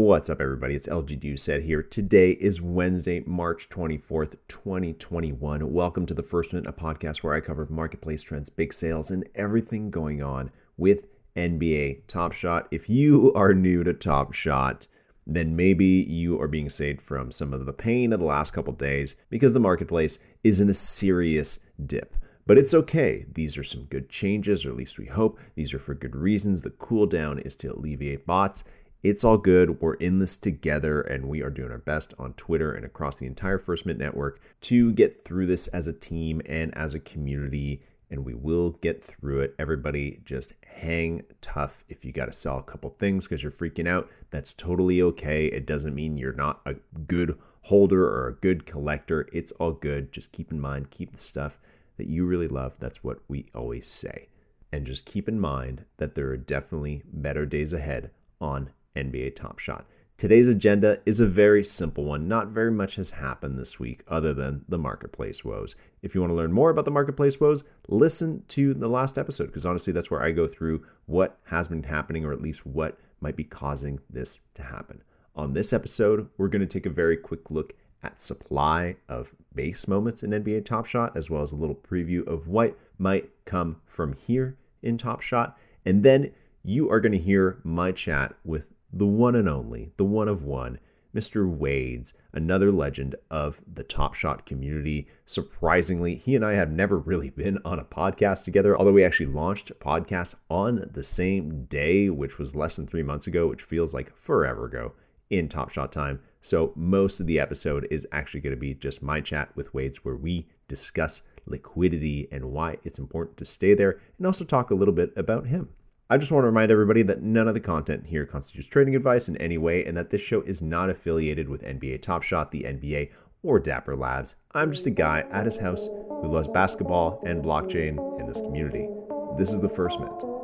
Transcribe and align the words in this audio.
What's 0.00 0.30
up, 0.30 0.40
everybody? 0.40 0.76
It's 0.76 0.86
LG 0.86 1.18
Doucette 1.18 1.64
here. 1.64 1.82
Today 1.82 2.30
is 2.30 2.62
Wednesday, 2.62 3.24
March 3.26 3.68
24th, 3.68 4.36
2021. 4.46 5.72
Welcome 5.72 6.06
to 6.06 6.14
the 6.14 6.22
First 6.22 6.52
Mint, 6.52 6.68
a 6.68 6.72
podcast 6.72 7.24
where 7.24 7.34
I 7.34 7.40
cover 7.40 7.66
marketplace 7.68 8.22
trends, 8.22 8.48
big 8.48 8.72
sales, 8.72 9.10
and 9.10 9.28
everything 9.34 9.90
going 9.90 10.22
on 10.22 10.52
with 10.76 11.08
NBA 11.34 12.06
Top 12.06 12.32
Shot. 12.32 12.68
If 12.70 12.88
you 12.88 13.32
are 13.34 13.52
new 13.52 13.82
to 13.82 13.92
Top 13.92 14.32
Shot, 14.34 14.86
then 15.26 15.56
maybe 15.56 15.84
you 15.84 16.40
are 16.40 16.46
being 16.46 16.70
saved 16.70 17.02
from 17.02 17.32
some 17.32 17.52
of 17.52 17.66
the 17.66 17.72
pain 17.72 18.12
of 18.12 18.20
the 18.20 18.26
last 18.26 18.52
couple 18.52 18.74
days 18.74 19.16
because 19.30 19.52
the 19.52 19.58
marketplace 19.58 20.20
is 20.44 20.60
in 20.60 20.70
a 20.70 20.74
serious 20.74 21.66
dip. 21.84 22.14
But 22.46 22.56
it's 22.56 22.72
okay. 22.72 23.26
These 23.34 23.58
are 23.58 23.64
some 23.64 23.84
good 23.84 24.08
changes, 24.08 24.64
or 24.64 24.70
at 24.70 24.76
least 24.76 24.98
we 24.98 25.04
hope. 25.04 25.38
These 25.54 25.74
are 25.74 25.78
for 25.78 25.92
good 25.92 26.16
reasons. 26.16 26.62
The 26.62 26.70
cool 26.70 27.04
down 27.04 27.40
is 27.40 27.56
to 27.56 27.68
alleviate 27.74 28.26
bots 28.26 28.64
it's 29.02 29.22
all 29.24 29.38
good. 29.38 29.80
We're 29.80 29.94
in 29.94 30.18
this 30.18 30.36
together, 30.36 31.00
and 31.00 31.28
we 31.28 31.42
are 31.42 31.50
doing 31.50 31.70
our 31.70 31.78
best 31.78 32.14
on 32.18 32.32
Twitter 32.34 32.72
and 32.72 32.84
across 32.84 33.18
the 33.18 33.26
entire 33.26 33.58
First 33.58 33.86
Mint 33.86 33.98
network 33.98 34.40
to 34.62 34.92
get 34.92 35.22
through 35.22 35.46
this 35.46 35.68
as 35.68 35.86
a 35.86 35.92
team 35.92 36.42
and 36.46 36.76
as 36.76 36.94
a 36.94 37.00
community. 37.00 37.82
And 38.10 38.24
we 38.24 38.34
will 38.34 38.70
get 38.70 39.04
through 39.04 39.40
it. 39.40 39.54
Everybody 39.58 40.20
just 40.24 40.54
hang 40.66 41.22
tough. 41.40 41.84
If 41.88 42.04
you 42.04 42.12
got 42.12 42.26
to 42.26 42.32
sell 42.32 42.58
a 42.58 42.62
couple 42.62 42.90
things 42.90 43.26
because 43.26 43.42
you're 43.42 43.52
freaking 43.52 43.86
out, 43.86 44.08
that's 44.30 44.54
totally 44.54 45.02
okay. 45.02 45.46
It 45.46 45.66
doesn't 45.66 45.94
mean 45.94 46.16
you're 46.16 46.32
not 46.32 46.60
a 46.64 46.74
good 47.06 47.38
holder 47.62 48.04
or 48.04 48.26
a 48.26 48.34
good 48.34 48.64
collector. 48.64 49.28
It's 49.32 49.52
all 49.52 49.72
good. 49.72 50.10
Just 50.10 50.32
keep 50.32 50.50
in 50.50 50.58
mind, 50.58 50.90
keep 50.90 51.12
the 51.12 51.20
stuff 51.20 51.58
that 51.98 52.06
you 52.06 52.24
really 52.24 52.48
love. 52.48 52.78
That's 52.78 53.04
what 53.04 53.18
we 53.28 53.46
always 53.54 53.86
say. 53.86 54.28
And 54.72 54.86
just 54.86 55.04
keep 55.04 55.28
in 55.28 55.38
mind 55.38 55.84
that 55.98 56.14
there 56.14 56.28
are 56.30 56.36
definitely 56.36 57.02
better 57.12 57.44
days 57.44 57.72
ahead 57.72 58.10
on 58.40 58.70
NBA 58.98 59.36
Top 59.36 59.58
Shot. 59.58 59.86
Today's 60.18 60.48
agenda 60.48 60.98
is 61.06 61.20
a 61.20 61.26
very 61.26 61.62
simple 61.62 62.04
one. 62.04 62.26
Not 62.26 62.48
very 62.48 62.72
much 62.72 62.96
has 62.96 63.10
happened 63.12 63.56
this 63.56 63.78
week 63.78 64.02
other 64.08 64.34
than 64.34 64.64
the 64.68 64.76
marketplace 64.76 65.44
woes. 65.44 65.76
If 66.02 66.12
you 66.12 66.20
want 66.20 66.32
to 66.32 66.36
learn 66.36 66.52
more 66.52 66.70
about 66.70 66.84
the 66.84 66.90
marketplace 66.90 67.38
woes, 67.38 67.62
listen 67.86 68.42
to 68.48 68.74
the 68.74 68.88
last 68.88 69.16
episode 69.16 69.46
because 69.46 69.64
honestly, 69.64 69.92
that's 69.92 70.10
where 70.10 70.22
I 70.22 70.32
go 70.32 70.48
through 70.48 70.84
what 71.06 71.38
has 71.44 71.68
been 71.68 71.84
happening 71.84 72.24
or 72.24 72.32
at 72.32 72.42
least 72.42 72.66
what 72.66 72.98
might 73.20 73.36
be 73.36 73.44
causing 73.44 74.00
this 74.10 74.40
to 74.54 74.64
happen. 74.64 75.02
On 75.36 75.52
this 75.52 75.72
episode, 75.72 76.28
we're 76.36 76.48
going 76.48 76.66
to 76.66 76.66
take 76.66 76.86
a 76.86 76.90
very 76.90 77.16
quick 77.16 77.48
look 77.48 77.74
at 78.02 78.18
supply 78.18 78.96
of 79.08 79.36
base 79.54 79.86
moments 79.86 80.24
in 80.24 80.30
NBA 80.30 80.64
Top 80.64 80.86
Shot, 80.86 81.16
as 81.16 81.30
well 81.30 81.42
as 81.42 81.52
a 81.52 81.56
little 81.56 81.76
preview 81.76 82.26
of 82.26 82.48
what 82.48 82.76
might 82.98 83.30
come 83.44 83.80
from 83.86 84.14
here 84.14 84.56
in 84.82 84.98
Top 84.98 85.20
Shot. 85.20 85.56
And 85.84 86.02
then 86.02 86.32
you 86.64 86.90
are 86.90 87.00
going 87.00 87.12
to 87.12 87.18
hear 87.18 87.60
my 87.62 87.92
chat 87.92 88.34
with 88.44 88.72
the 88.92 89.06
one 89.06 89.34
and 89.34 89.48
only, 89.48 89.92
the 89.96 90.04
one 90.04 90.28
of 90.28 90.44
one, 90.44 90.78
Mr. 91.14 91.48
Wades, 91.48 92.14
another 92.32 92.70
legend 92.70 93.16
of 93.30 93.62
the 93.66 93.82
Top 93.82 94.14
Shot 94.14 94.44
community. 94.44 95.08
Surprisingly, 95.24 96.14
he 96.14 96.36
and 96.36 96.44
I 96.44 96.52
have 96.54 96.70
never 96.70 96.98
really 96.98 97.30
been 97.30 97.58
on 97.64 97.78
a 97.78 97.84
podcast 97.84 98.44
together, 98.44 98.76
although 98.76 98.92
we 98.92 99.04
actually 99.04 99.26
launched 99.26 99.72
podcasts 99.80 100.34
on 100.50 100.88
the 100.92 101.02
same 101.02 101.64
day, 101.64 102.10
which 102.10 102.38
was 102.38 102.54
less 102.54 102.76
than 102.76 102.86
three 102.86 103.02
months 103.02 103.26
ago, 103.26 103.48
which 103.48 103.62
feels 103.62 103.94
like 103.94 104.16
forever 104.16 104.66
ago 104.66 104.92
in 105.30 105.48
Top 105.48 105.70
Shot 105.70 105.92
time. 105.92 106.20
So 106.40 106.72
most 106.76 107.20
of 107.20 107.26
the 107.26 107.40
episode 107.40 107.86
is 107.90 108.06
actually 108.12 108.40
going 108.40 108.54
to 108.54 108.60
be 108.60 108.74
just 108.74 109.02
my 109.02 109.20
chat 109.20 109.50
with 109.56 109.74
Wades, 109.74 110.04
where 110.04 110.16
we 110.16 110.46
discuss 110.68 111.22
liquidity 111.46 112.28
and 112.30 112.52
why 112.52 112.76
it's 112.82 112.98
important 112.98 113.38
to 113.38 113.44
stay 113.44 113.74
there, 113.74 114.00
and 114.18 114.26
also 114.26 114.44
talk 114.44 114.70
a 114.70 114.74
little 114.74 114.94
bit 114.94 115.12
about 115.16 115.46
him. 115.46 115.70
I 116.10 116.16
just 116.16 116.32
want 116.32 116.44
to 116.44 116.46
remind 116.46 116.70
everybody 116.70 117.02
that 117.02 117.20
none 117.20 117.48
of 117.48 117.54
the 117.54 117.60
content 117.60 118.06
here 118.06 118.24
constitutes 118.24 118.66
trading 118.66 118.96
advice 118.96 119.28
in 119.28 119.36
any 119.36 119.58
way 119.58 119.84
and 119.84 119.94
that 119.98 120.08
this 120.08 120.22
show 120.22 120.40
is 120.40 120.62
not 120.62 120.88
affiliated 120.88 121.50
with 121.50 121.60
NBA 121.60 122.00
Top 122.00 122.22
Shot, 122.22 122.50
the 122.50 122.62
NBA, 122.62 123.10
or 123.42 123.60
Dapper 123.60 123.94
Labs. 123.94 124.36
I'm 124.52 124.72
just 124.72 124.86
a 124.86 124.90
guy 124.90 125.26
at 125.30 125.44
his 125.44 125.58
house 125.58 125.86
who 125.86 126.28
loves 126.28 126.48
basketball 126.48 127.22
and 127.26 127.44
blockchain 127.44 128.18
in 128.18 128.26
this 128.26 128.40
community. 128.40 128.88
This 129.36 129.52
is 129.52 129.60
the 129.60 129.68
first 129.68 130.00
mint. 130.00 130.37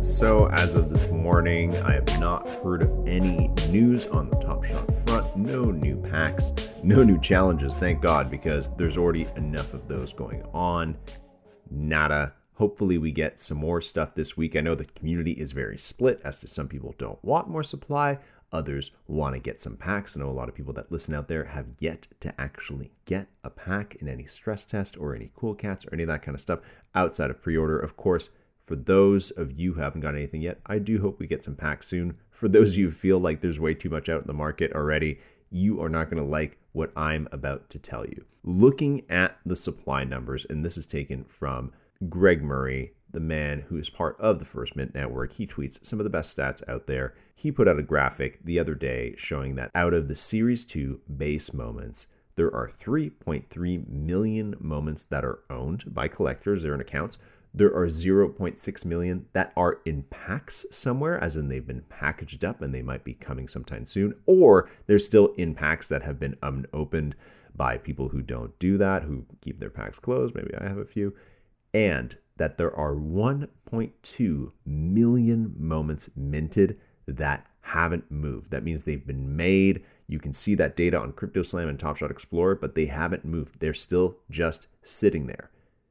So, 0.00 0.48
as 0.48 0.76
of 0.76 0.88
this 0.88 1.10
morning, 1.10 1.76
I 1.76 1.92
have 1.92 2.18
not 2.18 2.48
heard 2.48 2.80
of 2.80 3.06
any 3.06 3.48
news 3.68 4.06
on 4.06 4.30
the 4.30 4.36
Top 4.36 4.64
Shot 4.64 4.90
front. 4.90 5.36
No 5.36 5.66
new 5.66 6.00
packs, 6.00 6.52
no 6.82 7.02
new 7.02 7.20
challenges, 7.20 7.74
thank 7.74 8.00
God, 8.00 8.30
because 8.30 8.74
there's 8.76 8.96
already 8.96 9.28
enough 9.36 9.74
of 9.74 9.88
those 9.88 10.14
going 10.14 10.42
on. 10.54 10.96
Nada. 11.70 12.32
Hopefully, 12.54 12.96
we 12.96 13.12
get 13.12 13.40
some 13.40 13.58
more 13.58 13.82
stuff 13.82 14.14
this 14.14 14.38
week. 14.38 14.56
I 14.56 14.62
know 14.62 14.74
the 14.74 14.86
community 14.86 15.32
is 15.32 15.52
very 15.52 15.76
split 15.76 16.22
as 16.24 16.38
to 16.38 16.48
some 16.48 16.66
people 16.66 16.94
don't 16.96 17.22
want 17.22 17.50
more 17.50 17.62
supply, 17.62 18.20
others 18.50 18.92
want 19.06 19.34
to 19.34 19.38
get 19.38 19.60
some 19.60 19.76
packs. 19.76 20.16
I 20.16 20.20
know 20.20 20.30
a 20.30 20.32
lot 20.32 20.48
of 20.48 20.54
people 20.54 20.72
that 20.74 20.90
listen 20.90 21.14
out 21.14 21.28
there 21.28 21.44
have 21.44 21.66
yet 21.78 22.08
to 22.20 22.40
actually 22.40 22.92
get 23.04 23.28
a 23.44 23.50
pack 23.50 23.96
in 23.96 24.08
any 24.08 24.24
stress 24.24 24.64
test 24.64 24.96
or 24.96 25.14
any 25.14 25.30
cool 25.34 25.54
cats 25.54 25.84
or 25.84 25.92
any 25.92 26.04
of 26.04 26.08
that 26.08 26.22
kind 26.22 26.34
of 26.34 26.40
stuff 26.40 26.60
outside 26.94 27.28
of 27.28 27.42
pre 27.42 27.54
order. 27.54 27.78
Of 27.78 27.98
course, 27.98 28.30
for 28.62 28.76
those 28.76 29.30
of 29.30 29.58
you 29.58 29.74
who 29.74 29.80
haven't 29.80 30.00
got 30.00 30.14
anything 30.14 30.42
yet, 30.42 30.60
I 30.66 30.78
do 30.78 31.00
hope 31.00 31.18
we 31.18 31.26
get 31.26 31.44
some 31.44 31.56
packs 31.56 31.88
soon. 31.88 32.18
For 32.30 32.48
those 32.48 32.72
of 32.72 32.78
you 32.78 32.86
who 32.86 32.92
feel 32.92 33.18
like 33.18 33.40
there's 33.40 33.60
way 33.60 33.74
too 33.74 33.90
much 33.90 34.08
out 34.08 34.22
in 34.22 34.26
the 34.26 34.32
market 34.32 34.72
already, 34.72 35.18
you 35.50 35.80
are 35.80 35.88
not 35.88 36.10
going 36.10 36.22
to 36.22 36.28
like 36.28 36.58
what 36.72 36.92
I'm 36.96 37.28
about 37.32 37.68
to 37.70 37.78
tell 37.78 38.06
you. 38.06 38.24
Looking 38.44 39.02
at 39.10 39.38
the 39.44 39.56
supply 39.56 40.04
numbers, 40.04 40.46
and 40.48 40.64
this 40.64 40.76
is 40.76 40.86
taken 40.86 41.24
from 41.24 41.72
Greg 42.08 42.42
Murray, 42.42 42.92
the 43.10 43.20
man 43.20 43.62
who 43.68 43.76
is 43.76 43.90
part 43.90 44.16
of 44.20 44.38
the 44.38 44.44
First 44.44 44.76
Mint 44.76 44.94
Network. 44.94 45.32
He 45.32 45.46
tweets 45.46 45.84
some 45.84 45.98
of 45.98 46.04
the 46.04 46.10
best 46.10 46.36
stats 46.36 46.66
out 46.68 46.86
there. 46.86 47.14
He 47.34 47.50
put 47.50 47.68
out 47.68 47.78
a 47.78 47.82
graphic 47.82 48.44
the 48.44 48.58
other 48.58 48.74
day 48.74 49.14
showing 49.18 49.56
that 49.56 49.70
out 49.74 49.94
of 49.94 50.08
the 50.08 50.14
Series 50.14 50.64
2 50.64 51.00
base 51.16 51.52
moments, 51.52 52.08
there 52.36 52.54
are 52.54 52.70
3.3 52.70 53.88
million 53.88 54.54
moments 54.60 55.04
that 55.04 55.24
are 55.24 55.40
owned 55.50 55.92
by 55.92 56.08
collectors, 56.08 56.62
they're 56.62 56.74
in 56.74 56.80
accounts, 56.80 57.18
there 57.52 57.74
are 57.74 57.86
0.6 57.86 58.84
million 58.84 59.26
that 59.32 59.52
are 59.56 59.80
in 59.84 60.04
packs 60.04 60.66
somewhere, 60.70 61.22
as 61.22 61.36
in 61.36 61.48
they've 61.48 61.66
been 61.66 61.82
packaged 61.88 62.44
up 62.44 62.62
and 62.62 62.74
they 62.74 62.82
might 62.82 63.04
be 63.04 63.14
coming 63.14 63.48
sometime 63.48 63.84
soon, 63.84 64.14
or 64.26 64.70
they're 64.86 64.98
still 64.98 65.28
in 65.36 65.54
packs 65.54 65.88
that 65.88 66.02
have 66.02 66.18
been 66.18 66.36
unopened 66.42 67.16
by 67.54 67.76
people 67.76 68.10
who 68.10 68.22
don't 68.22 68.56
do 68.58 68.78
that, 68.78 69.02
who 69.02 69.26
keep 69.40 69.58
their 69.58 69.70
packs 69.70 69.98
closed. 69.98 70.34
Maybe 70.34 70.54
I 70.56 70.68
have 70.68 70.78
a 70.78 70.84
few. 70.84 71.14
And 71.74 72.16
that 72.36 72.56
there 72.56 72.74
are 72.74 72.94
1.2 72.94 74.52
million 74.64 75.54
moments 75.58 76.10
minted 76.16 76.78
that 77.06 77.46
haven't 77.62 78.10
moved. 78.10 78.50
That 78.50 78.64
means 78.64 78.84
they've 78.84 79.06
been 79.06 79.36
made. 79.36 79.84
You 80.06 80.18
can 80.18 80.32
see 80.32 80.54
that 80.54 80.76
data 80.76 80.98
on 80.98 81.12
CryptoSlam 81.12 81.68
and 81.68 81.78
Top 81.78 81.96
Shot 81.96 82.10
Explorer, 82.10 82.54
but 82.54 82.74
they 82.74 82.86
haven't 82.86 83.24
moved. 83.24 83.60
They're 83.60 83.74
still 83.74 84.18
just 84.30 84.68
sitting 84.82 85.26
there 85.26 85.50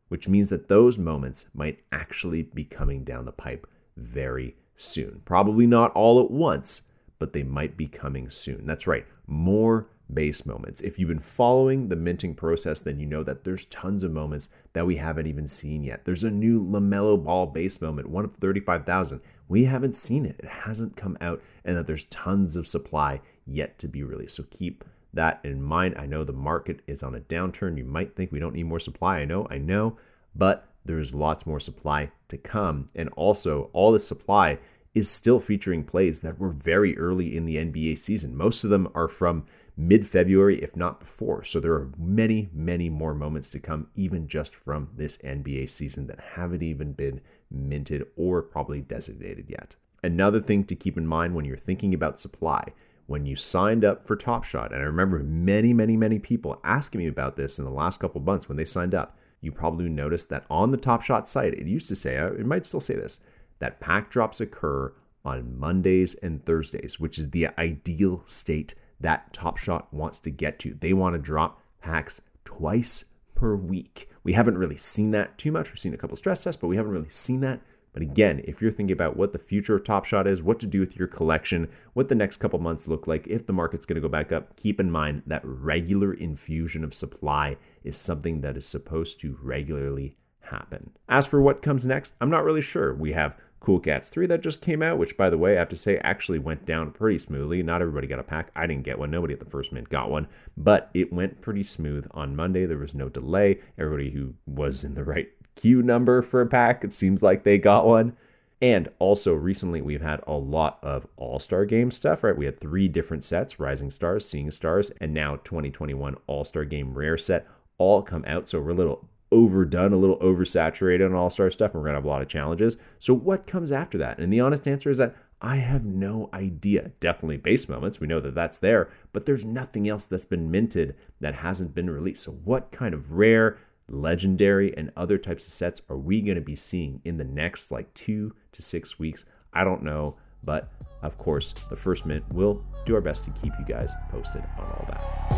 which 0.09 0.27
means 0.27 0.49
that 0.49 0.67
those 0.67 0.97
moments 0.97 1.49
might 1.53 1.79
actually 1.91 2.43
be 2.43 2.65
coming 2.65 3.03
down 3.03 3.25
the 3.25 3.31
pipe 3.31 3.65
very 3.95 4.55
soon. 4.75 5.21
Probably 5.25 5.65
not 5.65 5.91
all 5.93 6.19
at 6.23 6.31
once, 6.31 6.83
but 7.17 7.33
they 7.33 7.43
might 7.43 7.77
be 7.77 7.87
coming 7.87 8.29
soon. 8.29 8.65
That's 8.65 8.87
right, 8.87 9.05
more 9.25 9.87
base 10.11 10.45
moments. 10.45 10.81
If 10.81 10.97
you've 10.97 11.09
been 11.09 11.19
following 11.19 11.89
the 11.89 11.95
minting 11.95 12.35
process, 12.35 12.81
then 12.81 12.99
you 12.99 13.05
know 13.05 13.23
that 13.23 13.43
there's 13.43 13.65
tons 13.65 14.03
of 14.03 14.11
moments 14.11 14.49
that 14.73 14.85
we 14.85 14.95
haven't 14.95 15.27
even 15.27 15.47
seen 15.47 15.83
yet. 15.83 16.05
There's 16.05 16.23
a 16.23 16.31
new 16.31 16.63
LaMelo 16.63 17.23
Ball 17.23 17.45
base 17.45 17.81
moment, 17.81 18.09
one 18.09 18.25
of 18.25 18.35
35,000. 18.35 19.21
We 19.47 19.65
haven't 19.65 19.95
seen 19.95 20.25
it, 20.25 20.37
it 20.39 20.49
hasn't 20.65 20.95
come 20.95 21.17
out, 21.21 21.41
and 21.63 21.77
that 21.77 21.87
there's 21.87 22.05
tons 22.05 22.55
of 22.55 22.67
supply 22.67 23.21
yet 23.45 23.77
to 23.79 23.87
be 23.87 24.03
released. 24.03 24.35
So 24.35 24.45
keep 24.49 24.83
that 25.13 25.39
in 25.43 25.61
mind. 25.61 25.95
I 25.97 26.05
know 26.05 26.23
the 26.23 26.33
market 26.33 26.81
is 26.87 27.03
on 27.03 27.15
a 27.15 27.19
downturn. 27.19 27.77
You 27.77 27.85
might 27.85 28.15
think 28.15 28.31
we 28.31 28.39
don't 28.39 28.55
need 28.55 28.63
more 28.63 28.79
supply. 28.79 29.19
I 29.19 29.25
know, 29.25 29.47
I 29.49 29.57
know, 29.57 29.97
but 30.35 30.67
there's 30.85 31.13
lots 31.13 31.45
more 31.45 31.59
supply 31.59 32.11
to 32.29 32.37
come. 32.37 32.87
And 32.95 33.09
also, 33.09 33.69
all 33.73 33.91
this 33.91 34.07
supply 34.07 34.59
is 34.93 35.09
still 35.09 35.39
featuring 35.39 35.83
plays 35.83 36.21
that 36.21 36.39
were 36.39 36.49
very 36.49 36.97
early 36.97 37.35
in 37.35 37.45
the 37.45 37.57
NBA 37.57 37.97
season. 37.97 38.35
Most 38.35 38.63
of 38.63 38.69
them 38.69 38.87
are 38.95 39.07
from 39.07 39.45
mid 39.77 40.05
February, 40.05 40.61
if 40.61 40.75
not 40.75 40.99
before. 40.99 41.43
So 41.43 41.59
there 41.59 41.73
are 41.73 41.91
many, 41.97 42.49
many 42.53 42.89
more 42.89 43.13
moments 43.13 43.49
to 43.51 43.59
come, 43.59 43.87
even 43.95 44.27
just 44.27 44.55
from 44.55 44.89
this 44.95 45.17
NBA 45.19 45.69
season 45.69 46.07
that 46.07 46.19
haven't 46.35 46.63
even 46.63 46.93
been 46.93 47.21
minted 47.49 48.05
or 48.15 48.41
probably 48.41 48.81
designated 48.81 49.45
yet. 49.47 49.75
Another 50.03 50.41
thing 50.41 50.63
to 50.65 50.75
keep 50.75 50.97
in 50.97 51.07
mind 51.07 51.35
when 51.35 51.45
you're 51.45 51.57
thinking 51.57 51.93
about 51.93 52.19
supply 52.19 52.73
when 53.09 53.25
you 53.25 53.35
signed 53.35 53.83
up 53.83 54.05
for 54.05 54.15
Top 54.15 54.43
Shot, 54.43 54.71
and 54.71 54.83
I 54.83 54.85
remember 54.85 55.17
many, 55.17 55.73
many, 55.73 55.97
many 55.97 56.19
people 56.19 56.61
asking 56.63 56.99
me 56.99 57.07
about 57.07 57.37
this 57.37 57.57
in 57.57 57.65
the 57.65 57.71
last 57.71 57.99
couple 57.99 58.21
months 58.21 58.47
when 58.47 58.55
they 58.55 58.65
signed 58.65 58.93
up, 58.93 59.17
you 59.41 59.51
probably 59.51 59.89
noticed 59.89 60.29
that 60.29 60.45
on 60.47 60.69
the 60.69 60.77
Top 60.77 61.01
Shot 61.01 61.27
site, 61.27 61.55
it 61.55 61.65
used 61.65 61.87
to 61.87 61.95
say, 61.95 62.19
uh, 62.19 62.27
it 62.27 62.45
might 62.45 62.67
still 62.67 62.79
say 62.79 62.95
this, 62.95 63.19
that 63.57 63.79
pack 63.79 64.11
drops 64.11 64.39
occur 64.39 64.93
on 65.25 65.57
Mondays 65.57 66.13
and 66.21 66.45
Thursdays, 66.45 66.99
which 66.99 67.17
is 67.17 67.31
the 67.31 67.47
ideal 67.57 68.21
state 68.27 68.75
that 68.99 69.33
Top 69.33 69.57
Shot 69.57 69.91
wants 69.91 70.19
to 70.19 70.29
get 70.29 70.59
to. 70.59 70.75
They 70.75 70.93
want 70.93 71.15
to 71.15 71.19
drop 71.19 71.63
packs 71.81 72.21
twice 72.45 73.05
per 73.33 73.55
week. 73.55 74.07
We 74.23 74.33
haven't 74.33 74.59
really 74.59 74.77
seen 74.77 75.09
that 75.11 75.39
too 75.39 75.51
much. 75.51 75.69
We've 75.69 75.79
seen 75.79 75.95
a 75.95 75.97
couple 75.97 76.15
stress 76.15 76.43
tests, 76.43 76.61
but 76.61 76.67
we 76.67 76.75
haven't 76.75 76.91
really 76.91 77.09
seen 77.09 77.41
that. 77.41 77.61
But 77.93 78.01
again, 78.03 78.41
if 78.43 78.61
you're 78.61 78.71
thinking 78.71 78.93
about 78.93 79.17
what 79.17 79.33
the 79.33 79.39
future 79.39 79.75
of 79.75 79.83
Top 79.83 80.05
Shot 80.05 80.27
is, 80.27 80.43
what 80.43 80.59
to 80.59 80.67
do 80.67 80.79
with 80.79 80.97
your 80.97 81.07
collection, 81.07 81.69
what 81.93 82.07
the 82.07 82.15
next 82.15 82.37
couple 82.37 82.59
months 82.59 82.87
look 82.87 83.07
like, 83.07 83.27
if 83.27 83.45
the 83.45 83.53
market's 83.53 83.85
going 83.85 83.95
to 83.95 84.01
go 84.01 84.09
back 84.09 84.31
up, 84.31 84.55
keep 84.55 84.79
in 84.79 84.91
mind 84.91 85.23
that 85.25 85.41
regular 85.43 86.13
infusion 86.13 86.83
of 86.83 86.93
supply 86.93 87.57
is 87.83 87.97
something 87.97 88.41
that 88.41 88.57
is 88.57 88.67
supposed 88.67 89.19
to 89.21 89.37
regularly 89.41 90.15
happen. 90.41 90.91
As 91.07 91.27
for 91.27 91.41
what 91.41 91.61
comes 91.61 91.85
next, 91.85 92.13
I'm 92.21 92.29
not 92.29 92.43
really 92.43 92.61
sure. 92.61 92.93
We 92.93 93.13
have 93.13 93.37
Cool 93.59 93.79
Cats 93.79 94.09
3 94.09 94.25
that 94.27 94.41
just 94.41 94.61
came 94.61 94.81
out, 94.81 94.97
which, 94.97 95.17
by 95.17 95.29
the 95.29 95.37
way, 95.37 95.55
I 95.55 95.59
have 95.59 95.69
to 95.69 95.75
say 95.75 95.97
actually 95.97 96.39
went 96.39 96.65
down 96.65 96.91
pretty 96.91 97.19
smoothly. 97.19 97.61
Not 97.61 97.81
everybody 97.81 98.07
got 98.07 98.19
a 98.19 98.23
pack. 98.23 98.51
I 98.55 98.65
didn't 98.67 98.85
get 98.85 98.97
one. 98.97 99.11
Nobody 99.11 99.33
at 99.33 99.39
the 99.39 99.45
first 99.45 99.71
mint 99.71 99.89
got 99.89 100.09
one, 100.09 100.27
but 100.55 100.89
it 100.93 101.11
went 101.11 101.41
pretty 101.41 101.63
smooth 101.63 102.07
on 102.11 102.35
Monday. 102.35 102.65
There 102.65 102.77
was 102.77 102.95
no 102.95 103.09
delay. 103.09 103.59
Everybody 103.77 104.11
who 104.11 104.35
was 104.45 104.85
in 104.85 104.95
the 104.95 105.03
right 105.03 105.29
queue 105.59 105.81
number 105.81 106.21
for 106.21 106.41
a 106.41 106.47
pack, 106.47 106.83
it 106.83 106.93
seems 106.93 107.21
like 107.21 107.43
they 107.43 107.57
got 107.57 107.85
one. 107.85 108.15
And 108.61 108.89
also, 108.99 109.33
recently, 109.33 109.81
we've 109.81 110.01
had 110.01 110.21
a 110.27 110.33
lot 110.33 110.79
of 110.81 111.07
All 111.15 111.39
Star 111.39 111.65
Game 111.65 111.91
stuff, 111.91 112.23
right? 112.23 112.35
We 112.35 112.45
had 112.45 112.59
three 112.59 112.87
different 112.87 113.23
sets 113.23 113.59
Rising 113.59 113.89
Stars, 113.89 114.27
Seeing 114.27 114.51
Stars, 114.51 114.89
and 115.01 115.13
now 115.13 115.37
2021 115.37 116.15
All 116.27 116.43
Star 116.43 116.65
Game 116.65 116.93
Rare 116.93 117.17
set 117.17 117.47
all 117.77 118.01
come 118.01 118.23
out. 118.27 118.49
So 118.49 118.59
we're 118.61 118.71
a 118.71 118.73
little 118.73 119.09
overdone, 119.31 119.93
a 119.93 119.97
little 119.97 120.19
oversaturated 120.19 121.05
on 121.05 121.13
All 121.13 121.29
Star 121.29 121.49
stuff, 121.49 121.73
and 121.73 121.81
we're 121.81 121.87
going 121.87 121.93
to 121.93 121.99
have 121.99 122.05
a 122.05 122.09
lot 122.09 122.21
of 122.21 122.27
challenges. 122.27 122.77
So, 122.97 123.13
what 123.13 123.47
comes 123.47 123.71
after 123.71 123.97
that? 123.97 124.17
And 124.17 124.31
the 124.31 124.41
honest 124.41 124.67
answer 124.67 124.89
is 124.89 124.97
that 124.97 125.15
I 125.41 125.57
have 125.57 125.85
no 125.85 126.29
idea. 126.33 126.91
Definitely 126.99 127.37
base 127.37 127.69
moments, 127.69 128.01
we 128.01 128.07
know 128.07 128.19
that 128.19 128.35
that's 128.35 128.57
there, 128.57 128.89
but 129.13 129.25
there's 129.25 129.45
nothing 129.45 129.87
else 129.87 130.05
that's 130.05 130.25
been 130.25 130.51
minted 130.51 130.95
that 131.21 131.35
hasn't 131.35 131.73
been 131.73 131.89
released. 131.89 132.23
So, 132.23 132.31
what 132.31 132.71
kind 132.71 132.93
of 132.93 133.13
rare, 133.13 133.57
legendary, 133.91 134.75
and 134.75 134.91
other 134.95 135.17
types 135.17 135.45
of 135.45 135.53
sets 135.53 135.81
are 135.89 135.97
we 135.97 136.21
going 136.21 136.35
to 136.35 136.41
be 136.41 136.55
seeing 136.55 137.01
in 137.03 137.17
the 137.17 137.23
next 137.23 137.71
like 137.71 137.93
two 137.93 138.35
to 138.51 138.61
six 138.61 138.99
weeks? 138.99 139.25
I 139.53 139.63
don't 139.63 139.83
know, 139.83 140.17
but 140.43 140.71
of 141.01 141.17
course, 141.17 141.53
the 141.69 141.75
first 141.75 142.05
mint 142.05 142.23
will 142.31 142.63
do 142.85 142.95
our 142.95 143.01
best 143.01 143.23
to 143.25 143.31
keep 143.31 143.53
you 143.57 143.65
guys 143.65 143.93
posted 144.09 144.43
on 144.57 144.65
all 144.65 144.85
that. 144.89 145.29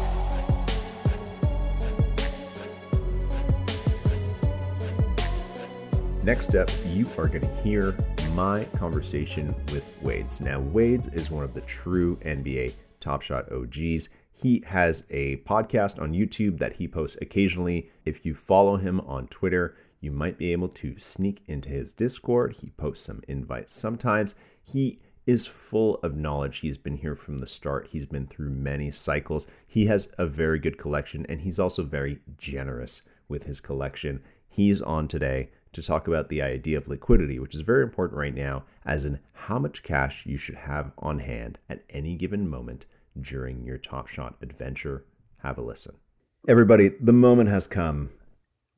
Next 6.23 6.53
up, 6.53 6.69
you 6.87 7.07
are 7.17 7.27
going 7.27 7.41
to 7.41 7.61
hear 7.63 7.95
my 8.35 8.63
conversation 8.75 9.55
with 9.71 9.91
Wades. 10.01 10.39
Now, 10.39 10.59
Wades 10.59 11.07
is 11.07 11.31
one 11.31 11.43
of 11.43 11.53
the 11.53 11.61
true 11.61 12.17
NBA 12.17 12.73
Top 12.99 13.21
Shot 13.21 13.51
OGs. 13.51 14.09
He 14.31 14.63
has 14.67 15.03
a 15.09 15.37
podcast 15.37 15.99
on 15.99 16.13
YouTube 16.13 16.59
that 16.59 16.73
he 16.73 16.87
posts 16.87 17.17
occasionally. 17.21 17.89
If 18.05 18.25
you 18.25 18.33
follow 18.33 18.77
him 18.77 18.99
on 19.01 19.27
Twitter, 19.27 19.75
you 19.99 20.11
might 20.11 20.37
be 20.37 20.51
able 20.51 20.69
to 20.69 20.97
sneak 20.97 21.43
into 21.47 21.69
his 21.69 21.93
Discord. 21.93 22.57
He 22.61 22.71
posts 22.71 23.05
some 23.05 23.21
invites 23.27 23.75
sometimes. 23.75 24.35
He 24.63 24.99
is 25.27 25.45
full 25.45 25.95
of 25.97 26.15
knowledge. 26.15 26.59
He's 26.59 26.79
been 26.79 26.97
here 26.97 27.15
from 27.15 27.37
the 27.37 27.47
start. 27.47 27.89
He's 27.91 28.07
been 28.07 28.25
through 28.25 28.49
many 28.49 28.91
cycles. 28.91 29.45
He 29.67 29.85
has 29.85 30.11
a 30.17 30.25
very 30.25 30.57
good 30.57 30.77
collection 30.77 31.25
and 31.29 31.41
he's 31.41 31.59
also 31.59 31.83
very 31.83 32.19
generous 32.37 33.03
with 33.29 33.45
his 33.45 33.59
collection. 33.59 34.23
He's 34.49 34.81
on 34.81 35.07
today 35.07 35.51
to 35.73 35.81
talk 35.81 36.07
about 36.07 36.29
the 36.29 36.41
idea 36.41 36.77
of 36.77 36.87
liquidity, 36.87 37.39
which 37.39 37.55
is 37.55 37.61
very 37.61 37.83
important 37.83 38.17
right 38.17 38.35
now, 38.35 38.63
as 38.83 39.05
in 39.05 39.19
how 39.33 39.59
much 39.59 39.83
cash 39.83 40.25
you 40.25 40.35
should 40.35 40.55
have 40.55 40.91
on 40.97 41.19
hand 41.19 41.59
at 41.69 41.83
any 41.89 42.15
given 42.15 42.49
moment 42.49 42.85
during 43.19 43.63
your 43.63 43.77
Top 43.77 44.07
Shot 44.07 44.35
adventure. 44.41 45.05
Have 45.43 45.57
a 45.57 45.61
listen. 45.61 46.00
Everybody, 46.47 46.89
the 46.99 47.13
moment 47.13 47.49
has 47.49 47.67
come. 47.67 48.09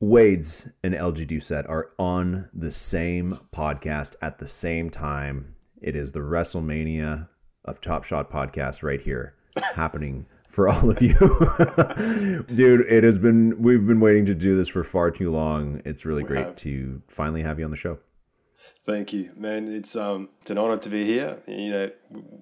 Wades 0.01 0.69
and 0.83 0.93
LG 0.93 1.29
Doucette 1.29 1.69
are 1.69 1.91
on 1.97 2.49
the 2.53 2.73
same 2.73 3.37
podcast 3.55 4.17
at 4.21 4.39
the 4.39 4.49
same 4.49 4.89
time. 4.89 5.55
It 5.81 5.95
is 5.95 6.11
the 6.11 6.19
WrestleMania 6.19 7.29
of 7.63 7.79
Top 7.79 8.03
Shot 8.03 8.29
podcast 8.29 8.83
right 8.83 8.99
here 8.99 9.31
happening 9.75 10.25
for 10.49 10.67
all 10.67 10.89
of 10.89 11.01
you. 11.01 11.13
Dude, 12.53 12.81
it 12.81 13.05
has 13.05 13.17
been 13.17 13.61
we've 13.61 13.87
been 13.87 14.01
waiting 14.01 14.25
to 14.25 14.35
do 14.35 14.57
this 14.57 14.67
for 14.67 14.83
far 14.83 15.09
too 15.09 15.31
long. 15.31 15.81
It's 15.85 16.05
really 16.05 16.23
we 16.23 16.27
great 16.27 16.45
have. 16.47 16.55
to 16.57 17.01
finally 17.07 17.43
have 17.43 17.59
you 17.59 17.65
on 17.65 17.71
the 17.71 17.77
show. 17.77 17.97
Thank 18.85 19.13
you, 19.13 19.31
man. 19.37 19.73
It's 19.73 19.95
um 19.95 20.27
it's 20.41 20.51
an 20.51 20.57
honor 20.57 20.75
to 20.79 20.89
be 20.89 21.05
here. 21.05 21.37
You 21.47 21.71
know, 21.71 21.91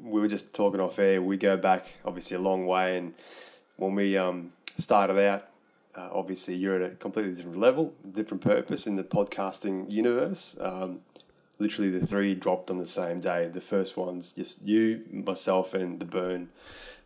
we 0.02 0.20
were 0.20 0.28
just 0.28 0.56
talking 0.56 0.80
off 0.80 0.98
air. 0.98 1.22
We 1.22 1.38
go 1.38 1.58
back 1.58 1.98
obviously 2.04 2.38
a 2.38 2.42
long 2.42 2.66
way, 2.66 2.98
and 2.98 3.14
when 3.78 3.94
we 3.94 4.18
um 4.18 4.54
started 4.80 5.20
out, 5.20 5.48
uh, 5.96 6.10
obviously 6.14 6.56
you're 6.56 6.82
at 6.82 6.92
a 6.92 6.96
completely 6.96 7.34
different 7.34 7.58
level, 7.58 7.94
different 8.10 8.42
purpose 8.42 8.88
in 8.88 8.96
the 8.96 9.04
podcasting 9.04 9.92
universe. 9.92 10.58
Um, 10.60 11.02
literally, 11.60 11.90
the 11.90 12.06
three 12.06 12.36
dropped 12.36 12.70
on 12.70 12.78
the 12.78 12.88
same 12.88 13.20
day. 13.20 13.50
The 13.50 13.62
first 13.62 13.98
one's 13.98 14.34
just 14.34 14.66
you, 14.66 15.04
myself, 15.12 15.74
and 15.74 16.00
the 16.00 16.06
burn 16.06 16.50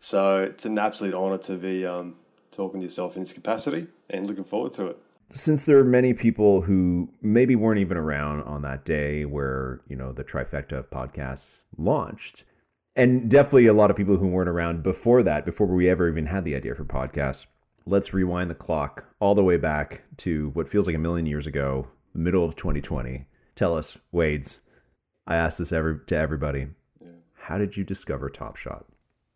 so 0.00 0.42
it's 0.42 0.64
an 0.64 0.78
absolute 0.78 1.14
honour 1.14 1.38
to 1.38 1.56
be 1.56 1.86
um, 1.86 2.14
talking 2.50 2.80
to 2.80 2.86
yourself 2.86 3.16
in 3.16 3.22
this 3.22 3.32
capacity 3.32 3.88
and 4.08 4.26
looking 4.26 4.44
forward 4.44 4.72
to 4.72 4.88
it. 4.88 4.98
Since 5.32 5.66
there 5.66 5.78
are 5.78 5.84
many 5.84 6.14
people 6.14 6.62
who 6.62 7.08
maybe 7.20 7.56
weren't 7.56 7.80
even 7.80 7.96
around 7.96 8.44
on 8.44 8.62
that 8.62 8.84
day 8.84 9.24
where, 9.24 9.80
you 9.88 9.96
know, 9.96 10.12
the 10.12 10.22
trifecta 10.22 10.72
of 10.72 10.88
podcasts 10.88 11.64
launched, 11.76 12.44
and 12.94 13.28
definitely 13.28 13.66
a 13.66 13.74
lot 13.74 13.90
of 13.90 13.96
people 13.96 14.18
who 14.18 14.28
weren't 14.28 14.48
around 14.48 14.84
before 14.84 15.24
that, 15.24 15.44
before 15.44 15.66
we 15.66 15.90
ever 15.90 16.08
even 16.08 16.26
had 16.26 16.44
the 16.44 16.54
idea 16.54 16.76
for 16.76 16.84
podcasts, 16.84 17.48
let's 17.86 18.12
rewind 18.12 18.50
the 18.50 18.54
clock 18.54 19.06
all 19.20 19.34
the 19.34 19.44
way 19.44 19.56
back 19.56 20.02
to 20.18 20.50
what 20.50 20.68
feels 20.68 20.86
like 20.86 20.96
a 20.96 20.98
million 20.98 21.24
years 21.24 21.46
ago, 21.46 21.88
middle 22.12 22.44
of 22.44 22.56
2020. 22.56 23.26
Tell 23.54 23.76
us, 23.76 23.98
Wades, 24.12 24.60
I 25.26 25.36
ask 25.36 25.58
this 25.58 25.72
every, 25.72 26.00
to 26.06 26.16
everybody. 26.16 26.68
Yeah. 27.00 27.08
How 27.34 27.58
did 27.58 27.76
you 27.76 27.84
discover 27.84 28.28
Top 28.28 28.56
Shot? 28.56 28.86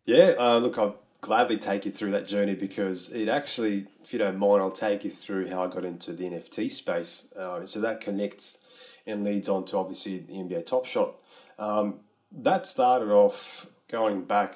Yeah, 0.05 0.33
uh, 0.37 0.57
look, 0.57 0.77
I'll 0.77 0.99
gladly 1.21 1.57
take 1.57 1.85
you 1.85 1.91
through 1.91 2.11
that 2.11 2.27
journey 2.27 2.55
because 2.55 3.11
it 3.11 3.29
actually, 3.29 3.87
if 4.03 4.11
you 4.11 4.19
don't 4.19 4.37
mind, 4.37 4.61
I'll 4.61 4.71
take 4.71 5.05
you 5.05 5.11
through 5.11 5.49
how 5.49 5.63
I 5.63 5.67
got 5.67 5.85
into 5.85 6.11
the 6.11 6.25
NFT 6.25 6.69
space. 6.69 7.31
Uh, 7.33 7.65
so 7.65 7.79
that 7.79 8.01
connects 8.01 8.59
and 9.07 9.23
leads 9.23 9.47
on 9.47 9.65
to 9.65 9.77
obviously 9.77 10.19
the 10.19 10.33
NBA 10.33 10.65
Top 10.65 10.85
Shot. 10.85 11.15
Um, 11.57 12.01
that 12.31 12.67
started 12.67 13.09
off 13.09 13.67
going 13.89 14.23
back 14.23 14.55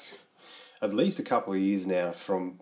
at 0.81 0.94
least 0.94 1.19
a 1.19 1.24
couple 1.24 1.53
of 1.53 1.59
years 1.59 1.88
now 1.88 2.12
from 2.12 2.59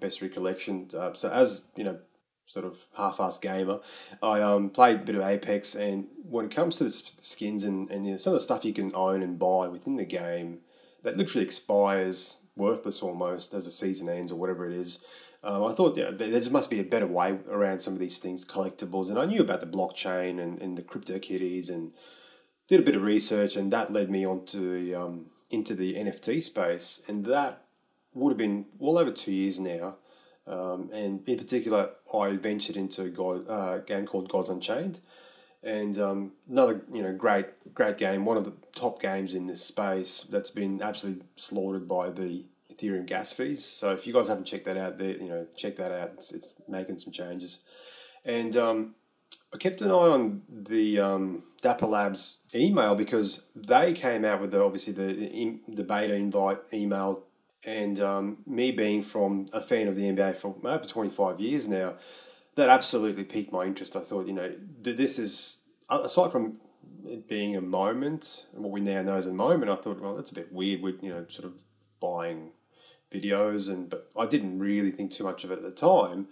best 0.00 0.22
recollection. 0.22 0.90
Uh, 0.96 1.14
so 1.14 1.30
as 1.30 1.68
you 1.76 1.84
know, 1.84 1.98
sort 2.46 2.64
of 2.64 2.78
half-assed 2.96 3.40
gamer, 3.40 3.80
I 4.22 4.40
um, 4.42 4.70
played 4.70 5.00
a 5.00 5.04
bit 5.04 5.14
of 5.14 5.22
Apex, 5.22 5.74
and 5.74 6.06
when 6.22 6.46
it 6.46 6.50
comes 6.50 6.78
to 6.78 6.84
the 6.84 6.90
skins 6.90 7.64
and, 7.64 7.90
and 7.90 8.04
you 8.06 8.12
know, 8.12 8.18
some 8.18 8.32
of 8.32 8.40
the 8.40 8.44
stuff 8.44 8.64
you 8.64 8.74
can 8.74 8.94
own 8.94 9.22
and 9.22 9.38
buy 9.38 9.68
within 9.68 9.96
the 9.96 10.04
game 10.04 10.60
that 11.02 11.16
literally 11.16 11.44
expires 11.44 12.38
worthless 12.56 13.02
almost 13.02 13.54
as 13.54 13.64
the 13.64 13.70
season 13.70 14.08
ends 14.08 14.32
or 14.32 14.36
whatever 14.36 14.66
it 14.66 14.72
is. 14.72 15.04
Um, 15.42 15.64
I 15.64 15.74
thought 15.74 15.96
yeah, 15.96 16.10
there 16.10 16.30
just 16.30 16.50
must 16.50 16.70
be 16.70 16.80
a 16.80 16.84
better 16.84 17.06
way 17.06 17.38
around 17.50 17.80
some 17.80 17.92
of 17.92 18.00
these 18.00 18.18
things, 18.18 18.46
collectibles. 18.46 19.10
And 19.10 19.18
I 19.18 19.26
knew 19.26 19.42
about 19.42 19.60
the 19.60 19.66
blockchain 19.66 20.40
and, 20.40 20.60
and 20.60 20.76
the 20.76 20.82
crypto 20.82 21.18
kitties 21.18 21.68
and 21.68 21.92
did 22.66 22.80
a 22.80 22.82
bit 22.82 22.94
of 22.94 23.02
research, 23.02 23.56
and 23.56 23.70
that 23.72 23.92
led 23.92 24.10
me 24.10 24.24
onto 24.24 24.94
um, 24.96 25.26
into 25.50 25.74
the 25.74 25.94
NFT 25.94 26.42
space. 26.42 27.02
And 27.06 27.26
that 27.26 27.63
would 28.14 28.30
have 28.30 28.38
been 28.38 28.66
well 28.78 28.98
over 28.98 29.10
two 29.10 29.32
years 29.32 29.58
now. 29.58 29.96
Um, 30.46 30.90
and 30.92 31.26
in 31.26 31.38
particular, 31.38 31.90
I 32.12 32.36
ventured 32.36 32.76
into 32.76 33.02
a 33.02 33.08
God, 33.08 33.48
uh, 33.48 33.78
game 33.78 34.06
called 34.06 34.28
Gods 34.28 34.50
Unchained, 34.50 35.00
and 35.62 35.98
um, 35.98 36.32
another 36.48 36.82
you 36.92 37.02
know 37.02 37.14
great 37.14 37.46
great 37.74 37.96
game, 37.96 38.26
one 38.26 38.36
of 38.36 38.44
the 38.44 38.52
top 38.76 39.00
games 39.00 39.34
in 39.34 39.46
this 39.46 39.64
space 39.64 40.22
that's 40.24 40.50
been 40.50 40.82
absolutely 40.82 41.24
slaughtered 41.36 41.88
by 41.88 42.10
the 42.10 42.44
Ethereum 42.70 43.06
gas 43.06 43.32
fees. 43.32 43.64
So 43.64 43.92
if 43.92 44.06
you 44.06 44.12
guys 44.12 44.28
haven't 44.28 44.44
checked 44.44 44.66
that 44.66 44.76
out, 44.76 44.98
there 44.98 45.16
you 45.16 45.28
know 45.28 45.46
check 45.56 45.76
that 45.76 45.92
out. 45.92 46.10
It's, 46.14 46.32
it's 46.32 46.54
making 46.68 46.98
some 46.98 47.12
changes, 47.12 47.60
and 48.22 48.54
um, 48.54 48.94
I 49.54 49.56
kept 49.56 49.80
an 49.80 49.90
eye 49.90 49.94
on 49.94 50.42
the 50.48 51.00
um, 51.00 51.44
Dapper 51.62 51.86
Labs 51.86 52.40
email 52.54 52.94
because 52.94 53.48
they 53.56 53.92
came 53.94 54.24
out 54.24 54.40
with 54.40 54.50
the, 54.50 54.62
obviously 54.62 54.92
the 54.92 55.58
the 55.68 55.84
beta 55.84 56.14
invite 56.14 56.58
email, 56.72 57.22
and 57.64 58.00
um, 58.00 58.38
me 58.46 58.70
being 58.70 59.02
from 59.02 59.48
a 59.52 59.60
fan 59.60 59.88
of 59.88 59.96
the 59.96 60.02
NBA 60.02 60.36
for 60.36 60.54
over 60.64 60.84
twenty 60.84 61.10
five 61.10 61.40
years 61.40 61.68
now 61.68 61.94
that 62.56 62.68
absolutely 62.68 63.24
piqued 63.24 63.52
my 63.52 63.64
interest. 63.64 63.96
I 63.96 64.00
thought, 64.00 64.26
you 64.26 64.32
know, 64.32 64.54
this 64.80 65.18
is 65.18 65.62
aside 65.90 66.30
from 66.30 66.58
it 67.04 67.28
being 67.28 67.56
a 67.56 67.60
moment, 67.60 68.46
and 68.54 68.62
what 68.62 68.72
we 68.72 68.80
now 68.80 69.02
know 69.02 69.16
as 69.16 69.26
a 69.26 69.32
moment. 69.32 69.70
I 69.70 69.76
thought, 69.76 70.00
well, 70.00 70.16
that's 70.16 70.30
a 70.30 70.34
bit 70.34 70.52
weird. 70.52 70.82
With 70.82 71.02
you 71.02 71.12
know, 71.12 71.26
sort 71.28 71.46
of 71.46 71.54
buying 72.00 72.52
videos, 73.12 73.68
and 73.68 73.88
but 73.90 74.10
I 74.16 74.26
didn't 74.26 74.58
really 74.58 74.90
think 74.90 75.12
too 75.12 75.24
much 75.24 75.44
of 75.44 75.50
it 75.50 75.58
at 75.58 75.62
the 75.62 75.70
time. 75.70 76.28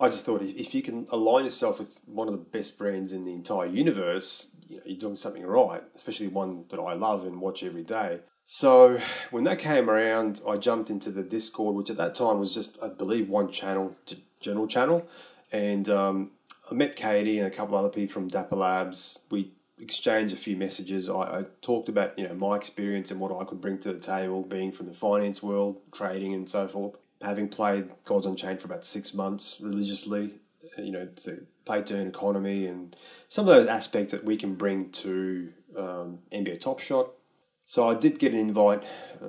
I 0.00 0.08
just 0.08 0.24
thought 0.24 0.42
if, 0.42 0.56
if 0.56 0.74
you 0.74 0.82
can 0.82 1.06
align 1.10 1.44
yourself 1.44 1.78
with 1.78 2.02
one 2.06 2.26
of 2.26 2.32
the 2.32 2.38
best 2.38 2.78
brands 2.78 3.12
in 3.12 3.24
the 3.24 3.34
entire 3.34 3.66
universe, 3.66 4.56
you 4.66 4.76
know, 4.76 4.82
you're 4.86 4.98
doing 4.98 5.16
something 5.16 5.44
right, 5.44 5.82
especially 5.94 6.28
one 6.28 6.64
that 6.70 6.80
I 6.80 6.94
love 6.94 7.26
and 7.26 7.40
watch 7.40 7.62
every 7.62 7.84
day. 7.84 8.20
So 8.52 8.98
when 9.30 9.44
that 9.44 9.60
came 9.60 9.88
around, 9.88 10.40
I 10.44 10.56
jumped 10.56 10.90
into 10.90 11.12
the 11.12 11.22
Discord, 11.22 11.76
which 11.76 11.88
at 11.88 11.96
that 11.98 12.16
time 12.16 12.40
was 12.40 12.52
just, 12.52 12.82
I 12.82 12.88
believe, 12.88 13.28
one 13.28 13.52
channel, 13.52 13.94
general 14.40 14.66
channel, 14.66 15.06
and 15.52 15.88
um, 15.88 16.32
I 16.68 16.74
met 16.74 16.96
Katie 16.96 17.38
and 17.38 17.46
a 17.46 17.50
couple 17.52 17.76
other 17.76 17.88
people 17.88 18.12
from 18.12 18.26
Dapper 18.26 18.56
Labs. 18.56 19.20
We 19.30 19.52
exchanged 19.78 20.34
a 20.34 20.36
few 20.36 20.56
messages. 20.56 21.08
I, 21.08 21.14
I, 21.14 21.44
talked 21.62 21.88
about 21.88 22.18
you 22.18 22.26
know 22.26 22.34
my 22.34 22.56
experience 22.56 23.12
and 23.12 23.20
what 23.20 23.30
I 23.30 23.44
could 23.44 23.60
bring 23.60 23.78
to 23.78 23.92
the 23.92 24.00
table, 24.00 24.42
being 24.42 24.72
from 24.72 24.86
the 24.86 24.94
finance 24.94 25.40
world, 25.44 25.76
trading, 25.92 26.34
and 26.34 26.48
so 26.48 26.66
forth. 26.66 26.96
Having 27.22 27.50
played 27.50 27.88
Gods 28.04 28.26
Unchained 28.26 28.60
for 28.60 28.66
about 28.66 28.84
six 28.84 29.14
months 29.14 29.60
religiously, 29.60 30.32
you 30.76 30.90
know, 30.90 31.06
to 31.06 31.46
play 31.64 31.82
to 31.82 32.00
an 32.00 32.08
economy 32.08 32.66
and 32.66 32.96
some 33.28 33.48
of 33.48 33.54
those 33.54 33.68
aspects 33.68 34.10
that 34.10 34.24
we 34.24 34.36
can 34.36 34.56
bring 34.56 34.90
to 34.90 35.52
um, 35.76 36.18
NBA 36.32 36.60
Top 36.60 36.80
Shot. 36.80 37.12
So 37.70 37.88
I 37.88 37.94
did 37.94 38.18
get 38.18 38.32
an 38.32 38.38
invite, 38.40 38.82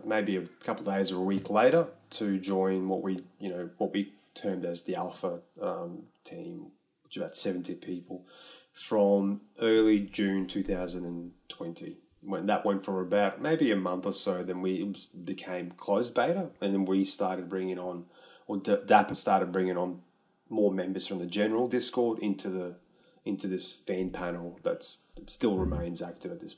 maybe 0.03 0.35
a 0.35 0.47
couple 0.65 0.89
of 0.89 0.95
days 0.95 1.11
or 1.11 1.17
a 1.17 1.23
week 1.23 1.51
later, 1.51 1.85
to 2.09 2.39
join 2.39 2.89
what 2.89 3.03
we 3.03 3.19
you 3.39 3.49
know 3.49 3.69
what 3.77 3.93
we 3.93 4.15
termed 4.33 4.65
as 4.65 4.81
the 4.81 4.95
Alpha 4.95 5.41
um, 5.61 6.05
team, 6.23 6.71
which 7.03 7.17
is 7.17 7.21
about 7.21 7.37
seventy 7.37 7.75
people 7.75 8.25
from 8.73 9.41
early 9.61 9.99
June 9.99 10.47
2020. 10.47 11.97
When 12.21 12.47
that 12.47 12.65
went 12.65 12.83
for 12.83 12.99
about 13.01 13.43
maybe 13.43 13.69
a 13.69 13.75
month 13.75 14.07
or 14.07 14.13
so, 14.13 14.41
then 14.41 14.61
we 14.63 14.81
was, 14.81 15.05
became 15.05 15.73
closed 15.77 16.15
beta, 16.15 16.49
and 16.59 16.73
then 16.73 16.85
we 16.85 17.03
started 17.03 17.47
bringing 17.47 17.77
on, 17.77 18.05
or 18.47 18.57
Dapper 18.57 19.13
started 19.13 19.51
bringing 19.51 19.77
on 19.77 20.01
more 20.49 20.73
members 20.73 21.05
from 21.05 21.19
the 21.19 21.27
general 21.27 21.67
Discord 21.67 22.17
into 22.17 22.49
the 22.49 22.77
into 23.23 23.47
this 23.47 23.71
fan 23.71 24.09
panel 24.09 24.59
that's 24.63 25.03
that 25.15 25.29
still 25.29 25.59
remains 25.59 26.01
active 26.01 26.31
at 26.31 26.39
this 26.39 26.55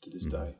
to 0.00 0.10
this 0.10 0.26
mm-hmm. 0.26 0.46
day. 0.46 0.54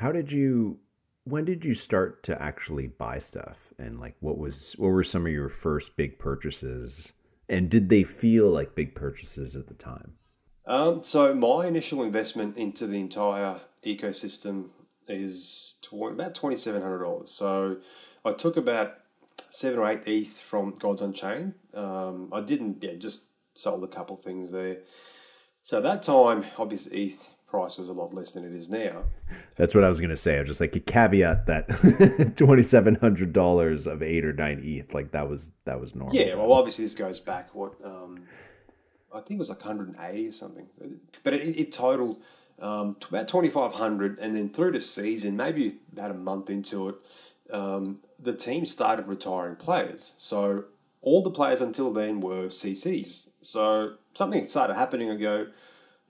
How 0.00 0.12
did 0.12 0.32
you? 0.32 0.78
When 1.24 1.44
did 1.44 1.62
you 1.62 1.74
start 1.74 2.22
to 2.22 2.42
actually 2.42 2.86
buy 2.86 3.18
stuff, 3.18 3.74
and 3.78 4.00
like 4.00 4.16
what 4.20 4.38
was 4.38 4.74
what 4.78 4.88
were 4.88 5.04
some 5.04 5.26
of 5.26 5.32
your 5.32 5.50
first 5.50 5.94
big 5.94 6.18
purchases? 6.18 7.12
And 7.50 7.70
did 7.70 7.90
they 7.90 8.02
feel 8.02 8.48
like 8.48 8.74
big 8.74 8.94
purchases 8.94 9.54
at 9.54 9.66
the 9.66 9.74
time? 9.74 10.14
Um, 10.66 11.04
so 11.04 11.34
my 11.34 11.66
initial 11.66 12.02
investment 12.02 12.56
into 12.56 12.86
the 12.86 12.98
entire 12.98 13.60
ecosystem 13.84 14.70
is 15.06 15.78
about 15.92 16.34
twenty 16.34 16.56
seven 16.56 16.80
hundred 16.80 17.00
dollars. 17.04 17.30
So 17.30 17.76
I 18.24 18.32
took 18.32 18.56
about 18.56 19.00
seven 19.50 19.80
or 19.80 19.86
eight 19.86 20.06
ETH 20.06 20.38
from 20.38 20.72
Gods 20.76 21.02
Unchained. 21.02 21.52
Um, 21.74 22.30
I 22.32 22.40
didn't, 22.40 22.82
yeah, 22.82 22.94
just 22.94 23.24
sold 23.52 23.84
a 23.84 23.88
couple 23.88 24.16
things 24.16 24.50
there. 24.50 24.78
So 25.62 25.76
at 25.76 25.82
that 25.82 26.02
time, 26.02 26.46
obviously 26.56 27.08
ETH 27.08 27.28
price 27.50 27.76
was 27.78 27.88
a 27.88 27.92
lot 27.92 28.14
less 28.14 28.32
than 28.32 28.44
it 28.44 28.54
is 28.54 28.70
now. 28.70 29.04
That's 29.56 29.74
what 29.74 29.84
I 29.84 29.88
was 29.88 29.98
going 29.98 30.10
to 30.10 30.16
say. 30.16 30.36
I 30.36 30.40
was 30.40 30.48
just 30.48 30.60
like 30.60 30.74
a 30.76 30.80
caveat 30.80 31.46
that 31.46 32.34
twenty 32.36 32.62
seven 32.62 32.94
hundred 32.94 33.32
dollars 33.32 33.86
of 33.86 34.02
eight 34.02 34.24
or 34.24 34.32
nine 34.32 34.60
ETH, 34.64 34.94
like 34.94 35.10
that 35.10 35.28
was 35.28 35.52
that 35.64 35.80
was 35.80 35.94
normal. 35.94 36.14
Yeah, 36.14 36.36
well, 36.36 36.52
obviously 36.52 36.84
this 36.84 36.94
goes 36.94 37.20
back 37.20 37.54
what 37.54 37.74
um, 37.84 38.22
I 39.12 39.20
think 39.20 39.32
it 39.32 39.38
was 39.38 39.48
like 39.48 39.62
hundred 39.62 39.88
and 39.88 39.96
eighty 40.00 40.28
or 40.28 40.32
something, 40.32 40.68
but 41.22 41.34
it, 41.34 41.58
it 41.58 41.72
totaled 41.72 42.22
um, 42.60 42.96
to 43.00 43.08
about 43.08 43.28
twenty 43.28 43.48
five 43.48 43.72
hundred, 43.72 44.18
and 44.18 44.36
then 44.36 44.50
through 44.50 44.72
the 44.72 44.80
season, 44.80 45.36
maybe 45.36 45.78
about 45.92 46.12
a 46.12 46.14
month 46.14 46.50
into 46.50 46.88
it, 46.88 46.94
um, 47.52 47.98
the 48.18 48.34
team 48.34 48.64
started 48.64 49.08
retiring 49.08 49.56
players. 49.56 50.14
So 50.18 50.64
all 51.02 51.22
the 51.22 51.30
players 51.30 51.60
until 51.60 51.92
then 51.92 52.20
were 52.20 52.46
CCs. 52.46 53.28
So 53.42 53.94
something 54.14 54.46
started 54.46 54.74
happening. 54.74 55.10
I 55.10 55.16
go, 55.16 55.46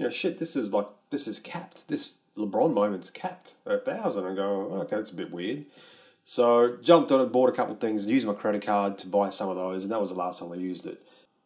you 0.01 0.07
know, 0.07 0.11
shit, 0.11 0.39
this 0.39 0.57
is 0.57 0.73
like 0.73 0.87
this 1.11 1.29
is 1.29 1.39
capped. 1.39 1.87
This 1.89 2.21
LeBron 2.35 2.73
moment's 2.73 3.11
capped 3.11 3.53
at 3.67 3.73
a 3.73 3.79
thousand. 3.79 4.25
I 4.25 4.35
go, 4.35 4.73
okay, 4.81 4.97
that's 4.97 5.11
a 5.11 5.15
bit 5.15 5.31
weird. 5.31 5.67
So 6.25 6.79
jumped 6.81 7.13
on 7.13 7.21
it, 7.21 7.27
bought 7.27 7.51
a 7.51 7.53
couple 7.53 7.75
of 7.75 7.81
things, 7.81 8.07
used 8.07 8.27
my 8.27 8.33
credit 8.33 8.65
card 8.65 8.97
to 8.99 9.07
buy 9.07 9.29
some 9.29 9.51
of 9.51 9.57
those, 9.57 9.85
and 9.85 9.93
that 9.93 10.01
was 10.01 10.09
the 10.09 10.17
last 10.17 10.41
time 10.41 10.53
I 10.53 10.55
used 10.55 10.87
it. 10.87 11.03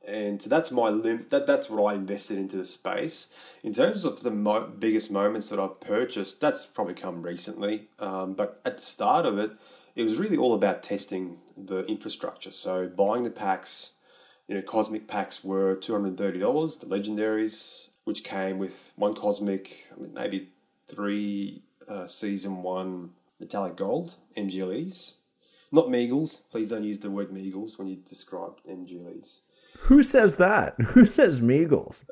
And 0.06 0.40
so 0.40 0.48
that's 0.48 0.70
my 0.70 0.88
limp. 0.88 1.30
That 1.30 1.48
that's 1.48 1.68
what 1.68 1.82
I 1.82 1.96
invested 1.96 2.38
into 2.38 2.56
the 2.56 2.64
space. 2.64 3.34
In 3.64 3.74
terms 3.74 4.04
of 4.04 4.22
the 4.22 4.30
mo- 4.30 4.68
biggest 4.68 5.10
moments 5.10 5.48
that 5.48 5.58
I've 5.58 5.80
purchased, 5.80 6.40
that's 6.40 6.64
probably 6.64 6.94
come 6.94 7.24
recently. 7.24 7.88
Um, 7.98 8.34
but 8.34 8.60
at 8.64 8.76
the 8.76 8.84
start 8.84 9.26
of 9.26 9.36
it, 9.36 9.50
it 9.96 10.04
was 10.04 10.20
really 10.20 10.36
all 10.36 10.54
about 10.54 10.84
testing 10.84 11.38
the 11.56 11.84
infrastructure. 11.86 12.52
So 12.52 12.86
buying 12.86 13.24
the 13.24 13.30
packs, 13.30 13.94
you 14.46 14.54
know, 14.54 14.62
cosmic 14.62 15.08
packs 15.08 15.42
were 15.42 15.74
two 15.74 15.94
hundred 15.94 16.08
and 16.08 16.18
thirty 16.18 16.38
dollars. 16.38 16.76
The 16.76 16.86
legendaries 16.86 17.88
which 18.04 18.24
came 18.24 18.58
with 18.58 18.92
one 18.96 19.14
cosmic, 19.14 19.86
I 19.94 20.00
mean, 20.00 20.14
maybe 20.14 20.48
three 20.88 21.62
uh, 21.88 22.06
season 22.06 22.62
one 22.62 23.10
metallic 23.40 23.76
gold 23.76 24.14
MGLEs. 24.36 25.14
Not 25.72 25.90
Meagles. 25.90 26.42
Please 26.50 26.70
don't 26.70 26.84
use 26.84 27.00
the 27.00 27.10
word 27.10 27.32
Meagles 27.32 27.78
when 27.78 27.88
you 27.88 27.96
describe 27.96 28.54
MGLEs. 28.68 29.38
Who 29.80 30.02
says 30.02 30.36
that? 30.36 30.80
Who 30.88 31.04
says 31.04 31.42
Meagles? 31.42 32.08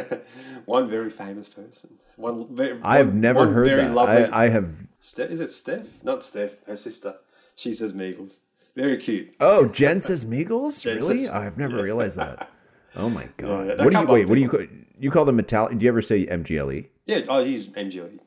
one 0.64 0.88
very 0.88 1.10
famous 1.10 1.48
person. 1.48 1.98
One 2.16 2.54
very. 2.54 2.78
I've 2.82 3.14
never 3.14 3.40
one 3.40 3.52
heard 3.52 3.78
that. 3.78 3.94
Lovely, 3.94 4.24
I, 4.26 4.44
I 4.44 4.48
have. 4.48 4.86
Ste- 5.00 5.20
is 5.20 5.40
it 5.40 5.50
Steph? 5.50 6.04
Not 6.04 6.22
Steph. 6.22 6.64
Her 6.66 6.76
sister. 6.76 7.16
She 7.56 7.72
says 7.72 7.94
Meagles. 7.94 8.40
Very 8.76 8.96
cute. 8.96 9.34
Oh, 9.40 9.68
Jen 9.68 10.00
says 10.00 10.24
Meagles. 10.24 10.80
Jen 10.80 10.98
really? 10.98 11.18
Says, 11.18 11.30
I've 11.30 11.58
never 11.58 11.78
yeah. 11.78 11.82
realized 11.82 12.18
that. 12.18 12.50
Oh 12.96 13.08
my 13.08 13.28
god! 13.36 13.68
Yeah, 13.68 13.84
what 13.84 13.92
do 13.92 14.00
you 14.00 14.06
wait? 14.06 14.28
What 14.28 14.34
do 14.34 14.40
you 14.40 14.79
you 15.00 15.10
call 15.10 15.24
them 15.24 15.36
metallic? 15.36 15.78
Do 15.78 15.84
you 15.84 15.88
ever 15.90 16.02
say 16.02 16.26
MGLE? 16.26 16.88
Yeah, 17.06 17.20
I 17.28 17.40
use 17.40 17.68
MGLE. 17.68 18.20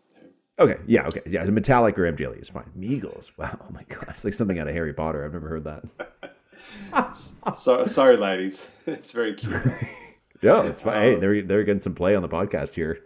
Okay, 0.59 0.77
yeah, 0.85 1.07
okay, 1.07 1.21
yeah. 1.25 1.43
Metallic 1.45 1.97
or 1.97 2.11
MGLE 2.11 2.41
is 2.41 2.49
fine. 2.49 2.69
Meagles. 2.75 3.31
Wow. 3.37 3.57
Oh 3.61 3.71
my 3.71 3.83
god, 3.89 4.05
it's 4.09 4.23
like 4.23 4.33
something 4.33 4.59
out 4.59 4.67
of 4.67 4.73
Harry 4.73 4.93
Potter. 4.93 5.25
I've 5.25 5.33
never 5.33 5.49
heard 5.49 5.63
that. 5.63 7.15
so, 7.57 7.85
sorry, 7.85 8.17
ladies. 8.17 8.69
It's 8.85 9.11
very 9.11 9.33
cute. 9.33 9.53
yeah, 10.41 10.63
it's 10.63 10.81
fine. 10.81 10.95
Um, 10.95 11.01
hey, 11.01 11.15
they're 11.15 11.41
they're 11.41 11.63
getting 11.63 11.79
some 11.79 11.95
play 11.95 12.15
on 12.15 12.21
the 12.21 12.29
podcast 12.29 12.75
here. 12.75 12.99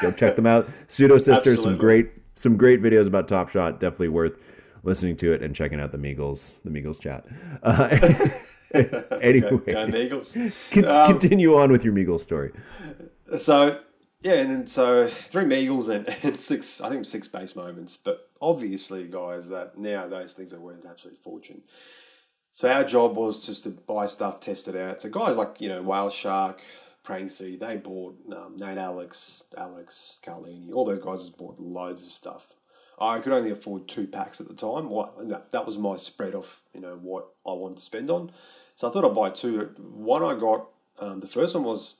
Go 0.00 0.12
check 0.12 0.36
them 0.36 0.46
out. 0.46 0.68
Pseudo 0.88 1.18
Sisters, 1.18 1.62
some 1.62 1.76
great 1.76 2.10
some 2.34 2.56
great 2.56 2.80
videos 2.80 3.06
about 3.06 3.28
Top 3.28 3.48
Shot. 3.50 3.80
Definitely 3.80 4.08
worth 4.08 4.38
listening 4.82 5.16
to 5.16 5.32
it 5.32 5.42
and 5.42 5.54
checking 5.54 5.80
out 5.80 5.92
the 5.92 5.98
Meagles 5.98 6.60
the 6.64 6.70
Meagles 6.70 6.98
chat. 6.98 7.26
Uh, 7.62 7.88
anyway, 9.20 9.74
um, 9.74 11.06
continue 11.10 11.56
on 11.56 11.70
with 11.70 11.84
your 11.84 11.92
Meagles 11.92 12.22
story. 12.22 12.52
So 13.38 13.80
yeah, 14.20 14.34
and 14.34 14.50
then 14.50 14.66
so 14.66 15.08
three 15.08 15.44
Meagles 15.44 15.88
and, 15.88 16.08
and 16.22 16.38
six, 16.38 16.80
I 16.80 16.88
think 16.88 17.06
six 17.06 17.28
base 17.28 17.54
moments. 17.54 17.96
But 17.96 18.28
obviously, 18.40 19.04
guys, 19.04 19.48
that 19.48 19.78
now 19.78 20.08
those 20.08 20.34
things 20.34 20.52
are 20.52 20.60
worth 20.60 20.84
an 20.84 20.90
absolute 20.90 21.18
fortune. 21.18 21.62
So 22.52 22.70
our 22.70 22.84
job 22.84 23.16
was 23.16 23.44
just 23.44 23.64
to 23.64 23.70
buy 23.70 24.06
stuff, 24.06 24.40
test 24.40 24.68
it 24.68 24.76
out. 24.76 25.02
So 25.02 25.10
guys 25.10 25.36
like 25.36 25.60
you 25.60 25.68
know 25.68 25.82
Whale 25.82 26.10
Shark, 26.10 26.62
Praying 27.02 27.28
Sea, 27.28 27.56
they 27.56 27.76
bought 27.76 28.16
um, 28.32 28.56
Nate 28.58 28.78
Alex, 28.78 29.44
Alex 29.56 30.18
Carlini, 30.24 30.72
all 30.72 30.84
those 30.84 31.00
guys 31.00 31.24
just 31.24 31.36
bought 31.36 31.60
loads 31.60 32.04
of 32.04 32.10
stuff. 32.10 32.52
I 32.98 33.18
could 33.18 33.34
only 33.34 33.50
afford 33.50 33.88
two 33.88 34.06
packs 34.06 34.40
at 34.40 34.48
the 34.48 34.54
time. 34.54 34.88
What 34.88 35.28
that, 35.28 35.52
that 35.52 35.66
was 35.66 35.76
my 35.76 35.98
spread 35.98 36.34
off, 36.34 36.62
you 36.72 36.80
know, 36.80 36.96
what 36.96 37.28
I 37.46 37.52
wanted 37.52 37.76
to 37.76 37.82
spend 37.82 38.10
on. 38.10 38.30
So 38.74 38.88
I 38.88 38.92
thought 38.92 39.04
I'd 39.04 39.14
buy 39.14 39.30
two. 39.30 39.70
One 39.76 40.22
I 40.22 40.38
got, 40.38 40.68
um, 40.98 41.20
the 41.20 41.26
first 41.26 41.54
one 41.54 41.64
was 41.64 41.96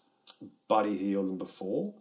Buddy 0.69 0.97
Hield 0.97 1.27
and 1.27 1.39
before, 1.39 1.95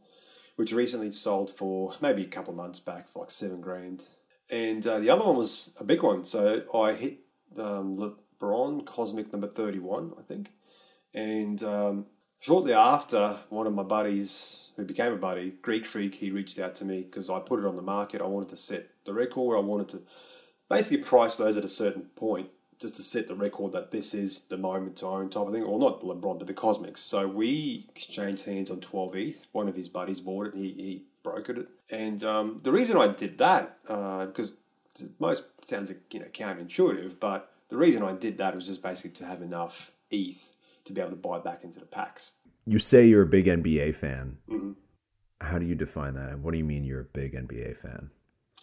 which 0.55 0.71
recently 0.71 1.11
sold 1.11 1.51
for 1.51 1.93
maybe 2.01 2.23
a 2.23 2.27
couple 2.27 2.51
of 2.51 2.57
months 2.57 2.79
back 2.79 3.09
for 3.09 3.19
like 3.19 3.31
seven 3.31 3.61
grand. 3.61 4.03
And 4.49 4.85
uh, 4.85 4.99
the 4.99 5.09
other 5.09 5.23
one 5.23 5.35
was 5.35 5.75
a 5.79 5.83
big 5.83 6.03
one. 6.03 6.23
So 6.23 6.63
I 6.73 6.93
hit 6.93 7.19
um, 7.57 8.15
LeBron 8.41 8.85
Cosmic 8.85 9.31
number 9.31 9.47
31, 9.47 10.13
I 10.19 10.21
think. 10.21 10.51
And 11.13 11.61
um, 11.63 12.05
shortly 12.39 12.73
after, 12.73 13.37
one 13.49 13.67
of 13.67 13.73
my 13.73 13.83
buddies, 13.83 14.71
who 14.75 14.85
became 14.85 15.13
a 15.13 15.17
buddy, 15.17 15.53
Greek 15.61 15.85
Freak, 15.85 16.15
he 16.15 16.31
reached 16.31 16.59
out 16.59 16.75
to 16.75 16.85
me 16.85 17.01
because 17.01 17.29
I 17.29 17.39
put 17.39 17.59
it 17.59 17.65
on 17.65 17.75
the 17.75 17.81
market. 17.81 18.21
I 18.21 18.25
wanted 18.25 18.49
to 18.49 18.57
set 18.57 18.89
the 19.05 19.13
record. 19.13 19.57
I 19.57 19.61
wanted 19.61 19.89
to 19.89 20.01
basically 20.69 21.03
price 21.03 21.37
those 21.37 21.57
at 21.57 21.63
a 21.63 21.69
certain 21.69 22.03
point 22.15 22.49
just 22.79 22.97
to 22.97 23.03
set 23.03 23.27
the 23.27 23.35
record 23.35 23.71
that 23.71 23.91
this 23.91 24.13
is 24.13 24.45
the 24.45 24.57
moment 24.57 24.97
to 24.97 25.07
own 25.07 25.29
type 25.29 25.47
of 25.47 25.53
thing, 25.53 25.63
or 25.63 25.79
not 25.79 26.01
LeBron, 26.01 26.37
but 26.37 26.47
the 26.47 26.53
Cosmics. 26.53 27.01
So 27.01 27.27
we 27.27 27.87
exchanged 27.89 28.45
hands 28.45 28.69
on 28.69 28.81
12 28.81 29.15
ETH. 29.15 29.47
One 29.51 29.67
of 29.67 29.75
his 29.75 29.89
buddies 29.89 30.19
bought 30.19 30.47
it, 30.47 30.53
and 30.53 30.63
he, 30.63 30.71
he 30.71 31.03
brokered 31.23 31.57
it. 31.57 31.67
And 31.89 32.23
um, 32.23 32.57
the 32.63 32.71
reason 32.71 32.97
I 32.97 33.07
did 33.07 33.37
that, 33.37 33.77
uh, 33.87 34.25
because 34.25 34.53
most 35.19 35.43
sounds 35.65 35.93
you 36.11 36.19
know 36.19 36.27
counterintuitive, 36.27 37.19
but 37.19 37.51
the 37.69 37.77
reason 37.77 38.03
I 38.03 38.13
did 38.13 38.37
that 38.37 38.55
was 38.55 38.67
just 38.67 38.83
basically 38.83 39.11
to 39.17 39.25
have 39.25 39.41
enough 39.41 39.91
ETH 40.11 40.53
to 40.85 40.93
be 40.93 41.01
able 41.01 41.11
to 41.11 41.17
buy 41.17 41.39
back 41.39 41.63
into 41.63 41.79
the 41.79 41.85
packs. 41.85 42.33
You 42.65 42.79
say 42.79 43.07
you're 43.07 43.23
a 43.23 43.27
big 43.27 43.45
NBA 43.45 43.95
fan. 43.95 44.37
Mm-hmm. 44.49 44.71
How 45.41 45.59
do 45.59 45.65
you 45.65 45.75
define 45.75 46.15
that? 46.15 46.39
What 46.39 46.51
do 46.51 46.57
you 46.57 46.63
mean 46.63 46.83
you're 46.83 47.01
a 47.01 47.05
big 47.05 47.33
NBA 47.33 47.77
fan? 47.77 48.09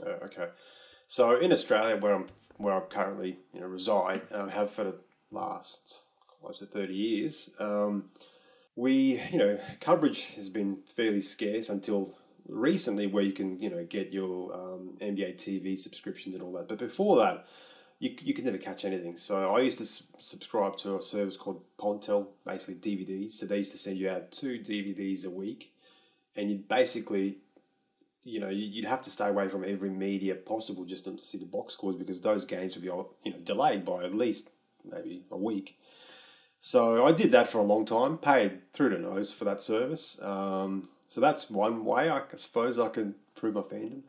Uh, 0.04 0.24
okay. 0.24 0.48
So 1.06 1.38
in 1.38 1.52
Australia, 1.52 1.96
where 1.96 2.14
I'm 2.14 2.26
where 2.56 2.74
I 2.74 2.80
currently 2.80 3.38
you 3.52 3.60
know 3.60 3.66
reside, 3.66 4.22
uh, 4.32 4.48
have 4.48 4.70
for 4.70 4.84
the 4.84 4.94
last 5.30 6.00
close 6.40 6.58
to 6.60 6.66
thirty 6.66 6.94
years. 6.94 7.50
Um, 7.58 8.10
we 8.76 9.20
you 9.30 9.38
know 9.38 9.58
coverage 9.80 10.34
has 10.34 10.48
been 10.48 10.78
fairly 10.96 11.20
scarce 11.20 11.68
until 11.68 12.14
recently, 12.48 13.06
where 13.06 13.22
you 13.22 13.32
can 13.32 13.58
you 13.60 13.70
know 13.70 13.84
get 13.84 14.12
your 14.12 14.54
um, 14.54 14.96
NBA 15.00 15.36
TV 15.36 15.78
subscriptions 15.78 16.34
and 16.34 16.42
all 16.42 16.52
that. 16.52 16.68
But 16.68 16.78
before 16.78 17.16
that, 17.18 17.46
you, 18.02 18.16
you 18.20 18.34
could 18.34 18.44
never 18.44 18.58
catch 18.58 18.84
anything. 18.84 19.16
So 19.16 19.54
I 19.54 19.60
used 19.60 19.78
to 19.78 19.84
s- 19.84 20.02
subscribe 20.18 20.76
to 20.78 20.96
a 20.96 21.02
service 21.02 21.36
called 21.36 21.62
Podtel, 21.78 22.26
basically 22.44 22.74
DVDs. 22.74 23.32
So 23.32 23.46
they 23.46 23.58
used 23.58 23.70
to 23.72 23.78
send 23.78 23.96
you 23.96 24.10
out 24.10 24.32
two 24.32 24.58
DVDs 24.58 25.24
a 25.24 25.30
week, 25.30 25.72
and 26.34 26.50
you'd 26.50 26.66
basically, 26.66 27.38
you 28.24 28.40
know, 28.40 28.48
you- 28.48 28.66
you'd 28.66 28.84
have 28.86 29.02
to 29.02 29.10
stay 29.10 29.28
away 29.28 29.48
from 29.48 29.64
every 29.64 29.90
media 29.90 30.34
possible 30.34 30.84
just 30.84 31.04
to 31.04 31.18
see 31.22 31.38
the 31.38 31.44
box 31.46 31.74
scores 31.74 31.96
because 31.96 32.20
those 32.20 32.44
games 32.44 32.74
would 32.76 32.82
be, 32.82 32.88
you 33.24 33.32
know, 33.32 33.38
delayed 33.42 33.84
by 33.84 34.04
at 34.04 34.14
least 34.14 34.50
maybe 34.84 35.24
a 35.30 35.36
week. 35.36 35.78
So 36.60 37.04
I 37.04 37.12
did 37.12 37.32
that 37.32 37.48
for 37.48 37.58
a 37.58 37.62
long 37.64 37.84
time, 37.84 38.18
paid 38.18 38.70
through 38.72 38.90
the 38.90 38.98
nose 38.98 39.32
for 39.32 39.44
that 39.46 39.60
service. 39.60 40.22
Um, 40.22 40.88
so 41.08 41.20
that's 41.20 41.50
one 41.50 41.84
way 41.84 42.08
I 42.08 42.22
suppose 42.36 42.78
I 42.78 42.88
can 42.88 43.16
prove 43.34 43.54
my 43.54 43.62
fandom. 43.62 44.02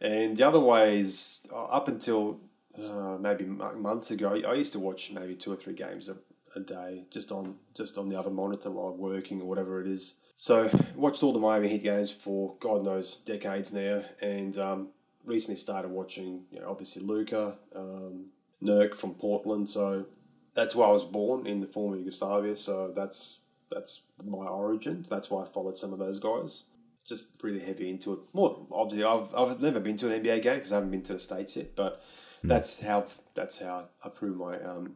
And 0.00 0.36
the 0.36 0.44
other 0.46 0.60
way 0.60 1.00
is 1.00 1.46
uh, 1.52 1.64
up 1.64 1.88
until 1.88 2.40
uh, 2.82 3.18
maybe 3.20 3.44
months 3.44 4.10
ago, 4.10 4.40
I 4.46 4.54
used 4.54 4.72
to 4.72 4.78
watch 4.78 5.12
maybe 5.12 5.34
two 5.34 5.52
or 5.52 5.56
three 5.56 5.74
games 5.74 6.08
a, 6.08 6.16
a 6.56 6.60
day 6.60 7.04
just 7.10 7.30
on 7.32 7.56
just 7.74 7.98
on 7.98 8.08
the 8.08 8.18
other 8.18 8.30
monitor 8.30 8.70
while 8.70 8.94
working 8.96 9.42
or 9.42 9.44
whatever 9.44 9.80
it 9.80 9.86
is. 9.88 10.14
So 10.38 10.70
watched 10.94 11.24
all 11.24 11.32
the 11.32 11.40
Miami 11.40 11.68
Heat 11.68 11.82
games 11.82 12.12
for 12.12 12.54
God 12.60 12.84
knows 12.84 13.16
decades 13.16 13.72
now, 13.72 14.04
and 14.22 14.56
um, 14.56 14.88
recently 15.24 15.58
started 15.58 15.90
watching 15.90 16.44
you 16.52 16.60
know 16.60 16.70
obviously 16.70 17.02
Luka, 17.02 17.58
um, 17.74 18.26
Nurk 18.62 18.94
from 18.94 19.14
Portland. 19.14 19.68
So 19.68 20.06
that's 20.54 20.76
where 20.76 20.86
I 20.86 20.92
was 20.92 21.04
born 21.04 21.44
in 21.44 21.60
the 21.60 21.66
former 21.66 21.96
Yugoslavia. 21.96 22.54
So 22.54 22.92
that's 22.94 23.40
that's 23.68 24.04
my 24.24 24.46
origin. 24.46 25.04
That's 25.10 25.28
why 25.28 25.42
I 25.42 25.44
followed 25.44 25.76
some 25.76 25.92
of 25.92 25.98
those 25.98 26.20
guys. 26.20 26.66
Just 27.04 27.42
really 27.42 27.58
heavy 27.58 27.90
into 27.90 28.12
it. 28.12 28.20
More 28.32 28.64
obviously, 28.70 29.02
I've, 29.02 29.34
I've 29.34 29.60
never 29.60 29.80
been 29.80 29.96
to 29.96 30.14
an 30.14 30.22
NBA 30.22 30.42
game 30.42 30.54
because 30.54 30.70
I 30.70 30.76
haven't 30.76 30.92
been 30.92 31.02
to 31.02 31.14
the 31.14 31.18
states 31.18 31.56
yet. 31.56 31.74
But 31.74 32.00
that's 32.44 32.80
how 32.80 33.06
that's 33.34 33.58
how 33.58 33.88
I 34.04 34.08
prove 34.08 34.36
my 34.36 34.60
um, 34.60 34.92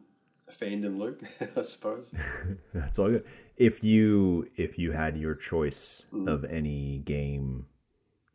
fandom, 0.51 0.97
Luke. 0.97 1.21
I 1.57 1.61
suppose. 1.61 2.13
That's 2.73 2.99
all 2.99 3.09
good. 3.09 3.25
If 3.57 3.83
you 3.83 4.47
if 4.55 4.77
you 4.77 4.91
had 4.91 5.17
your 5.17 5.35
choice 5.35 6.03
of 6.27 6.43
any 6.45 6.99
game 6.99 7.67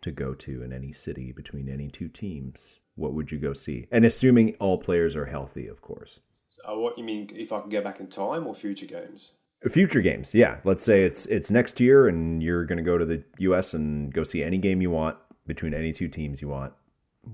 to 0.03 0.13
go 0.13 0.35
to 0.35 0.63
in 0.63 0.73
any 0.73 0.93
city 0.93 1.33
between 1.33 1.69
any 1.69 1.89
two 1.89 2.09
teams, 2.09 2.81
what 2.95 3.15
would 3.15 3.33
you 3.33 3.39
go 3.39 3.53
see? 3.53 3.87
And 3.91 4.05
assuming 4.05 4.55
all 4.61 4.79
players 4.79 5.17
are 5.17 5.27
healthy, 5.27 5.67
of 5.67 5.81
course. 5.81 6.21
Uh, 6.65 6.77
what 6.77 6.99
you 6.99 7.05
mean? 7.05 7.31
If 7.33 7.53
I 7.53 7.61
could 7.61 7.71
go 7.71 7.81
back 7.81 8.01
in 8.01 8.09
time 8.09 8.47
or 8.47 8.55
future 8.55 8.87
games? 8.87 9.33
Future 9.69 10.01
games, 10.01 10.35
yeah. 10.35 10.61
Let's 10.65 10.85
say 10.85 11.03
it's 11.03 11.27
it's 11.27 11.51
next 11.51 11.81
year, 11.81 12.07
and 12.07 12.43
you're 12.43 12.65
going 12.65 12.79
to 12.79 12.85
go 12.85 12.97
to 12.97 13.05
the 13.05 13.25
U.S. 13.39 13.75
and 13.75 14.13
go 14.13 14.23
see 14.23 14.43
any 14.43 14.59
game 14.59 14.81
you 14.81 14.91
want 14.91 15.17
between 15.47 15.75
any 15.75 15.93
two 15.93 16.09
teams 16.09 16.41
you 16.41 16.49
want. 16.49 16.75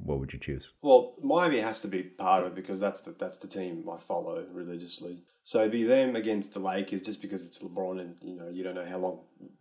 What 0.03 0.19
would 0.19 0.33
you 0.33 0.39
choose? 0.39 0.71
Well, 0.83 1.15
Miami 1.23 1.61
has 1.61 1.81
to 1.83 1.89
be 1.89 2.03
part 2.03 2.43
of 2.45 2.53
it 2.53 2.55
because 2.55 2.81
that's 2.81 3.03
the 3.03 3.13
that's 3.13 3.39
the 3.39 3.49
team 3.49 3.89
I 3.91 3.99
follow 3.99 4.45
religiously. 4.53 5.23
So 5.45 5.61
it'd 5.61 5.73
be 5.73 5.85
them 5.85 6.17
against 6.17 6.55
the 6.55 6.61
Lakers, 6.61 7.03
just 7.03 7.21
because 7.21 7.47
it's 7.47 7.63
LeBron, 7.63 8.01
and 8.01 8.17
you 8.23 8.37
know 8.37 8.49
you 8.49 8.65
don't 8.65 8.75
know 8.75 8.87
how 8.87 8.99
long 8.99 9.21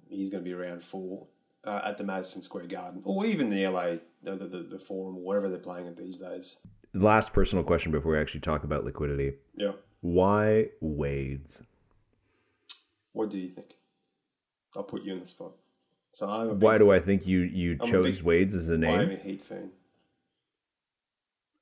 he's 0.10 0.30
going 0.30 0.44
to 0.44 0.50
be 0.50 0.54
around 0.54 0.84
for 0.84 1.28
uh, 1.66 1.82
at 1.86 1.98
the 1.98 2.04
Madison 2.04 2.42
Square 2.42 2.68
Garden, 2.68 3.02
or 3.04 3.26
even 3.26 3.50
the 3.50 3.68
LA, 3.68 3.96
the, 4.24 4.36
the 4.36 4.68
the 4.72 4.80
Forum, 4.80 5.18
or 5.18 5.24
wherever 5.24 5.50
they're 5.50 5.60
playing 5.60 5.88
it 5.88 5.98
these 5.98 6.20
days. 6.20 6.60
Last 6.94 7.34
personal 7.34 7.64
question 7.64 7.92
before 7.92 8.12
we 8.12 8.20
actually 8.20 8.42
talk 8.42 8.64
about 8.64 8.86
liquidity. 8.86 9.34
Yeah. 9.56 9.72
Why 10.02 10.70
Wades? 10.82 11.64
What 13.14 13.30
do 13.30 13.40
you 13.40 13.50
think? 13.50 13.76
I'll 14.76 14.84
put 14.84 15.04
you 15.04 15.14
in 15.14 15.20
the 15.20 15.26
spot. 15.26 15.54
So 16.12 16.30
I'm 16.30 16.50
a 16.50 16.54
big 16.54 16.64
Why 16.64 16.78
do 16.78 16.92
I 16.92 17.00
think 17.00 17.26
you 17.26 17.40
you 17.42 17.78
I'm 17.82 17.90
chose 17.90 18.18
big 18.18 18.26
Wades 18.26 18.56
as 18.56 18.70
a 18.70 18.78
name? 18.78 18.98
Miami 18.98 19.16
Heat 19.18 19.44
fan. 19.44 19.72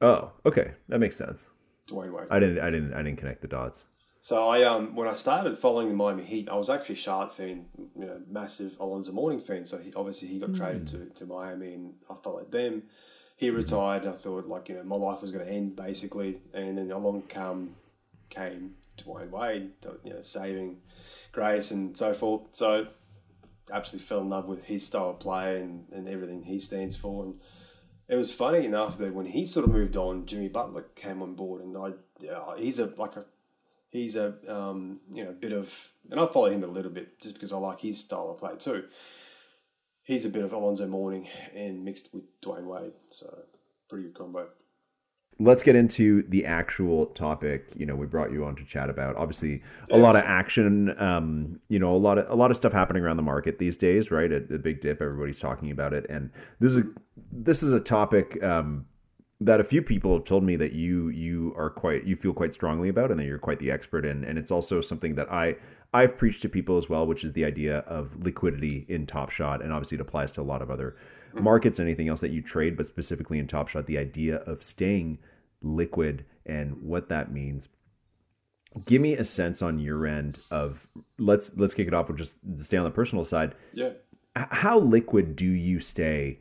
Oh, 0.01 0.31
okay, 0.46 0.72
that 0.89 1.00
makes 1.00 1.15
sense. 1.15 1.50
Dwyane 1.88 2.12
Wade. 2.12 2.27
I 2.29 2.39
didn't 2.39 2.60
I 2.60 2.70
didn't 2.72 2.93
I 2.93 3.03
didn't 3.03 3.17
connect 3.17 3.41
the 3.41 3.48
dots. 3.48 3.86
So 4.20 4.48
I 4.48 4.63
um 4.63 4.96
when 4.96 5.08
I 5.08 5.13
started 5.13 5.58
following 5.58 5.89
the 5.89 5.96
Miami 5.96 6.24
Heat, 6.24 6.50
I 6.50 6.55
was 6.55 6.70
actually 6.70 6.96
a 6.96 7.00
Charlotte 7.00 7.34
fan, 7.34 7.65
you 7.77 8.05
know, 8.05 8.22
massive 8.29 8.77
Alonzo 8.79 9.12
Mourning 9.12 9.39
fan. 9.39 9.65
So 9.65 9.77
he, 9.77 9.93
obviously 9.93 10.27
he 10.27 10.39
got 10.39 10.53
traded 10.53 10.88
to, 10.88 11.05
to 11.05 11.25
Miami, 11.25 11.74
and 11.74 11.94
I 12.09 12.16
followed 12.16 12.51
them. 12.51 12.83
He 13.35 13.50
retired, 13.50 14.03
and 14.03 14.11
I 14.11 14.16
thought 14.16 14.48
like 14.48 14.70
you 14.70 14.75
know 14.75 14.83
my 14.83 14.96
life 14.96 15.22
was 15.22 15.31
going 15.31 15.46
to 15.46 15.51
end 15.51 15.75
basically, 15.75 16.40
and 16.53 16.77
then 16.77 16.92
along 16.92 17.24
come 17.24 17.75
came 18.29 18.75
Dwyane 18.98 19.29
Wade, 19.29 19.72
you 20.03 20.14
know, 20.14 20.22
saving 20.22 20.81
grace 21.31 21.72
and 21.72 21.98
so 21.98 22.14
forth. 22.14 22.44
So 22.51 22.87
absolutely 23.72 24.07
fell 24.07 24.22
in 24.22 24.29
love 24.29 24.48
with 24.48 24.66
his 24.66 24.85
style 24.85 25.11
of 25.11 25.20
play 25.20 25.61
and, 25.61 25.85
and 25.92 26.07
everything 26.07 26.44
he 26.44 26.59
stands 26.59 26.96
for. 26.96 27.24
And 27.25 27.40
it 28.11 28.17
was 28.17 28.33
funny 28.33 28.65
enough 28.65 28.97
that 28.97 29.13
when 29.13 29.25
he 29.25 29.45
sort 29.45 29.65
of 29.65 29.71
moved 29.71 29.95
on, 29.95 30.25
Jimmy 30.25 30.50
Butler 30.50 30.83
came 30.95 31.21
on 31.21 31.33
board, 31.33 31.63
and 31.63 31.77
I 31.77 31.93
yeah, 32.19 32.41
he's 32.57 32.77
a 32.77 32.87
like 32.97 33.15
a 33.15 33.25
he's 33.89 34.17
a 34.17 34.35
um, 34.53 35.00
you 35.09 35.24
know 35.24 35.31
bit 35.31 35.53
of 35.53 35.74
and 36.11 36.19
I 36.19 36.27
follow 36.27 36.51
him 36.51 36.65
a 36.65 36.67
little 36.67 36.91
bit 36.91 37.21
just 37.21 37.35
because 37.35 37.53
I 37.53 37.57
like 37.57 37.79
his 37.79 38.01
style 38.01 38.29
of 38.29 38.37
play 38.37 38.57
too. 38.59 38.83
He's 40.03 40.25
a 40.25 40.29
bit 40.29 40.43
of 40.43 40.51
Alonzo 40.51 40.87
Mourning 40.87 41.29
and 41.55 41.85
mixed 41.85 42.13
with 42.13 42.24
Dwyane 42.41 42.65
Wade, 42.65 42.91
so 43.09 43.43
pretty 43.87 44.05
good 44.05 44.15
combo. 44.15 44.50
Let's 45.39 45.63
get 45.63 45.75
into 45.75 46.22
the 46.24 46.46
actual 46.46 47.07
topic. 47.07 47.70
You 47.75 47.87
know, 47.87 47.96
we 47.96 48.05
brought 48.05 48.31
you 48.31 48.46
on 48.46 48.55
to 48.57 48.65
chat 48.65 48.91
about 48.91 49.15
obviously 49.15 49.63
a 49.89 49.98
lot 49.98 50.15
of 50.15 50.24
action. 50.24 50.94
Um, 51.01 51.59
you 51.67 51.79
know, 51.79 51.96
a 51.96 51.98
lot 51.98 52.20
of 52.20 52.29
a 52.29 52.35
lot 52.35 52.51
of 52.51 52.57
stuff 52.57 52.74
happening 52.74 53.03
around 53.03 53.17
the 53.17 53.24
market 53.24 53.57
these 53.57 53.75
days, 53.75 54.11
right? 54.11 54.31
A, 54.31 54.37
a 54.37 54.59
big 54.59 54.81
dip. 54.81 55.01
Everybody's 55.01 55.39
talking 55.39 55.72
about 55.72 55.94
it, 55.94 56.05
and 56.09 56.29
this 56.59 56.74
is 56.74 56.85
a, 56.85 56.89
this 57.31 57.63
is 57.63 57.74
a 57.74 57.79
topic 57.79 58.41
um, 58.44 58.85
that 59.39 59.59
a 59.59 59.63
few 59.63 59.81
people 59.81 60.13
have 60.13 60.25
told 60.25 60.44
me 60.44 60.55
that 60.57 60.74
you 60.74 61.09
you 61.09 61.55
are 61.57 61.72
quite 61.72 62.03
you 62.03 62.15
feel 62.15 62.33
quite 62.33 62.53
strongly 62.53 62.89
about, 62.89 63.09
and 63.09 63.20
that 63.20 63.25
you're 63.25 63.39
quite 63.39 63.57
the 63.57 63.72
expert 63.72 64.05
in. 64.05 64.24
And 64.24 64.37
it's 64.37 64.51
also 64.51 64.79
something 64.79 65.15
that 65.15 65.31
I 65.31 65.55
I've 65.93 66.17
preached 66.17 66.41
to 66.43 66.49
people 66.49 66.77
as 66.77 66.89
well, 66.89 67.05
which 67.05 67.23
is 67.23 67.33
the 67.33 67.43
idea 67.43 67.79
of 67.79 68.23
liquidity 68.23 68.85
in 68.87 69.05
Top 69.05 69.29
Shot, 69.29 69.61
and 69.61 69.73
obviously 69.73 69.95
it 69.95 70.01
applies 70.01 70.31
to 70.33 70.41
a 70.41 70.43
lot 70.43 70.61
of 70.61 70.71
other 70.71 70.95
mm-hmm. 71.33 71.43
markets, 71.43 71.79
anything 71.79 72.07
else 72.07 72.21
that 72.21 72.31
you 72.31 72.41
trade, 72.41 72.77
but 72.77 72.87
specifically 72.87 73.39
in 73.39 73.47
Top 73.47 73.67
Shot, 73.67 73.87
the 73.87 73.97
idea 73.97 74.37
of 74.37 74.63
staying 74.63 75.19
liquid 75.61 76.25
and 76.45 76.81
what 76.81 77.09
that 77.09 77.31
means. 77.31 77.69
Give 78.85 79.01
me 79.01 79.15
a 79.15 79.25
sense 79.25 79.61
on 79.61 79.79
your 79.79 80.07
end 80.07 80.39
of 80.49 80.87
let's 81.19 81.57
let's 81.57 81.73
kick 81.73 81.89
it 81.89 81.93
off 81.93 82.07
with 82.07 82.17
just 82.17 82.39
stay 82.57 82.77
on 82.77 82.85
the 82.85 82.91
personal 82.91 83.25
side. 83.25 83.53
Yeah. 83.73 83.91
How 84.33 84.79
liquid 84.79 85.35
do 85.35 85.45
you 85.45 85.81
stay 85.81 86.39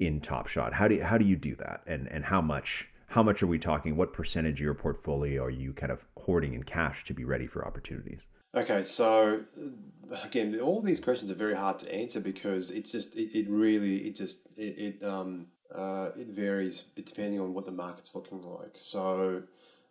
in 0.00 0.20
Top 0.20 0.48
Shot? 0.48 0.72
How 0.74 0.88
do 0.88 0.96
you, 0.96 1.04
how 1.04 1.18
do 1.18 1.24
you 1.24 1.36
do 1.36 1.54
that, 1.56 1.82
and 1.86 2.08
and 2.08 2.26
how 2.26 2.40
much? 2.40 2.90
How 3.12 3.22
much 3.22 3.42
are 3.42 3.46
we 3.46 3.58
talking? 3.58 3.96
What 3.96 4.12
percentage 4.12 4.60
of 4.60 4.64
your 4.64 4.74
portfolio 4.74 5.44
are 5.44 5.50
you 5.50 5.72
kind 5.72 5.90
of 5.90 6.04
hoarding 6.18 6.52
in 6.52 6.64
cash 6.64 7.04
to 7.04 7.14
be 7.14 7.24
ready 7.24 7.46
for 7.46 7.66
opportunities? 7.66 8.26
Okay, 8.58 8.82
so 8.82 9.42
again, 10.24 10.58
all 10.60 10.82
these 10.82 10.98
questions 10.98 11.30
are 11.30 11.36
very 11.36 11.54
hard 11.54 11.78
to 11.78 11.94
answer 11.94 12.18
because 12.18 12.72
it's 12.72 12.90
just 12.90 13.14
it, 13.14 13.38
it 13.38 13.48
really 13.48 13.98
it 13.98 14.16
just 14.16 14.48
it, 14.56 14.96
it 15.00 15.04
um 15.04 15.46
uh, 15.72 16.10
it 16.16 16.26
varies 16.26 16.82
depending 16.96 17.38
on 17.38 17.54
what 17.54 17.66
the 17.66 17.70
market's 17.70 18.16
looking 18.16 18.42
like. 18.42 18.74
So 18.74 19.44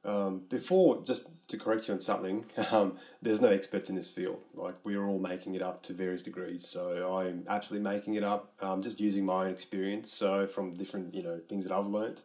um, 0.04 0.42
before, 0.50 1.02
just 1.06 1.30
to 1.48 1.58
correct 1.58 1.88
you 1.88 1.94
on 1.94 2.02
something, 2.02 2.44
um, 2.72 2.98
there's 3.22 3.40
no 3.40 3.48
experts 3.48 3.90
in 3.90 3.96
this 3.96 4.12
field. 4.12 4.44
Like 4.54 4.76
we're 4.84 5.06
all 5.06 5.20
making 5.20 5.56
it 5.56 5.62
up 5.62 5.82
to 5.84 5.94
various 5.94 6.24
degrees. 6.24 6.68
So 6.68 7.18
I'm 7.18 7.46
absolutely 7.48 7.90
making 7.90 8.16
it 8.16 8.24
up, 8.24 8.52
I'm 8.60 8.82
just 8.82 9.00
using 9.00 9.24
my 9.24 9.46
own 9.46 9.52
experience. 9.52 10.12
So 10.12 10.46
from 10.46 10.74
different 10.74 11.16
you 11.16 11.24
know 11.24 11.40
things 11.48 11.66
that 11.66 11.74
I've 11.74 11.88
learnt. 11.88 12.24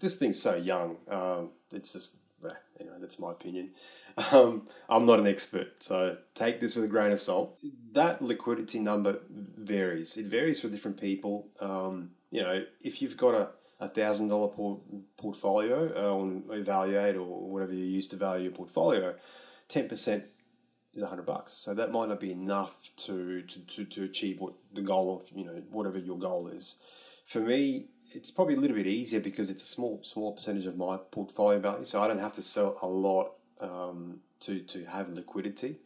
This 0.00 0.16
thing's 0.16 0.40
so 0.40 0.54
young. 0.54 0.98
Um, 1.08 1.50
it's 1.72 1.92
just 1.92 2.10
anyway. 2.82 2.96
That's 3.00 3.18
my 3.18 3.32
opinion. 3.32 3.70
Um, 4.32 4.68
I'm 4.90 5.06
not 5.06 5.20
an 5.20 5.26
expert, 5.26 5.82
so 5.82 6.18
take 6.34 6.60
this 6.60 6.76
with 6.76 6.84
a 6.84 6.88
grain 6.88 7.12
of 7.12 7.20
salt. 7.20 7.58
That 7.92 8.20
liquidity 8.20 8.78
number 8.78 9.20
varies. 9.30 10.18
It 10.18 10.26
varies 10.26 10.60
for 10.60 10.68
different 10.68 11.00
people. 11.00 11.48
Um, 11.60 12.10
you 12.30 12.42
know, 12.42 12.62
if 12.82 13.00
you've 13.00 13.16
got 13.16 13.34
a 13.34 13.48
a 13.82 13.88
thousand 13.88 14.28
dollar 14.28 14.48
portfolio 15.16 15.92
uh, 15.96 16.14
on 16.14 16.44
Evaluate 16.50 17.16
or 17.16 17.50
whatever 17.50 17.74
you 17.74 17.84
use 17.84 18.06
to 18.08 18.16
value 18.16 18.44
your 18.44 18.52
portfolio, 18.52 19.14
ten 19.66 19.88
percent 19.88 20.24
is 20.94 21.02
a 21.02 21.08
hundred 21.08 21.26
bucks. 21.26 21.52
So 21.52 21.74
that 21.74 21.90
might 21.90 22.08
not 22.08 22.20
be 22.20 22.30
enough 22.30 22.76
to, 22.98 23.42
to, 23.42 23.60
to, 23.60 23.84
to 23.84 24.04
achieve 24.04 24.40
what 24.40 24.54
the 24.72 24.82
goal 24.82 25.20
of 25.20 25.36
you 25.36 25.44
know 25.44 25.62
whatever 25.70 25.98
your 25.98 26.18
goal 26.18 26.46
is. 26.48 26.78
For 27.26 27.40
me, 27.40 27.88
it's 28.12 28.30
probably 28.30 28.54
a 28.54 28.60
little 28.60 28.76
bit 28.76 28.86
easier 28.86 29.20
because 29.20 29.50
it's 29.50 29.64
a 29.64 29.66
small 29.66 30.00
small 30.04 30.32
percentage 30.32 30.66
of 30.66 30.76
my 30.76 30.96
portfolio 31.10 31.58
value, 31.58 31.84
so 31.84 32.00
I 32.00 32.06
don't 32.06 32.20
have 32.20 32.34
to 32.34 32.42
sell 32.42 32.78
a 32.82 32.86
lot 32.86 33.32
um, 33.62 34.20
to 34.40 34.60
to 34.60 34.84
have 34.86 35.08
liquidity. 35.08 35.76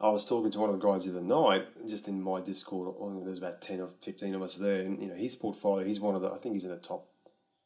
I 0.00 0.10
was 0.10 0.28
talking 0.28 0.52
to 0.52 0.60
one 0.60 0.70
of 0.70 0.80
the 0.80 0.86
guys 0.86 1.06
the 1.06 1.10
other 1.10 1.26
night, 1.26 1.66
just 1.88 2.06
in 2.06 2.22
my 2.22 2.40
Discord. 2.40 2.94
There's 3.24 3.38
about 3.38 3.60
ten 3.60 3.80
or 3.80 3.88
fifteen 4.00 4.34
of 4.34 4.42
us 4.42 4.56
there, 4.56 4.80
and 4.82 5.00
you 5.02 5.08
know 5.08 5.16
his 5.16 5.34
portfolio. 5.34 5.86
He's 5.86 6.00
one 6.00 6.14
of 6.14 6.22
the. 6.22 6.30
I 6.30 6.38
think 6.38 6.54
he's 6.54 6.64
in 6.64 6.70
the 6.70 6.76
top 6.76 7.08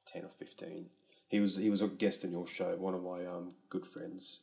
ten 0.06 0.24
or 0.24 0.30
fifteen. 0.30 0.86
He 1.28 1.40
was 1.40 1.56
he 1.56 1.70
was 1.70 1.82
a 1.82 1.88
guest 1.88 2.24
in 2.24 2.32
your 2.32 2.46
show. 2.46 2.74
One 2.76 2.94
of 2.94 3.02
my 3.02 3.26
um, 3.26 3.52
good 3.68 3.86
friends. 3.86 4.40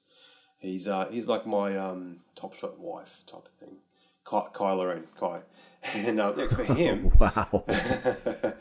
He's 0.59 0.88
uh, 0.88 1.07
he's 1.09 1.27
like 1.27 1.47
my 1.47 1.77
um, 1.77 2.17
top 2.35 2.53
shot 2.53 2.79
wife 2.79 3.21
type 3.25 3.45
of 3.45 3.51
thing. 3.53 3.77
Kai, 4.25 4.47
Kylo 4.53 4.88
Ren, 4.88 5.05
Kai, 5.19 5.41
and 5.93 6.19
uh, 6.19 6.33
yeah, 6.38 6.47
for 6.47 6.63
him, 6.65 7.12
Wow. 7.19 7.63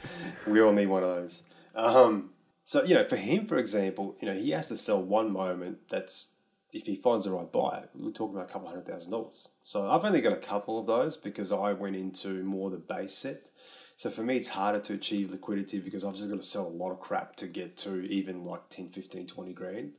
we 0.48 0.62
all 0.62 0.72
need 0.72 0.86
one 0.86 1.02
of 1.02 1.08
those. 1.10 1.42
Um, 1.74 2.30
So 2.68 2.84
you 2.84 2.94
know, 2.94 3.04
for 3.04 3.16
him, 3.16 3.46
for 3.46 3.56
example, 3.56 4.14
you 4.20 4.28
know, 4.28 4.34
he 4.34 4.50
has 4.50 4.68
to 4.68 4.76
sell 4.76 5.02
one 5.02 5.32
moment. 5.32 5.88
That's 5.88 6.32
if 6.70 6.84
he 6.84 6.96
finds 6.96 7.24
the 7.24 7.30
right 7.30 7.50
buyer, 7.50 7.88
we're 7.94 8.10
talking 8.10 8.36
about 8.36 8.50
a 8.50 8.52
couple 8.52 8.68
hundred 8.68 8.84
thousand 8.84 9.10
dollars. 9.10 9.48
So 9.62 9.88
I've 9.88 10.04
only 10.04 10.20
got 10.20 10.34
a 10.34 10.36
couple 10.36 10.78
of 10.78 10.86
those 10.86 11.16
because 11.16 11.50
I 11.50 11.72
went 11.72 11.96
into 11.96 12.44
more 12.44 12.68
the 12.68 12.76
base 12.76 13.14
set. 13.14 13.48
So 13.96 14.10
for 14.10 14.20
me, 14.22 14.36
it's 14.36 14.48
harder 14.48 14.80
to 14.80 14.92
achieve 14.92 15.30
liquidity 15.30 15.80
because 15.80 16.04
I've 16.04 16.14
just 16.14 16.28
got 16.28 16.42
to 16.42 16.46
sell 16.46 16.66
a 16.66 16.68
lot 16.68 16.90
of 16.90 17.00
crap 17.00 17.36
to 17.36 17.46
get 17.46 17.78
to 17.78 18.02
even 18.02 18.44
like 18.44 18.68
10, 18.68 18.90
15, 18.90 19.26
20 19.26 19.52
grand. 19.54 19.92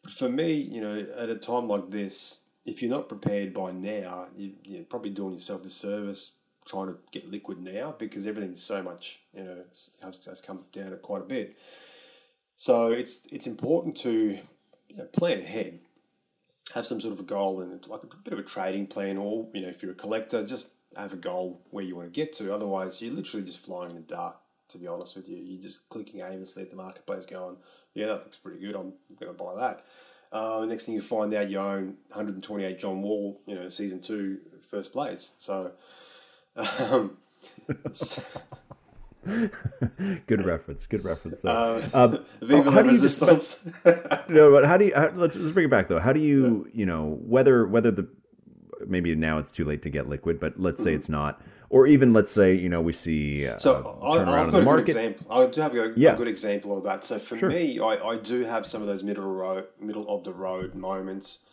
But 0.00 0.12
for 0.12 0.28
me, 0.28 0.52
you 0.52 0.80
know, 0.80 1.04
at 1.18 1.30
a 1.30 1.36
time 1.36 1.66
like 1.66 1.90
this, 1.90 2.44
if 2.64 2.80
you're 2.80 2.92
not 2.92 3.08
prepared 3.08 3.52
by 3.52 3.72
now, 3.72 4.28
you, 4.36 4.52
you're 4.62 4.84
probably 4.84 5.10
doing 5.10 5.32
yourself 5.32 5.62
a 5.62 5.64
disservice 5.64 6.36
trying 6.64 6.86
to 6.86 6.96
get 7.10 7.28
liquid 7.28 7.58
now 7.58 7.92
because 7.98 8.28
everything's 8.28 8.62
so 8.62 8.84
much, 8.84 9.18
you 9.34 9.42
know, 9.42 9.64
has 10.00 10.42
come 10.46 10.64
down 10.72 10.96
quite 11.02 11.22
a 11.22 11.26
bit. 11.26 11.56
So 12.56 12.92
it's 12.92 13.26
it's 13.30 13.46
important 13.46 13.96
to 13.98 14.38
you 14.88 14.96
know, 14.96 15.04
plan 15.04 15.40
ahead, 15.40 15.80
have 16.74 16.86
some 16.86 17.00
sort 17.00 17.12
of 17.12 17.20
a 17.20 17.24
goal 17.24 17.60
and 17.60 17.86
like 17.88 18.02
a 18.02 18.16
bit 18.16 18.32
of 18.32 18.38
a 18.38 18.42
trading 18.42 18.86
plan, 18.86 19.16
or 19.16 19.48
you 19.52 19.62
know, 19.62 19.68
if 19.68 19.82
you're 19.82 19.92
a 19.92 19.96
collector, 19.96 20.46
just 20.46 20.70
have 20.96 21.12
a 21.12 21.16
goal 21.16 21.60
where 21.70 21.84
you 21.84 21.96
want 21.96 22.12
to 22.12 22.12
get 22.12 22.32
to. 22.34 22.54
Otherwise, 22.54 23.02
you're 23.02 23.12
literally 23.12 23.44
just 23.44 23.58
flying 23.58 23.90
in 23.90 23.96
the 23.96 24.02
dark. 24.02 24.36
To 24.68 24.78
be 24.78 24.86
honest 24.86 25.14
with 25.14 25.28
you, 25.28 25.36
you're 25.36 25.62
just 25.62 25.88
clicking 25.90 26.20
aimlessly 26.20 26.62
at 26.62 26.70
the 26.70 26.76
marketplace, 26.76 27.26
going, 27.26 27.56
"Yeah, 27.92 28.06
that 28.06 28.24
looks 28.24 28.38
pretty 28.38 28.60
good. 28.60 28.74
I'm 28.74 28.94
going 29.20 29.32
to 29.36 29.44
buy 29.44 29.54
that." 29.56 29.84
Uh, 30.32 30.64
next 30.64 30.86
thing 30.86 30.96
you 30.96 31.00
find 31.00 31.32
out, 31.34 31.48
you 31.48 31.58
own 31.58 31.96
128 32.08 32.78
John 32.78 33.02
Wall, 33.02 33.40
you 33.46 33.54
know, 33.54 33.68
season 33.68 34.00
two, 34.00 34.40
first 34.68 34.92
place. 34.92 35.30
So, 35.38 35.72
um, 36.56 37.18
good 40.26 40.44
reference. 40.44 40.86
Good 40.86 41.04
reference. 41.04 41.40
Though. 41.40 41.82
Um, 41.92 42.24
Viva 42.42 42.70
how 42.70 42.82
do 42.82 42.88
you 42.88 42.94
resistance. 42.94 43.64
no, 44.28 44.52
but 44.52 44.64
how 44.66 44.76
do 44.76 44.86
you? 44.86 44.92
How, 44.94 45.10
let's 45.14 45.36
let's 45.36 45.50
bring 45.52 45.66
it 45.66 45.70
back 45.70 45.88
though. 45.88 46.00
How 46.00 46.12
do 46.12 46.20
you? 46.20 46.68
You 46.72 46.86
know, 46.86 47.18
whether 47.22 47.66
whether 47.66 47.90
the 47.90 48.08
maybe 48.86 49.14
now 49.14 49.38
it's 49.38 49.50
too 49.50 49.64
late 49.64 49.82
to 49.82 49.90
get 49.90 50.08
liquid, 50.08 50.38
but 50.40 50.58
let's 50.60 50.82
say 50.82 50.92
it's 50.92 51.08
not, 51.08 51.40
or 51.70 51.86
even 51.86 52.12
let's 52.12 52.30
say 52.30 52.54
you 52.54 52.68
know 52.68 52.80
we 52.80 52.92
see 52.92 53.46
uh, 53.46 53.58
So 53.58 53.98
I, 54.02 54.08
I've 54.08 54.20
in 54.20 54.26
got 54.26 54.42
the 54.44 54.48
a 54.48 54.50
good 54.60 54.64
market. 54.64 54.88
example. 54.88 55.26
I 55.30 55.46
do 55.46 55.60
have 55.60 55.74
a, 55.74 55.92
Yeah. 55.96 56.14
a 56.14 56.16
good 56.16 56.28
example 56.28 56.76
of 56.76 56.84
that. 56.84 57.04
So 57.04 57.18
for 57.18 57.36
Sure. 57.36 57.48
me, 57.48 57.78
I, 57.80 57.96
I 57.96 58.16
do 58.16 58.44
have 58.44 58.66
some 58.66 58.82
of 58.82 58.88
those 58.88 59.02
middle 59.02 59.24
road, 59.24 59.66
middle 59.80 60.08
of 60.08 60.24
the 60.24 60.32
road 60.32 60.74
moments, 60.74 61.44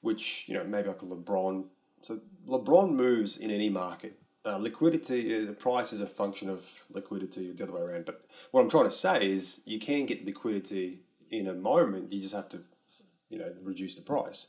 which 0.00 0.46
you 0.48 0.54
know 0.54 0.64
maybe 0.64 0.88
like 0.88 1.02
a 1.02 1.04
LeBron. 1.06 1.66
So 2.00 2.20
LeBron 2.48 2.92
moves 2.94 3.36
in 3.36 3.50
any 3.50 3.70
market. 3.70 4.20
Uh, 4.44 4.56
liquidity, 4.56 5.32
is, 5.32 5.46
the 5.46 5.52
price 5.52 5.92
is 5.92 6.00
a 6.00 6.06
function 6.06 6.48
of 6.48 6.66
liquidity, 6.92 7.52
the 7.52 7.62
other 7.62 7.72
way 7.72 7.80
around. 7.80 8.04
But 8.04 8.24
what 8.50 8.60
I'm 8.60 8.70
trying 8.70 8.84
to 8.84 8.90
say 8.90 9.30
is, 9.30 9.62
you 9.64 9.78
can 9.78 10.06
get 10.06 10.26
liquidity 10.26 11.00
in 11.30 11.46
a 11.46 11.54
moment. 11.54 12.12
You 12.12 12.20
just 12.20 12.34
have 12.34 12.48
to, 12.50 12.60
you 13.28 13.38
know, 13.38 13.52
reduce 13.62 13.94
the 13.94 14.02
price. 14.02 14.48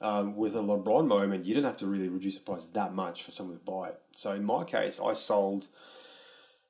Um, 0.00 0.36
with 0.36 0.54
a 0.54 0.60
LeBron 0.60 1.06
moment, 1.06 1.44
you 1.44 1.54
didn't 1.54 1.66
have 1.66 1.76
to 1.78 1.86
really 1.86 2.08
reduce 2.08 2.38
the 2.38 2.44
price 2.44 2.66
that 2.66 2.94
much 2.94 3.22
for 3.22 3.30
someone 3.30 3.58
to 3.58 3.64
buy 3.64 3.88
it. 3.88 4.00
So 4.14 4.32
in 4.32 4.44
my 4.44 4.64
case, 4.64 5.00
I 5.00 5.12
sold 5.12 5.68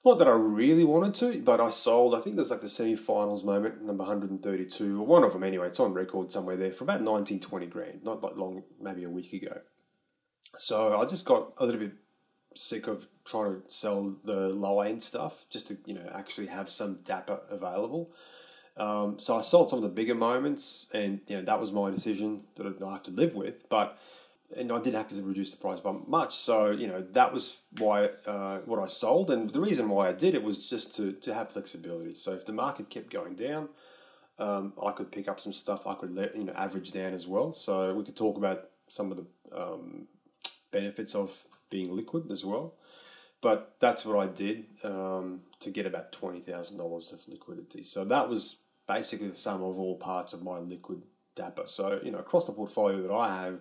not 0.04 0.18
that 0.18 0.28
I 0.28 0.32
really 0.32 0.84
wanted 0.84 1.14
to, 1.16 1.42
but 1.42 1.60
I 1.60 1.70
sold, 1.70 2.14
I 2.14 2.20
think 2.20 2.36
there's 2.36 2.50
like 2.50 2.60
the 2.60 2.68
semi-finals 2.68 3.44
moment, 3.44 3.82
number 3.82 4.04
132, 4.04 5.00
or 5.00 5.06
one 5.06 5.24
of 5.24 5.32
them 5.32 5.42
anyway, 5.42 5.66
it's 5.66 5.80
on 5.80 5.92
record 5.92 6.30
somewhere 6.30 6.56
there, 6.56 6.72
for 6.72 6.84
about 6.84 7.02
19, 7.02 7.40
20 7.40 7.66
grand, 7.66 8.04
not 8.04 8.22
that 8.22 8.38
long, 8.38 8.62
maybe 8.80 9.04
a 9.04 9.10
week 9.10 9.32
ago. 9.32 9.60
So 10.56 10.98
I 10.98 11.04
just 11.04 11.26
got 11.26 11.52
a 11.58 11.66
little 11.66 11.80
bit 11.80 11.92
sick 12.58 12.86
of 12.86 13.06
trying 13.24 13.62
to 13.62 13.62
sell 13.68 14.16
the 14.24 14.48
low 14.48 14.80
end 14.80 15.02
stuff 15.02 15.44
just 15.50 15.68
to, 15.68 15.78
you 15.86 15.94
know, 15.94 16.10
actually 16.12 16.46
have 16.46 16.68
some 16.70 16.98
dapper 17.04 17.40
available. 17.48 18.10
Um, 18.76 19.18
so 19.18 19.36
I 19.36 19.42
sold 19.42 19.70
some 19.70 19.78
of 19.78 19.82
the 19.82 19.88
bigger 19.88 20.14
moments, 20.14 20.86
and 20.92 21.20
you 21.26 21.36
know 21.36 21.42
that 21.42 21.60
was 21.60 21.72
my 21.72 21.90
decision 21.90 22.44
that 22.56 22.66
I 22.66 22.92
have 22.92 23.02
to 23.04 23.10
live 23.10 23.34
with. 23.34 23.68
But 23.68 23.98
and 24.56 24.72
I 24.72 24.80
did 24.80 24.94
have 24.94 25.08
to 25.08 25.22
reduce 25.22 25.50
the 25.50 25.60
price 25.60 25.80
by 25.80 25.92
much. 26.06 26.36
So 26.36 26.70
you 26.70 26.86
know 26.86 27.00
that 27.00 27.32
was 27.32 27.58
why 27.78 28.10
uh, 28.24 28.58
what 28.58 28.78
I 28.78 28.86
sold, 28.86 29.30
and 29.30 29.52
the 29.52 29.60
reason 29.60 29.88
why 29.88 30.08
I 30.08 30.12
did 30.12 30.34
it 30.34 30.44
was 30.44 30.68
just 30.68 30.94
to 30.96 31.12
to 31.12 31.34
have 31.34 31.50
flexibility. 31.50 32.14
So 32.14 32.32
if 32.34 32.46
the 32.46 32.52
market 32.52 32.88
kept 32.88 33.10
going 33.10 33.34
down, 33.34 33.68
um, 34.38 34.74
I 34.80 34.92
could 34.92 35.10
pick 35.10 35.26
up 35.26 35.40
some 35.40 35.52
stuff. 35.52 35.84
I 35.86 35.94
could 35.94 36.14
let 36.14 36.36
you 36.36 36.44
know 36.44 36.52
average 36.52 36.92
down 36.92 37.14
as 37.14 37.26
well. 37.26 37.54
So 37.54 37.92
we 37.94 38.04
could 38.04 38.16
talk 38.16 38.36
about 38.36 38.68
some 38.88 39.10
of 39.10 39.18
the 39.18 39.26
um, 39.60 40.06
benefits 40.70 41.16
of 41.16 41.36
being 41.70 41.94
liquid 41.94 42.30
as 42.30 42.44
well. 42.44 42.74
But 43.40 43.76
that's 43.78 44.04
what 44.04 44.18
I 44.18 44.26
did 44.26 44.64
um, 44.82 45.42
to 45.60 45.70
get 45.70 45.86
about 45.86 46.12
twenty 46.12 46.40
thousand 46.40 46.78
dollars 46.78 47.12
of 47.12 47.26
liquidity. 47.28 47.82
So 47.82 48.04
that 48.06 48.28
was 48.28 48.62
basically 48.86 49.28
the 49.28 49.36
sum 49.36 49.62
of 49.62 49.78
all 49.78 49.96
parts 49.96 50.32
of 50.32 50.42
my 50.42 50.58
liquid 50.58 51.02
dapper. 51.36 51.66
So 51.66 52.00
you 52.02 52.10
know 52.10 52.18
across 52.18 52.46
the 52.46 52.52
portfolio 52.52 53.02
that 53.02 53.12
I 53.12 53.44
have, 53.44 53.60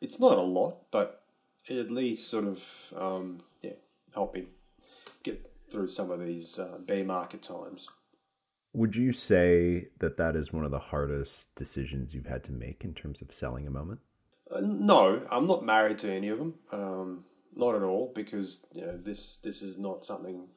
it's 0.00 0.18
not 0.18 0.38
a 0.38 0.42
lot, 0.42 0.90
but 0.90 1.22
it 1.66 1.78
at 1.78 1.90
least 1.90 2.28
sort 2.28 2.44
of 2.44 2.94
um, 2.96 3.38
yeah 3.60 3.72
help 4.14 4.34
me 4.34 4.46
get 5.22 5.50
through 5.70 5.88
some 5.88 6.10
of 6.10 6.24
these 6.24 6.58
uh, 6.58 6.78
bear 6.86 7.04
market 7.04 7.42
times. 7.42 7.88
Would 8.72 8.94
you 8.94 9.12
say 9.12 9.86
that 9.98 10.16
that 10.16 10.36
is 10.36 10.52
one 10.52 10.64
of 10.64 10.70
the 10.70 10.78
hardest 10.78 11.54
decisions 11.56 12.14
you've 12.14 12.26
had 12.26 12.44
to 12.44 12.52
make 12.52 12.84
in 12.84 12.94
terms 12.94 13.20
of 13.20 13.34
selling 13.34 13.66
a 13.66 13.70
moment? 13.70 14.00
Uh, 14.50 14.60
no, 14.62 15.22
I'm 15.30 15.46
not 15.46 15.64
married 15.64 15.98
to 15.98 16.12
any 16.12 16.28
of 16.28 16.38
them. 16.38 16.54
Um, 16.70 17.24
not 17.60 17.76
at 17.76 17.82
all, 17.82 18.12
because 18.14 18.66
you 18.72 18.84
know 18.84 18.96
this 18.96 19.36
this 19.38 19.62
is 19.62 19.78
not 19.78 20.04
something 20.04 20.48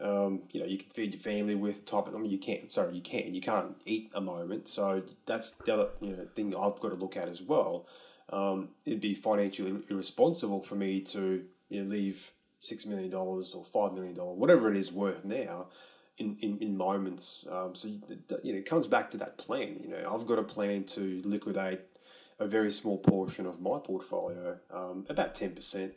um, 0.00 0.42
you 0.50 0.60
know 0.60 0.66
you 0.66 0.78
can 0.78 0.90
feed 0.90 1.12
your 1.12 1.22
family 1.22 1.54
with. 1.54 1.86
Type 1.86 2.06
of, 2.06 2.14
I 2.14 2.18
mean, 2.18 2.30
you 2.30 2.38
can't. 2.38 2.72
Sorry, 2.72 2.94
you 2.94 3.02
can't. 3.02 3.26
You 3.26 3.40
can't 3.40 3.76
eat 3.84 4.10
a 4.14 4.20
moment. 4.20 4.68
So 4.68 5.02
that's 5.26 5.52
the 5.52 5.74
other 5.74 5.88
you 6.00 6.16
know 6.16 6.26
thing 6.34 6.54
I've 6.54 6.80
got 6.80 6.90
to 6.90 6.96
look 6.96 7.16
at 7.16 7.28
as 7.28 7.42
well. 7.42 7.86
Um, 8.30 8.70
it'd 8.84 9.00
be 9.00 9.14
financially 9.14 9.82
irresponsible 9.88 10.62
for 10.62 10.76
me 10.76 11.00
to 11.00 11.44
you 11.68 11.82
know, 11.82 11.90
leave 11.90 12.32
six 12.58 12.86
million 12.86 13.10
dollars 13.10 13.54
or 13.54 13.64
five 13.64 13.92
million 13.92 14.14
dollars, 14.14 14.38
whatever 14.38 14.70
it 14.70 14.76
is 14.76 14.92
worth 14.92 15.24
now, 15.24 15.66
in, 16.18 16.36
in, 16.40 16.58
in 16.58 16.76
moments. 16.76 17.46
Um, 17.50 17.74
so 17.74 17.88
you 18.42 18.52
know, 18.52 18.58
it 18.58 18.66
comes 18.66 18.86
back 18.86 19.10
to 19.10 19.16
that 19.18 19.38
plan. 19.38 19.80
You 19.82 19.90
know, 19.90 20.12
I've 20.12 20.26
got 20.26 20.38
a 20.38 20.42
plan 20.42 20.84
to 20.84 21.22
liquidate 21.24 21.80
a 22.40 22.46
very 22.46 22.72
small 22.72 22.98
portion 22.98 23.46
of 23.46 23.60
my 23.60 23.78
portfolio, 23.78 24.58
um, 24.72 25.06
about 25.08 25.34
ten 25.34 25.52
percent, 25.52 25.94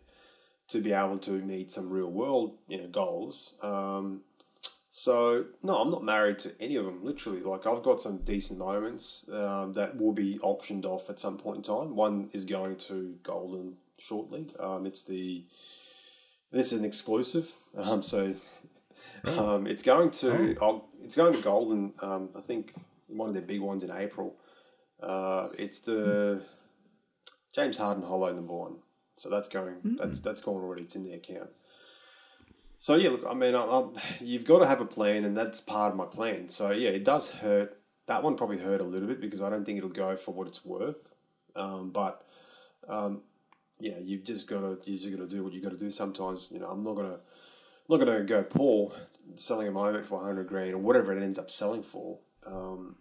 to 0.70 0.82
be 0.82 0.92
able 0.92 1.18
to 1.18 1.32
meet 1.32 1.72
some 1.72 1.90
real 1.90 2.12
world 2.12 2.58
you 2.68 2.78
know 2.78 2.88
goals. 2.88 3.58
Um, 3.62 4.22
so 4.90 5.46
no, 5.62 5.78
I'm 5.78 5.92
not 5.92 6.04
married 6.04 6.40
to 6.40 6.52
any 6.60 6.76
of 6.76 6.86
them. 6.86 7.04
Literally, 7.04 7.42
like 7.42 7.68
I've 7.68 7.84
got 7.84 8.02
some 8.02 8.18
decent 8.20 8.60
moments 8.60 9.30
um, 9.32 9.74
that 9.74 9.98
will 9.98 10.14
be 10.14 10.40
auctioned 10.40 10.86
off 10.86 11.10
at 11.10 11.20
some 11.20 11.38
point 11.38 11.58
in 11.58 11.64
time. 11.64 11.96
One 11.96 12.30
is 12.34 12.46
going 12.46 12.78
to 12.88 13.16
Goldin 13.24 13.74
shortly. 14.00 14.48
Um, 14.60 14.86
it's 14.86 15.04
the 15.04 15.46
this 16.52 16.72
is 16.72 16.80
an 16.80 16.86
exclusive, 16.86 17.52
um, 17.78 18.02
so 18.02 18.34
um, 19.26 19.68
it's 19.68 19.84
going 19.84 20.12
to 20.12 20.58
oh. 20.62 20.86
it's 21.04 21.16
going 21.16 21.34
to 21.34 21.40
Goldin. 21.40 22.02
Um, 22.04 22.30
I 22.36 22.42
think 22.42 22.74
one 23.08 23.30
of 23.30 23.36
their 23.36 23.44
big 23.44 23.62
ones 23.62 23.84
in 23.84 23.92
April. 23.92 24.36
Uh, 25.02 25.50
it's 25.58 25.80
the 25.82 26.42
James 27.54 27.78
Harden 27.78 28.04
Holo 28.04 28.34
number 28.34 28.54
one. 28.54 28.78
So 29.18 29.30
that's 29.30 29.50
going. 29.50 29.98
That's 30.00 30.20
that's 30.20 30.42
gone 30.42 30.56
already. 30.56 30.84
It's 30.84 30.96
in 30.96 31.04
the 31.04 31.14
account. 31.14 31.50
So 32.80 32.96
yeah, 32.96 33.10
look. 33.10 33.26
I 33.28 33.34
mean, 33.34 33.56
I, 33.56 33.64
I'm, 33.64 33.92
you've 34.20 34.46
got 34.46 34.60
to 34.60 34.68
have 34.68 34.80
a 34.80 34.86
plan, 34.86 35.26
and 35.26 35.36
that's 35.36 35.60
part 35.60 35.92
of 35.92 35.98
my 35.98 36.06
plan. 36.06 36.50
So 36.50 36.72
yeah, 36.72 36.90
it 36.90 37.04
does 37.04 37.32
hurt. 37.32 37.78
That 38.06 38.24
one 38.24 38.38
probably 38.38 38.60
hurt 38.60 38.80
a 38.80 38.86
little 38.86 39.08
bit 39.08 39.20
because 39.20 39.42
I 39.42 39.50
don't 39.50 39.66
think 39.66 39.80
it'll 39.80 39.90
go 39.90 40.16
for 40.16 40.34
what 40.34 40.48
it's 40.48 40.64
worth. 40.64 41.10
Um, 41.56 41.90
but 41.90 42.24
um, 42.88 43.22
yeah, 43.80 43.98
you've 44.00 44.24
just 44.24 44.48
got 44.48 44.62
to 44.62 44.92
you 44.92 44.98
just 44.98 45.10
got 45.12 45.28
to 45.28 45.28
do 45.28 45.44
what 45.44 45.54
you 45.54 45.62
got 45.62 45.72
to 45.72 45.78
do. 45.78 45.92
Sometimes 45.92 46.48
you 46.52 46.60
know 46.60 46.68
I'm 46.68 46.84
not 46.84 46.96
gonna 46.96 47.14
I'm 47.16 47.90
not 47.90 47.98
gonna 47.98 48.24
go 48.24 48.44
poor 48.44 48.94
selling 49.36 49.68
a 49.68 49.72
moment 49.72 50.06
for 50.06 50.24
hundred 50.24 50.48
grand 50.48 50.74
or 50.74 50.78
whatever 50.78 51.12
it 51.18 51.24
ends 51.24 51.40
up 51.40 51.50
selling 51.50 51.84
for. 51.84 52.20
Um, 52.46 52.96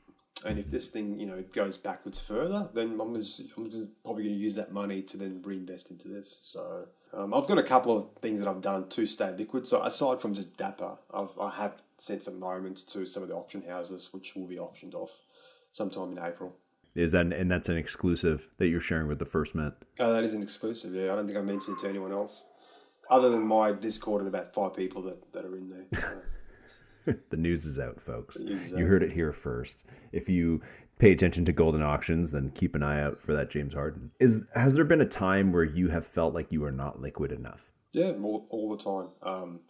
and 0.46 0.58
if 0.58 0.68
this 0.68 0.90
thing 0.90 1.18
you 1.18 1.26
know 1.26 1.42
goes 1.52 1.76
backwards 1.76 2.18
further, 2.18 2.68
then 2.74 2.98
I'm 3.00 3.14
just 3.14 3.40
I'm 3.56 3.70
just 3.70 4.02
probably 4.04 4.24
going 4.24 4.36
to 4.36 4.40
use 4.40 4.54
that 4.56 4.72
money 4.72 5.02
to 5.02 5.16
then 5.16 5.42
reinvest 5.44 5.90
into 5.90 6.08
this. 6.08 6.40
So 6.42 6.86
um, 7.12 7.34
I've 7.34 7.46
got 7.46 7.58
a 7.58 7.62
couple 7.62 7.96
of 7.96 8.08
things 8.20 8.40
that 8.40 8.48
I've 8.48 8.60
done 8.60 8.88
to 8.88 9.06
stay 9.06 9.32
liquid. 9.32 9.66
So 9.66 9.82
aside 9.82 10.20
from 10.20 10.34
just 10.34 10.56
Dapper, 10.56 10.98
I've 11.12 11.38
I 11.40 11.50
have 11.50 11.74
sent 11.98 12.22
some 12.22 12.38
moments 12.38 12.82
to 12.84 13.06
some 13.06 13.22
of 13.22 13.28
the 13.28 13.34
auction 13.34 13.62
houses, 13.68 14.10
which 14.12 14.36
will 14.36 14.46
be 14.46 14.58
auctioned 14.58 14.94
off 14.94 15.20
sometime 15.72 16.12
in 16.12 16.18
April. 16.18 16.56
Is 16.94 17.12
that 17.12 17.26
and 17.32 17.50
that's 17.50 17.68
an 17.68 17.76
exclusive 17.76 18.48
that 18.56 18.68
you're 18.68 18.80
sharing 18.80 19.06
with 19.06 19.18
the 19.18 19.26
first 19.26 19.54
mint? 19.54 19.74
Oh, 20.00 20.12
that 20.14 20.24
is 20.24 20.32
an 20.32 20.42
exclusive. 20.42 20.94
Yeah, 20.94 21.12
I 21.12 21.16
don't 21.16 21.26
think 21.26 21.38
I 21.38 21.42
mentioned 21.42 21.76
it 21.78 21.82
to 21.82 21.88
anyone 21.88 22.12
else, 22.12 22.46
other 23.10 23.28
than 23.28 23.46
my 23.46 23.72
Discord 23.72 24.22
and 24.22 24.28
about 24.28 24.54
five 24.54 24.74
people 24.74 25.02
that, 25.02 25.32
that 25.34 25.44
are 25.44 25.56
in 25.56 25.68
there. 25.68 26.00
So. 26.00 26.22
the 27.30 27.36
news 27.36 27.64
is 27.66 27.78
out, 27.78 28.00
folks. 28.00 28.36
is 28.36 28.72
You 28.72 28.86
heard 28.86 29.02
it 29.02 29.12
here 29.12 29.32
first. 29.32 29.84
If 30.12 30.28
you 30.28 30.62
pay 30.98 31.12
attention 31.12 31.44
to 31.44 31.52
Goldin 31.52 31.84
auctions, 31.84 32.32
then 32.32 32.50
keep 32.54 32.74
an 32.74 32.82
eye 32.82 33.00
out 33.00 33.20
for 33.20 33.34
that 33.34 33.50
James 33.50 33.74
Harden. 33.74 34.12
Is 34.18 34.48
has 34.54 34.74
there 34.74 34.84
been 34.84 35.00
a 35.00 35.06
time 35.08 35.52
where 35.52 35.64
you 35.64 35.88
have 35.88 36.06
felt 36.06 36.34
like 36.34 36.50
you 36.52 36.64
are 36.64 36.72
not 36.72 37.00
liquid 37.00 37.32
enough? 37.32 37.70
Yeah, 37.92 38.12
all, 38.22 38.46
all 38.50 38.76
the 38.76 38.82
time. 38.82 39.08
Um, 39.22 39.60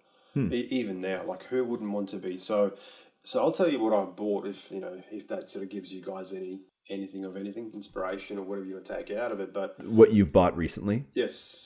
e- 0.53 0.67
even 0.71 1.01
now, 1.01 1.25
like 1.25 1.45
who 1.45 1.65
wouldn't 1.65 1.93
want 1.93 2.09
to 2.11 2.17
be? 2.17 2.37
So, 2.39 2.75
So 3.23 3.41
I'll 3.43 3.53
tell 3.53 3.69
you 3.69 3.81
what 3.81 3.93
I 3.93 4.05
bought 4.05 4.47
if 4.47 4.71
you 4.71 4.81
know 4.81 5.01
if 5.11 5.29
that 5.29 5.49
sort 5.51 5.65
of 5.65 5.71
gives 5.71 5.93
you 5.93 6.03
guys 6.03 6.33
any 6.33 6.61
anything 6.89 7.25
of 7.25 7.37
anything, 7.37 7.73
inspiration 7.75 8.39
or 8.39 8.43
whatever 8.43 8.65
you 8.67 8.75
want 8.75 8.85
to 8.87 8.95
take 8.97 9.11
out 9.11 9.33
of 9.33 9.41
it. 9.41 9.53
But 9.53 9.85
What 9.85 10.13
you've 10.13 10.33
bought 10.33 10.57
recently? 10.57 11.05
yes, 11.15 11.66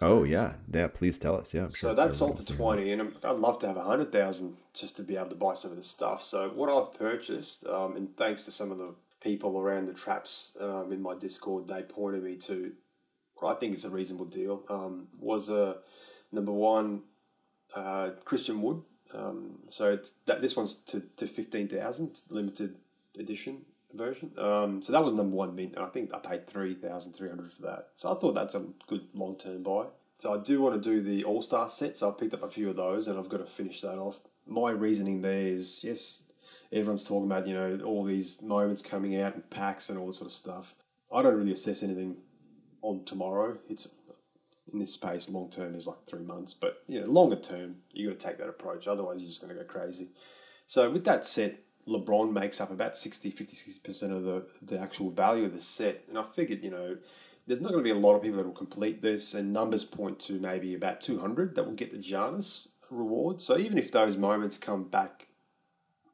Oh 0.00 0.24
yeah, 0.24 0.54
yeah. 0.72 0.88
Please 0.88 1.18
tell 1.18 1.36
us. 1.36 1.54
Yeah. 1.54 1.64
I'm 1.64 1.70
so 1.70 1.88
sure 1.88 1.94
that's 1.94 2.18
sold 2.18 2.38
for 2.38 2.44
twenty, 2.44 2.92
and 2.92 3.14
I'd 3.24 3.36
love 3.36 3.58
to 3.60 3.66
have 3.66 3.76
a 3.78 3.82
hundred 3.82 4.12
thousand 4.12 4.56
just 4.74 4.96
to 4.96 5.02
be 5.02 5.16
able 5.16 5.30
to 5.30 5.34
buy 5.36 5.54
some 5.54 5.70
of 5.70 5.76
this 5.76 5.86
stuff. 5.86 6.22
So 6.22 6.50
what 6.50 6.68
I've 6.68 6.98
purchased, 6.98 7.66
um, 7.66 7.96
and 7.96 8.14
thanks 8.16 8.44
to 8.44 8.52
some 8.52 8.70
of 8.70 8.78
the 8.78 8.94
people 9.22 9.58
around 9.58 9.86
the 9.86 9.94
traps 9.94 10.56
um, 10.60 10.92
in 10.92 11.00
my 11.00 11.14
Discord, 11.14 11.66
they 11.66 11.82
pointed 11.82 12.22
me 12.22 12.36
to 12.36 12.72
what 13.36 13.56
I 13.56 13.58
think 13.58 13.74
is 13.74 13.84
a 13.84 13.90
reasonable 13.90 14.26
deal. 14.26 14.64
Um, 14.68 15.08
was 15.18 15.48
a 15.48 15.76
number 16.30 16.52
one 16.52 17.02
uh, 17.74 18.10
Christian 18.24 18.60
Wood. 18.60 18.82
Um, 19.14 19.60
so 19.68 19.92
it's 19.92 20.10
that 20.26 20.42
this 20.42 20.56
one's 20.56 20.74
to, 20.74 21.02
to 21.16 21.26
fifteen 21.26 21.68
thousand 21.68 22.20
limited 22.28 22.74
edition 23.18 23.62
version. 23.96 24.32
Um, 24.38 24.82
so 24.82 24.92
that 24.92 25.04
was 25.04 25.12
number 25.12 25.36
one 25.36 25.54
mint, 25.54 25.74
and 25.76 25.84
I 25.84 25.88
think 25.88 26.12
I 26.14 26.18
paid 26.18 26.46
three 26.46 26.74
thousand 26.74 27.12
three 27.12 27.28
hundred 27.28 27.52
for 27.52 27.62
that. 27.62 27.88
So 27.94 28.12
I 28.12 28.18
thought 28.18 28.34
that's 28.34 28.54
a 28.54 28.66
good 28.86 29.06
long 29.14 29.36
term 29.36 29.62
buy. 29.62 29.86
So 30.18 30.34
I 30.34 30.42
do 30.42 30.62
want 30.62 30.82
to 30.82 30.90
do 30.90 31.02
the 31.02 31.24
All 31.24 31.42
Star 31.42 31.68
set. 31.68 31.98
So 31.98 32.08
I 32.08 32.12
picked 32.12 32.34
up 32.34 32.42
a 32.42 32.50
few 32.50 32.70
of 32.70 32.76
those, 32.76 33.08
and 33.08 33.18
I've 33.18 33.28
got 33.28 33.38
to 33.38 33.46
finish 33.46 33.80
that 33.82 33.98
off. 33.98 34.20
My 34.46 34.70
reasoning 34.70 35.22
there 35.22 35.46
is 35.46 35.82
yes, 35.82 36.24
everyone's 36.72 37.06
talking 37.06 37.26
about 37.26 37.46
you 37.46 37.54
know 37.54 37.80
all 37.84 38.04
these 38.04 38.42
moments 38.42 38.82
coming 38.82 39.20
out 39.20 39.34
and 39.34 39.48
packs 39.50 39.88
and 39.88 39.98
all 39.98 40.06
this 40.06 40.18
sort 40.18 40.30
of 40.30 40.36
stuff. 40.36 40.74
I 41.12 41.22
don't 41.22 41.36
really 41.36 41.52
assess 41.52 41.82
anything 41.82 42.16
on 42.82 43.04
tomorrow. 43.04 43.58
It's 43.68 43.88
in 44.72 44.80
this 44.80 44.94
space, 44.94 45.28
long 45.30 45.50
term 45.50 45.74
is 45.74 45.86
like 45.86 46.04
three 46.06 46.24
months, 46.24 46.54
but 46.54 46.82
you 46.88 47.00
know, 47.00 47.06
longer 47.06 47.36
term, 47.36 47.76
you 47.92 48.08
got 48.08 48.18
to 48.18 48.26
take 48.26 48.38
that 48.38 48.48
approach. 48.48 48.88
Otherwise, 48.88 49.18
you're 49.18 49.28
just 49.28 49.40
going 49.40 49.54
to 49.56 49.62
go 49.62 49.66
crazy. 49.66 50.08
So 50.66 50.90
with 50.90 51.04
that 51.04 51.24
set, 51.24 51.60
LeBron 51.88 52.32
makes 52.32 52.60
up 52.60 52.70
about 52.70 52.96
60, 52.96 53.30
56% 53.30 54.02
of 54.10 54.24
the, 54.24 54.46
the 54.62 54.78
actual 54.78 55.10
value 55.10 55.44
of 55.44 55.54
the 55.54 55.60
set. 55.60 56.04
And 56.08 56.18
I 56.18 56.24
figured, 56.24 56.62
you 56.62 56.70
know, 56.70 56.96
there's 57.46 57.60
not 57.60 57.70
going 57.70 57.84
to 57.84 57.92
be 57.92 57.96
a 57.96 58.00
lot 58.00 58.16
of 58.16 58.22
people 58.22 58.38
that 58.38 58.46
will 58.46 58.52
complete 58.52 59.02
this, 59.02 59.34
and 59.34 59.52
numbers 59.52 59.84
point 59.84 60.18
to 60.20 60.34
maybe 60.34 60.74
about 60.74 61.00
200 61.00 61.54
that 61.54 61.64
will 61.64 61.74
get 61.74 61.92
the 61.92 61.98
Giannis 61.98 62.68
reward. 62.90 63.40
So 63.40 63.56
even 63.56 63.78
if 63.78 63.92
those 63.92 64.16
moments 64.16 64.58
come 64.58 64.84
back, 64.84 65.28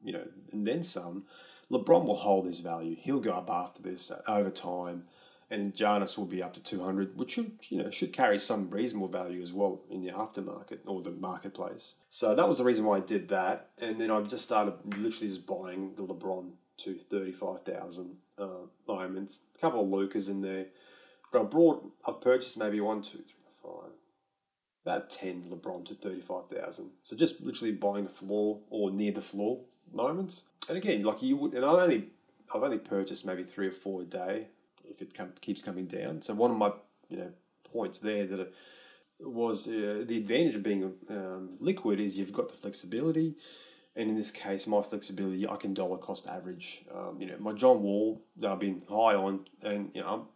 you 0.03 0.13
know, 0.13 0.27
and 0.51 0.67
then 0.67 0.83
some, 0.83 1.25
LeBron 1.71 2.05
will 2.05 2.17
hold 2.17 2.45
his 2.45 2.59
value. 2.59 2.95
He'll 2.99 3.19
go 3.19 3.31
up 3.31 3.49
after 3.49 3.81
this 3.81 4.11
over 4.27 4.51
time, 4.51 5.05
and 5.53 5.75
Giannis 5.75 6.17
will 6.17 6.25
be 6.25 6.41
up 6.41 6.55
to 6.55 6.59
200, 6.59 7.15
which 7.15 7.33
should, 7.33 7.51
you 7.69 7.83
know, 7.83 7.91
should 7.91 8.11
carry 8.11 8.39
some 8.39 8.71
reasonable 8.71 9.07
value 9.07 9.39
as 9.39 9.53
well 9.53 9.81
in 9.87 10.01
the 10.03 10.11
aftermarket 10.11 10.79
or 10.87 11.03
the 11.03 11.11
marketplace. 11.11 11.97
So 12.09 12.33
that 12.33 12.49
was 12.49 12.57
the 12.57 12.63
reason 12.63 12.85
why 12.85 12.97
I 12.97 13.01
did 13.01 13.29
that. 13.29 13.69
And 13.77 14.01
then 14.01 14.09
I've 14.09 14.27
just 14.27 14.45
started 14.45 14.73
literally 14.83 15.29
just 15.29 15.45
buying 15.45 15.93
the 15.95 16.01
LeBron 16.01 16.53
to 16.77 16.95
35,000 16.95 18.17
uh, 18.39 18.47
moments, 18.87 19.43
a 19.55 19.59
couple 19.59 19.81
of 19.81 19.89
Lukas 19.89 20.27
in 20.27 20.41
there. 20.41 20.65
But 21.31 21.41
I 21.41 21.45
brought, 21.45 21.87
I've 22.07 22.19
purchased 22.19 22.57
maybe 22.57 22.81
one, 22.81 23.03
two, 23.03 23.19
three, 23.19 23.53
five, 23.61 23.91
about 24.83 25.11
10 25.11 25.51
LeBron 25.51 25.85
to 25.85 25.93
35,000. 25.93 26.89
So 27.03 27.15
just 27.15 27.41
literally 27.41 27.73
buying 27.73 28.05
the 28.05 28.09
floor 28.09 28.59
or 28.71 28.89
near 28.89 29.11
the 29.11 29.21
floor 29.21 29.59
moments. 29.93 30.45
And 30.67 30.79
again, 30.79 31.03
like 31.03 31.21
you 31.21 31.37
would, 31.37 31.53
and 31.53 31.63
I 31.63 31.69
only, 31.69 32.07
I've 32.51 32.63
only 32.63 32.79
purchased 32.79 33.23
maybe 33.23 33.43
three 33.43 33.67
or 33.67 33.71
four 33.71 34.01
a 34.01 34.05
day 34.05 34.47
if 34.93 35.01
it 35.01 35.13
com- 35.13 35.33
keeps 35.41 35.63
coming 35.63 35.85
down. 35.85 36.21
So 36.21 36.33
one 36.33 36.51
of 36.51 36.57
my, 36.57 36.71
you 37.09 37.17
know, 37.17 37.31
points 37.71 37.99
there 37.99 38.25
that 38.25 38.53
was 39.19 39.67
uh, 39.67 40.03
the 40.05 40.17
advantage 40.17 40.55
of 40.55 40.63
being 40.63 40.93
um, 41.09 41.51
liquid 41.59 41.99
is 41.99 42.17
you've 42.17 42.33
got 42.33 42.49
the 42.49 42.55
flexibility. 42.55 43.35
And 43.95 44.09
in 44.09 44.15
this 44.17 44.31
case, 44.31 44.65
my 44.65 44.81
flexibility, 44.81 45.47
I 45.47 45.55
can 45.55 45.73
dollar 45.73 45.97
cost 45.97 46.27
average. 46.27 46.83
Um, 46.93 47.21
you 47.21 47.27
know, 47.27 47.37
my 47.39 47.53
John 47.53 47.83
Wall 47.83 48.21
that 48.37 48.51
I've 48.51 48.59
been 48.59 48.81
high 48.89 49.13
on, 49.13 49.45
and 49.61 49.91
you 49.93 50.01
know, 50.01 50.27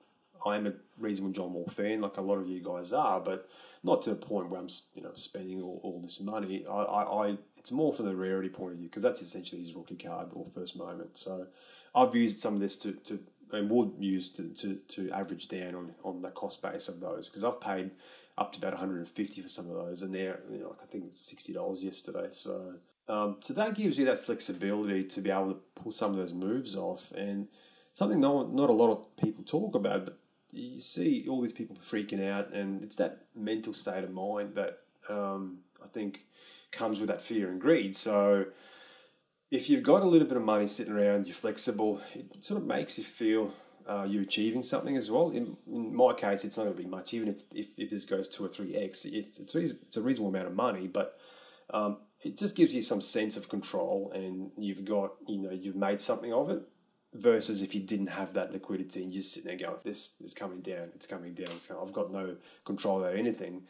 I'm, 0.45 0.53
I'm 0.53 0.67
a 0.67 0.73
reasonable 0.99 1.33
John 1.33 1.53
Wall 1.53 1.67
fan, 1.67 2.01
like 2.01 2.17
a 2.17 2.21
lot 2.21 2.37
of 2.37 2.47
you 2.47 2.61
guys 2.63 2.93
are, 2.93 3.19
but 3.19 3.49
not 3.83 4.03
to 4.03 4.11
the 4.11 4.15
point 4.15 4.49
where 4.49 4.59
I'm, 4.59 4.69
you 4.93 5.01
know, 5.01 5.11
spending 5.15 5.61
all, 5.61 5.79
all 5.83 5.99
this 6.01 6.19
money. 6.21 6.65
I, 6.69 6.71
I, 6.71 7.27
I, 7.27 7.37
it's 7.57 7.71
more 7.71 7.93
from 7.93 8.05
the 8.05 8.15
rarity 8.15 8.49
point 8.49 8.73
of 8.73 8.77
view 8.77 8.89
because 8.89 9.03
that's 9.03 9.21
essentially 9.21 9.61
his 9.61 9.73
rookie 9.73 9.95
card 9.95 10.29
or 10.33 10.45
first 10.53 10.77
moment. 10.77 11.17
So 11.17 11.47
I've 11.95 12.15
used 12.15 12.39
some 12.39 12.53
of 12.53 12.59
this 12.59 12.77
to, 12.79 12.91
to 12.91 13.19
and 13.51 13.69
would 13.69 13.93
use 13.99 14.29
to, 14.31 14.49
to, 14.49 14.75
to 14.87 15.11
average 15.11 15.47
down 15.47 15.75
on, 15.75 15.95
on 16.03 16.21
the 16.21 16.29
cost 16.29 16.61
base 16.61 16.89
of 16.89 16.99
those 16.99 17.27
because 17.27 17.43
I've 17.43 17.61
paid 17.61 17.91
up 18.37 18.53
to 18.53 18.59
about 18.59 18.73
150 18.73 19.41
for 19.41 19.49
some 19.49 19.69
of 19.69 19.75
those, 19.75 20.03
and 20.03 20.13
they're 20.13 20.39
you 20.51 20.59
know, 20.59 20.69
like 20.69 20.81
I 20.83 20.85
think 20.85 21.11
sixty 21.15 21.53
dollars 21.53 21.83
yesterday. 21.83 22.27
So 22.31 22.75
um, 23.09 23.37
so 23.39 23.53
that 23.53 23.75
gives 23.75 23.97
you 23.97 24.05
that 24.05 24.19
flexibility 24.19 25.03
to 25.03 25.21
be 25.21 25.31
able 25.31 25.53
to 25.53 25.59
pull 25.75 25.91
some 25.91 26.11
of 26.11 26.17
those 26.17 26.33
moves 26.33 26.75
off, 26.75 27.11
and 27.13 27.47
something 27.93 28.19
no 28.19 28.45
not 28.45 28.69
a 28.69 28.73
lot 28.73 28.91
of 28.91 29.17
people 29.17 29.43
talk 29.43 29.75
about, 29.75 30.05
but 30.05 30.19
you 30.51 30.81
see 30.81 31.25
all 31.27 31.41
these 31.41 31.53
people 31.53 31.77
freaking 31.77 32.25
out, 32.27 32.53
and 32.53 32.83
it's 32.83 32.97
that 32.97 33.25
mental 33.35 33.73
state 33.73 34.03
of 34.03 34.11
mind 34.11 34.55
that 34.55 34.79
um, 35.09 35.59
I 35.83 35.87
think 35.87 36.25
comes 36.71 36.99
with 36.99 37.07
that 37.07 37.21
fear 37.21 37.49
and 37.49 37.61
greed. 37.61 37.95
So 37.95 38.45
if 39.49 39.69
you've 39.69 39.83
got 39.83 40.01
a 40.01 40.05
little 40.05 40.27
bit 40.27 40.37
of 40.37 40.43
money 40.43 40.67
sitting 40.67 40.93
around, 40.93 41.25
you're 41.25 41.35
flexible, 41.35 42.01
it 42.13 42.43
sort 42.43 42.61
of 42.61 42.67
makes 42.67 42.97
you 42.97 43.03
feel 43.03 43.53
uh, 43.87 44.03
you're 44.03 44.23
achieving 44.23 44.63
something 44.63 44.97
as 44.97 45.09
well. 45.09 45.29
In, 45.29 45.55
in 45.67 45.95
my 45.95 46.13
case, 46.13 46.43
it's 46.43 46.57
not 46.57 46.65
going 46.65 46.75
to 46.75 46.83
be 46.83 46.89
much, 46.89 47.13
even 47.13 47.29
if, 47.29 47.43
if, 47.53 47.67
if 47.77 47.89
this 47.89 48.05
goes 48.05 48.27
two 48.27 48.43
or 48.43 48.49
three 48.49 48.75
X, 48.75 49.05
it's, 49.05 49.39
it's, 49.39 49.55
it's 49.55 49.97
a 49.97 50.01
reasonable 50.01 50.29
amount 50.29 50.47
of 50.47 50.55
money, 50.55 50.87
but 50.87 51.17
um, 51.69 51.97
it 52.21 52.37
just 52.37 52.55
gives 52.55 52.73
you 52.73 52.81
some 52.81 53.01
sense 53.01 53.37
of 53.37 53.47
control 53.47 54.11
and 54.13 54.51
you've 54.57 54.83
got, 54.83 55.13
you 55.27 55.37
know, 55.37 55.51
you've 55.51 55.75
made 55.75 56.01
something 56.01 56.33
of 56.33 56.49
it 56.49 56.61
versus 57.13 57.61
if 57.61 57.73
you 57.73 57.81
didn't 57.81 58.07
have 58.07 58.33
that 58.33 58.51
liquidity 58.51 59.03
and 59.03 59.13
you're 59.13 59.21
sitting 59.21 59.57
there 59.57 59.69
going, 59.69 59.79
this 59.85 60.15
is 60.19 60.33
coming 60.33 60.59
down, 60.59 60.89
it's 60.93 61.07
coming 61.07 61.33
down, 61.33 61.51
it's 61.55 61.67
coming, 61.67 61.83
I've 61.85 61.93
got 61.93 62.11
no 62.11 62.35
control 62.65 62.97
over 62.97 63.09
anything. 63.09 63.63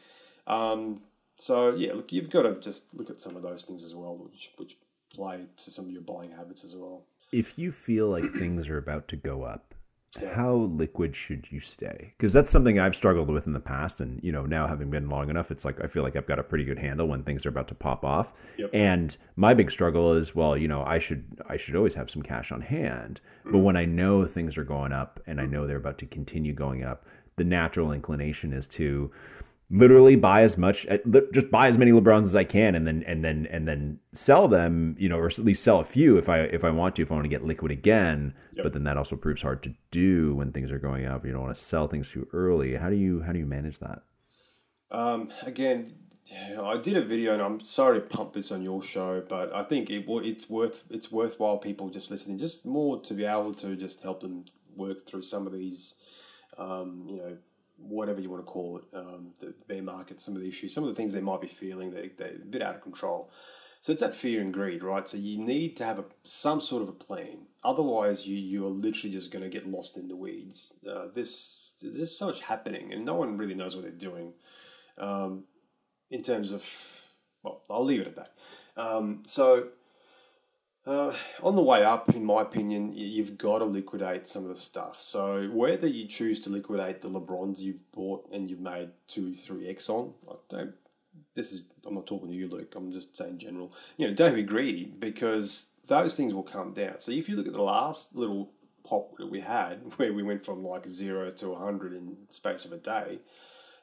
Um, 0.48 1.02
so, 1.36 1.76
yeah, 1.76 1.92
look, 1.92 2.10
you've 2.10 2.30
got 2.30 2.42
to 2.42 2.58
just 2.60 2.92
look 2.94 3.10
at 3.10 3.20
some 3.20 3.36
of 3.36 3.42
those 3.42 3.64
things 3.64 3.84
as 3.84 3.94
well, 3.94 4.16
which, 4.16 4.50
which 4.56 4.76
play 5.14 5.44
to 5.56 5.70
some 5.70 5.86
of 5.86 5.90
your 5.90 6.02
buying 6.02 6.32
habits 6.32 6.64
as 6.64 6.74
well. 6.76 7.02
If 7.32 7.58
you 7.58 7.72
feel 7.72 8.08
like 8.08 8.24
things 8.38 8.68
are 8.68 8.78
about 8.78 9.08
to 9.08 9.16
go 9.16 9.42
up, 9.42 9.74
Yeah. 10.20 10.34
how 10.34 10.54
liquid 10.54 11.14
should 11.16 11.52
you 11.52 11.60
stay? 11.60 12.14
Because 12.16 12.32
that's 12.32 12.50
something 12.50 12.78
I've 12.78 12.96
struggled 12.96 13.28
with 13.28 13.46
in 13.46 13.52
the 13.52 13.60
past, 13.60 14.00
and 14.00 14.22
you 14.22 14.32
know 14.32 14.46
now 14.46 14.66
having 14.66 14.90
been 14.90 15.08
long 15.10 15.28
enough, 15.30 15.50
it's 15.50 15.64
like 15.64 15.82
I 15.82 15.86
feel 15.86 16.02
like 16.02 16.16
I've 16.16 16.26
got 16.26 16.38
a 16.38 16.42
pretty 16.42 16.64
good 16.64 16.78
handle 16.78 17.06
when 17.06 17.22
things 17.22 17.44
are 17.44 17.50
about 17.50 17.68
to 17.68 17.74
pop 17.74 18.04
off. 18.04 18.32
Yep. 18.58 18.70
And 18.72 19.16
my 19.36 19.52
big 19.54 19.70
struggle 19.70 20.14
is, 20.14 20.34
well, 20.34 20.56
you 20.56 20.68
know, 20.68 20.82
I 20.82 20.98
should 20.98 21.40
I 21.48 21.56
should 21.58 21.76
always 21.76 21.94
have 21.94 22.10
some 22.10 22.22
cash 22.22 22.50
on 22.52 22.62
hand, 22.62 23.20
Mm. 23.44 23.52
but 23.52 23.58
when 23.58 23.76
I 23.76 23.84
know 23.84 24.24
things 24.24 24.56
are 24.58 24.64
going 24.64 24.92
up 24.92 25.20
and 25.26 25.40
I 25.40 25.46
know 25.46 25.66
they're 25.66 25.76
about 25.76 25.98
to 25.98 26.06
continue 26.06 26.52
going 26.54 26.82
up, 26.82 27.04
the 27.36 27.44
natural 27.44 27.92
inclination 27.92 28.52
is 28.52 28.66
to 28.68 29.10
literally 29.70 30.16
buy 30.16 30.42
as 30.42 30.56
much 30.56 30.86
uh, 30.88 30.96
just 31.32 31.50
buy 31.50 31.68
as 31.68 31.76
many 31.76 31.90
lebrons 31.90 32.22
as 32.22 32.34
i 32.34 32.42
can 32.42 32.74
and 32.74 32.86
then 32.86 33.02
and 33.06 33.22
then 33.22 33.46
and 33.50 33.68
then 33.68 33.98
sell 34.14 34.48
them 34.48 34.96
you 34.98 35.10
know 35.10 35.18
or 35.18 35.26
at 35.26 35.38
least 35.40 35.62
sell 35.62 35.78
a 35.78 35.84
few 35.84 36.16
if 36.16 36.26
i 36.26 36.38
if 36.38 36.64
i 36.64 36.70
want 36.70 36.96
to 36.96 37.02
if 37.02 37.12
i 37.12 37.14
want 37.14 37.24
to 37.24 37.28
get 37.28 37.44
liquid 37.44 37.70
again. 37.70 38.34
But 38.62 38.72
then 38.72 38.84
that 38.84 38.96
also 38.96 39.16
proves 39.16 39.42
hard 39.42 39.62
to 39.64 39.74
do 39.90 40.34
when 40.34 40.52
things 40.52 40.70
are 40.70 40.78
going 40.78 41.06
up. 41.06 41.24
You 41.24 41.32
don't 41.32 41.42
want 41.42 41.54
to 41.54 41.62
sell 41.62 41.86
things 41.86 42.10
too 42.10 42.28
early. 42.32 42.76
How 42.76 42.90
do 42.90 42.96
you 42.96 43.22
how 43.22 43.32
do 43.32 43.38
you 43.38 43.46
manage 43.46 43.78
that? 43.78 44.02
Um, 44.90 45.30
again, 45.42 45.94
I 46.60 46.76
did 46.78 46.96
a 46.96 47.04
video, 47.04 47.34
and 47.34 47.42
I'm 47.42 47.60
sorry 47.60 48.00
to 48.00 48.06
pump 48.06 48.32
this 48.32 48.50
on 48.50 48.62
your 48.62 48.82
show, 48.82 49.22
but 49.28 49.54
I 49.54 49.62
think 49.62 49.90
it 49.90 50.04
it's 50.08 50.50
worth 50.50 50.84
it's 50.90 51.12
worthwhile 51.12 51.58
people 51.58 51.88
just 51.88 52.10
listening, 52.10 52.38
just 52.38 52.66
more 52.66 53.00
to 53.02 53.14
be 53.14 53.24
able 53.24 53.54
to 53.54 53.76
just 53.76 54.02
help 54.02 54.20
them 54.20 54.44
work 54.76 55.06
through 55.06 55.22
some 55.22 55.46
of 55.46 55.52
these, 55.52 55.96
um, 56.56 57.06
you 57.08 57.16
know, 57.16 57.36
whatever 57.78 58.20
you 58.20 58.30
want 58.30 58.44
to 58.44 58.50
call 58.50 58.78
it, 58.78 58.84
um, 58.96 59.32
the 59.40 59.54
bear 59.66 59.82
market, 59.82 60.20
some 60.20 60.34
of 60.34 60.42
the 60.42 60.48
issues, 60.48 60.74
some 60.74 60.84
of 60.84 60.90
the 60.90 60.94
things 60.94 61.12
they 61.12 61.20
might 61.20 61.40
be 61.40 61.48
feeling 61.48 61.90
they 61.90 62.10
they're 62.16 62.34
a 62.34 62.46
bit 62.46 62.62
out 62.62 62.74
of 62.74 62.82
control. 62.82 63.30
So 63.80 63.92
it's 63.92 64.02
that 64.02 64.14
fear 64.14 64.40
and 64.40 64.52
greed, 64.52 64.82
right? 64.82 65.08
So 65.08 65.16
you 65.16 65.38
need 65.38 65.76
to 65.76 65.84
have 65.84 65.98
a 65.98 66.04
some 66.24 66.60
sort 66.60 66.82
of 66.82 66.88
a 66.88 66.92
plan. 66.92 67.46
Otherwise, 67.62 68.26
you 68.26 68.36
you 68.36 68.66
are 68.66 68.70
literally 68.70 69.12
just 69.14 69.32
going 69.32 69.44
to 69.44 69.48
get 69.48 69.66
lost 69.66 69.96
in 69.96 70.08
the 70.08 70.16
weeds. 70.16 70.74
Uh, 70.88 71.06
this 71.14 71.68
there's 71.80 72.16
so 72.16 72.26
much 72.26 72.40
happening, 72.40 72.92
and 72.92 73.04
no 73.04 73.14
one 73.14 73.38
really 73.38 73.54
knows 73.54 73.76
what 73.76 73.82
they're 73.82 73.92
doing 73.92 74.32
um, 74.98 75.44
in 76.10 76.22
terms 76.22 76.52
of, 76.52 76.66
well, 77.42 77.62
I'll 77.70 77.84
leave 77.84 78.00
it 78.00 78.08
at 78.08 78.16
that. 78.16 78.32
Um, 78.76 79.22
so, 79.26 79.68
uh, 80.88 81.14
on 81.42 81.54
the 81.54 81.62
way 81.62 81.84
up, 81.84 82.14
in 82.14 82.24
my 82.24 82.40
opinion, 82.40 82.94
you've 82.94 83.36
got 83.36 83.58
to 83.58 83.66
liquidate 83.66 84.26
some 84.26 84.44
of 84.44 84.48
the 84.48 84.56
stuff. 84.56 84.98
So, 84.98 85.48
whether 85.52 85.86
you 85.86 86.06
choose 86.06 86.40
to 86.40 86.50
liquidate 86.50 87.02
the 87.02 87.10
LeBrons 87.10 87.60
you've 87.60 87.92
bought 87.92 88.26
and 88.32 88.48
you've 88.48 88.60
made 88.60 88.90
two, 89.06 89.34
three 89.34 89.68
X 89.68 89.90
on, 89.90 90.14
I 90.28 90.34
don't. 90.48 90.72
This 91.34 91.52
is 91.52 91.66
I'm 91.86 91.94
not 91.94 92.06
talking 92.06 92.28
to 92.28 92.34
you, 92.34 92.48
Luke. 92.48 92.74
I'm 92.74 92.90
just 92.90 93.16
saying 93.16 93.38
general. 93.38 93.72
You 93.98 94.08
know, 94.08 94.14
don't 94.14 94.34
be 94.34 94.42
greedy 94.42 94.84
because 94.84 95.72
those 95.88 96.16
things 96.16 96.32
will 96.32 96.42
come 96.42 96.72
down. 96.72 97.00
So 97.00 97.12
if 97.12 97.28
you 97.28 97.36
look 97.36 97.46
at 97.46 97.52
the 97.52 97.62
last 97.62 98.16
little 98.16 98.50
pop 98.82 99.18
that 99.18 99.30
we 99.30 99.40
had, 99.40 99.80
where 99.96 100.12
we 100.12 100.22
went 100.22 100.46
from 100.46 100.64
like 100.64 100.86
zero 100.88 101.30
to 101.30 101.54
hundred 101.54 101.92
in 101.92 102.16
space 102.30 102.64
of 102.64 102.72
a 102.72 102.78
day, 102.78 103.18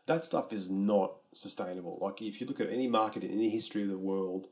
that 0.08 0.26
stuff 0.26 0.52
is 0.52 0.72
not 0.72 1.18
sustainable. 1.34 2.00
Like 2.02 2.24
if 2.24 2.42
you 2.42 2.48
look 2.48 2.60
at 2.60 2.72
any 2.72 2.88
market 2.88 3.24
in 3.24 3.32
any 3.32 3.50
history 3.50 3.84
of 3.84 3.90
the 3.90 3.98
world, 3.98 4.48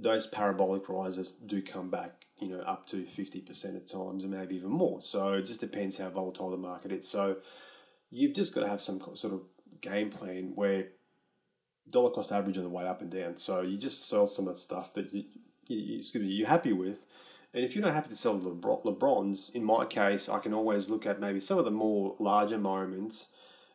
those 0.00 0.26
parabolic 0.26 0.88
rises 0.88 1.32
do 1.32 1.62
come 1.62 1.90
back, 1.90 2.26
you 2.38 2.48
know, 2.48 2.60
up 2.60 2.86
to 2.88 3.04
50% 3.04 3.76
at 3.76 3.86
times 3.86 4.24
and 4.24 4.32
maybe 4.32 4.56
even 4.56 4.70
more. 4.70 5.02
So 5.02 5.34
it 5.34 5.46
just 5.46 5.60
depends 5.60 5.98
how 5.98 6.08
volatile 6.10 6.50
the 6.50 6.56
market 6.56 6.92
is. 6.92 7.08
So 7.08 7.36
you've 8.10 8.34
just 8.34 8.54
got 8.54 8.62
to 8.62 8.68
have 8.68 8.82
some 8.82 9.00
sort 9.14 9.34
of 9.34 9.42
game 9.80 10.10
plan 10.10 10.52
where 10.54 10.88
dollar 11.90 12.10
cost 12.10 12.32
average 12.32 12.56
on 12.56 12.64
the 12.64 12.70
way 12.70 12.86
up 12.86 13.00
and 13.00 13.10
down. 13.10 13.36
So 13.36 13.62
you 13.62 13.76
just 13.76 14.08
sell 14.08 14.26
some 14.26 14.48
of 14.48 14.54
the 14.54 14.60
stuff 14.60 14.94
that 14.94 15.12
you, 15.12 15.24
you, 15.66 15.98
excuse 15.98 16.22
me, 16.22 16.30
you're 16.30 16.48
happy 16.48 16.72
with. 16.72 17.06
And 17.52 17.64
if 17.64 17.74
you're 17.74 17.84
not 17.84 17.94
happy 17.94 18.10
to 18.10 18.14
sell 18.14 18.38
LeBron, 18.38 18.84
LeBrons, 18.84 19.54
in 19.54 19.64
my 19.64 19.84
case, 19.84 20.28
I 20.28 20.38
can 20.38 20.54
always 20.54 20.88
look 20.88 21.04
at 21.04 21.20
maybe 21.20 21.40
some 21.40 21.58
of 21.58 21.64
the 21.64 21.70
more 21.70 22.14
larger 22.18 22.58
moments. 22.58 23.32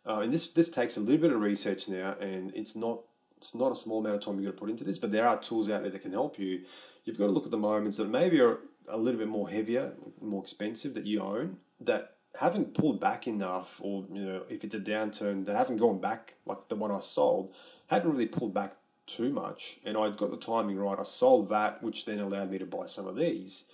Uh, 0.08 0.20
and 0.20 0.32
this 0.32 0.52
this 0.52 0.70
takes 0.70 0.98
a 0.98 1.00
little 1.00 1.20
bit 1.20 1.34
of 1.34 1.42
research 1.42 1.90
now, 1.90 2.16
and 2.22 2.54
it's 2.56 2.76
not 2.76 3.02
it's 3.46 3.56
not 3.56 3.72
a 3.72 3.76
small 3.76 4.00
amount 4.00 4.16
of 4.16 4.22
time 4.22 4.36
you've 4.36 4.46
got 4.46 4.58
to 4.58 4.60
put 4.60 4.70
into 4.70 4.84
this, 4.84 4.98
but 4.98 5.12
there 5.12 5.28
are 5.28 5.40
tools 5.40 5.70
out 5.70 5.84
there 5.84 5.92
that 5.92 6.02
can 6.02 6.12
help 6.12 6.40
you. 6.40 6.64
You've 7.04 7.18
got 7.18 7.28
to 7.28 7.32
look 7.32 7.46
at 7.46 7.52
the 7.52 7.58
moments 7.58 7.98
that 7.98 8.10
maybe 8.10 8.40
are 8.40 8.60
a 8.88 8.98
little 8.98 9.20
bit 9.20 9.28
more 9.28 9.50
heavier, 9.50 9.94
more 10.22 10.42
expensive 10.42 10.94
that 10.96 11.06
you 11.06 11.22
own 11.22 11.58
that 11.80 12.16
haven't 12.40 12.74
pulled 12.74 13.00
back 13.00 13.28
enough, 13.28 13.80
or 13.82 14.06
you 14.12 14.26
know, 14.26 14.44
if 14.50 14.64
it's 14.64 14.76
a 14.76 14.80
downturn 14.80 15.46
that 15.46 15.56
haven't 15.56 15.78
gone 15.78 16.02
back 16.02 16.36
like 16.46 16.68
the 16.70 16.76
one 16.76 16.92
I 16.92 17.00
sold, 17.02 17.54
hadn't 17.88 18.12
really 18.12 18.26
pulled 18.26 18.54
back 18.54 18.76
too 19.08 19.32
much, 19.32 19.78
and 19.86 19.96
I'd 19.96 20.18
got 20.18 20.32
the 20.32 20.38
timing 20.38 20.78
right. 20.78 20.98
I 20.98 21.04
sold 21.04 21.50
that, 21.50 21.84
which 21.84 22.06
then 22.06 22.20
allowed 22.20 22.50
me 22.50 22.58
to 22.58 22.66
buy 22.66 22.88
some 22.88 23.08
of 23.08 23.16
these. 23.16 23.70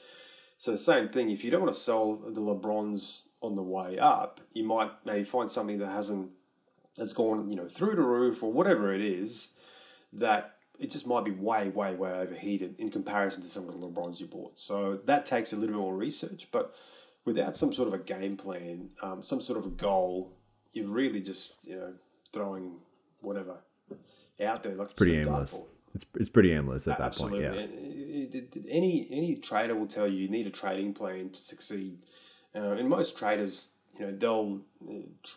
So 0.57 0.71
the 0.71 0.77
same 0.77 1.07
thing. 1.07 1.29
If 1.29 1.43
you 1.43 1.51
don't 1.51 1.61
want 1.61 1.73
to 1.73 1.79
sell 1.79 2.15
the 2.15 2.41
LeBrons 2.41 3.23
on 3.41 3.55
the 3.55 3.63
way 3.63 3.97
up, 3.97 4.41
you 4.53 4.63
might 4.63 4.91
maybe 5.05 5.23
find 5.23 5.49
something 5.49 5.79
that 5.79 5.89
hasn't 5.89 6.31
that's 6.97 7.13
gone 7.13 7.49
you 7.49 7.55
know 7.55 7.67
through 7.67 7.95
the 7.95 8.01
roof 8.01 8.43
or 8.43 8.51
whatever 8.51 8.93
it 8.93 9.01
is 9.01 9.53
that 10.13 10.55
it 10.79 10.89
just 10.89 11.07
might 11.07 11.23
be 11.23 11.31
way 11.31 11.69
way 11.69 11.93
way 11.93 12.11
overheated 12.11 12.75
in 12.79 12.89
comparison 12.89 13.43
to 13.43 13.49
some 13.49 13.67
of 13.67 13.79
the 13.79 13.87
LeBrons 13.87 14.19
you 14.19 14.27
bought. 14.27 14.59
So 14.59 14.99
that 15.05 15.25
takes 15.25 15.53
a 15.53 15.55
little 15.55 15.75
bit 15.75 15.81
more 15.81 15.95
research, 15.95 16.47
but 16.51 16.73
without 17.25 17.55
some 17.55 17.73
sort 17.73 17.87
of 17.87 17.93
a 17.93 17.99
game 17.99 18.35
plan, 18.35 18.89
um, 19.01 19.23
some 19.23 19.41
sort 19.41 19.59
of 19.59 19.65
a 19.65 19.69
goal, 19.69 20.33
you're 20.73 20.87
really 20.87 21.21
just 21.21 21.53
you 21.63 21.75
know 21.75 21.93
throwing 22.33 22.77
whatever 23.21 23.57
out 24.43 24.63
there. 24.63 24.73
Like 24.73 24.85
it's 24.85 24.93
pretty 24.93 25.17
aimless. 25.17 25.61
It's, 25.93 26.05
it's 26.15 26.29
pretty 26.29 26.53
aimless 26.53 26.87
at 26.87 26.97
that 26.99 27.07
Absolutely. 27.07 27.45
point. 27.45 27.71
Yeah. 28.33 28.61
Any 28.69 29.07
any 29.11 29.35
trader 29.35 29.75
will 29.75 29.87
tell 29.87 30.07
you 30.07 30.17
you 30.17 30.29
need 30.29 30.47
a 30.47 30.51
trading 30.51 30.93
plan 30.93 31.29
to 31.29 31.39
succeed. 31.39 31.99
Uh, 32.55 32.71
and 32.71 32.89
most 32.89 33.17
traders, 33.17 33.69
you 33.97 34.05
know, 34.05 34.11
they'll 34.11 34.61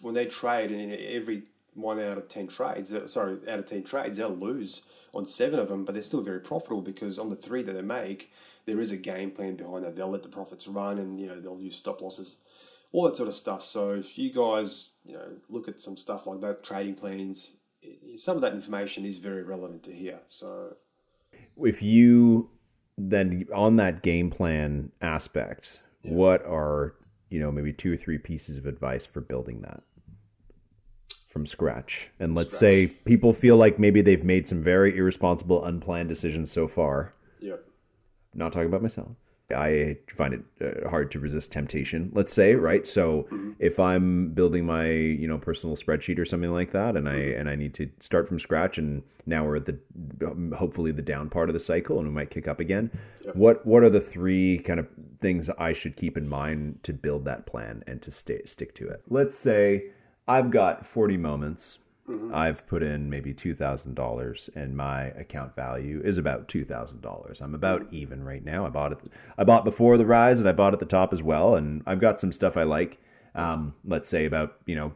when 0.00 0.14
they 0.14 0.26
trade, 0.26 0.70
and 0.70 0.92
every 0.92 1.44
one 1.74 2.00
out 2.00 2.18
of 2.18 2.28
ten 2.28 2.46
trades, 2.46 2.92
uh, 2.92 3.06
sorry, 3.06 3.38
out 3.48 3.58
of 3.58 3.66
ten 3.66 3.82
trades, 3.82 4.16
they'll 4.16 4.30
lose 4.30 4.82
on 5.12 5.26
seven 5.26 5.58
of 5.58 5.68
them, 5.68 5.84
but 5.84 5.92
they're 5.94 6.02
still 6.02 6.22
very 6.22 6.40
profitable 6.40 6.82
because 6.82 7.18
on 7.18 7.30
the 7.30 7.36
three 7.36 7.62
that 7.62 7.72
they 7.72 7.82
make, 7.82 8.32
there 8.66 8.80
is 8.80 8.92
a 8.92 8.96
game 8.96 9.30
plan 9.30 9.56
behind 9.56 9.84
that. 9.84 9.96
They'll 9.96 10.10
let 10.10 10.22
the 10.22 10.28
profits 10.28 10.66
run, 10.66 10.98
and 10.98 11.20
you 11.20 11.26
know 11.26 11.40
they'll 11.40 11.60
use 11.60 11.76
stop 11.76 12.00
losses, 12.00 12.38
all 12.92 13.04
that 13.04 13.16
sort 13.16 13.28
of 13.28 13.34
stuff. 13.34 13.62
So 13.62 13.92
if 13.92 14.18
you 14.18 14.32
guys, 14.32 14.90
you 15.04 15.14
know, 15.14 15.36
look 15.48 15.68
at 15.68 15.80
some 15.80 15.96
stuff 15.96 16.26
like 16.26 16.40
that, 16.40 16.64
trading 16.64 16.94
plans, 16.94 17.56
some 18.16 18.36
of 18.36 18.42
that 18.42 18.52
information 18.52 19.04
is 19.04 19.18
very 19.18 19.42
relevant 19.42 19.82
to 19.84 19.92
here. 19.92 20.20
So, 20.28 20.76
if 21.56 21.82
you 21.82 22.50
then 22.96 23.46
on 23.54 23.76
that 23.76 24.02
game 24.02 24.30
plan 24.30 24.92
aspect, 25.00 25.80
yeah. 26.02 26.12
what 26.12 26.44
are 26.44 26.94
you 27.28 27.40
know 27.40 27.50
maybe 27.50 27.72
two 27.72 27.92
or 27.92 27.96
three 27.96 28.18
pieces 28.18 28.56
of 28.56 28.66
advice 28.66 29.06
for 29.06 29.20
building 29.20 29.62
that 29.62 29.82
from 31.34 31.44
scratch? 31.44 32.10
And 32.18 32.34
let's 32.34 32.56
scratch. 32.56 32.60
say 32.60 32.86
people 33.04 33.34
feel 33.34 33.56
like 33.56 33.78
maybe 33.78 34.00
they've 34.00 34.24
made 34.24 34.48
some 34.48 34.62
very 34.62 34.96
irresponsible, 34.96 35.62
unplanned 35.62 36.08
decisions 36.08 36.50
so 36.50 36.68
far. 36.68 37.12
Yep. 37.40 37.62
Not 38.32 38.52
talking 38.52 38.68
about 38.68 38.82
myself. 38.82 39.16
I 39.50 39.98
find 40.08 40.34
it 40.34 40.84
uh, 40.84 40.88
hard 40.88 41.10
to 41.10 41.20
resist 41.20 41.52
temptation. 41.52 42.10
Let's 42.14 42.32
say, 42.32 42.54
right? 42.54 42.86
So 42.86 43.24
mm-hmm. 43.24 43.52
if 43.58 43.78
I'm 43.78 44.30
building 44.30 44.64
my 44.64 44.88
you 44.88 45.28
know 45.28 45.36
personal 45.36 45.76
spreadsheet 45.76 46.18
or 46.18 46.24
something 46.24 46.50
like 46.50 46.72
that, 46.72 46.96
and 46.96 47.08
I 47.08 47.16
mm-hmm. 47.16 47.40
and 47.40 47.48
I 47.50 47.56
need 47.56 47.74
to 47.74 47.90
start 48.00 48.26
from 48.26 48.38
scratch, 48.38 48.78
and 48.78 49.02
now 49.26 49.44
we're 49.44 49.56
at 49.56 49.66
the 49.66 49.78
um, 50.26 50.52
hopefully 50.52 50.92
the 50.92 51.02
down 51.02 51.28
part 51.28 51.50
of 51.50 51.52
the 51.52 51.60
cycle, 51.60 51.98
and 51.98 52.08
we 52.08 52.14
might 52.14 52.30
kick 52.30 52.48
up 52.48 52.58
again. 52.58 52.90
Yep. 53.24 53.36
What 53.36 53.66
what 53.66 53.82
are 53.82 53.90
the 53.90 54.00
three 54.00 54.60
kind 54.60 54.80
of 54.80 54.88
things 55.20 55.50
I 55.58 55.74
should 55.74 55.96
keep 55.96 56.16
in 56.16 56.26
mind 56.26 56.78
to 56.84 56.94
build 56.94 57.26
that 57.26 57.44
plan 57.44 57.84
and 57.86 58.00
to 58.00 58.10
stay 58.10 58.42
stick 58.46 58.74
to 58.76 58.88
it? 58.88 59.02
Let's 59.10 59.36
say 59.36 59.90
I've 60.26 60.50
got 60.50 60.86
40 60.86 61.16
moments 61.16 61.78
Mm-hmm. 62.08 62.34
I've 62.34 62.66
put 62.66 62.82
in 62.82 63.08
maybe 63.08 63.32
two 63.32 63.54
thousand 63.54 63.94
dollars, 63.94 64.50
and 64.54 64.76
my 64.76 65.04
account 65.04 65.54
value 65.54 66.02
is 66.04 66.18
about 66.18 66.48
two 66.48 66.64
thousand 66.64 67.00
dollars. 67.00 67.40
I'm 67.40 67.54
about 67.54 67.82
mm-hmm. 67.82 67.94
even 67.94 68.24
right 68.24 68.44
now. 68.44 68.66
I 68.66 68.68
bought 68.68 68.92
it. 68.92 68.98
I 69.38 69.44
bought 69.44 69.64
before 69.64 69.96
the 69.96 70.04
rise, 70.04 70.38
and 70.38 70.48
I 70.48 70.52
bought 70.52 70.74
at 70.74 70.80
the 70.80 70.86
top 70.86 71.14
as 71.14 71.22
well. 71.22 71.54
And 71.54 71.82
I've 71.86 72.00
got 72.00 72.20
some 72.20 72.30
stuff 72.30 72.58
I 72.58 72.64
like. 72.64 72.98
Um, 73.34 73.74
let's 73.86 74.08
say 74.08 74.26
about 74.26 74.58
you 74.66 74.74
know 74.74 74.94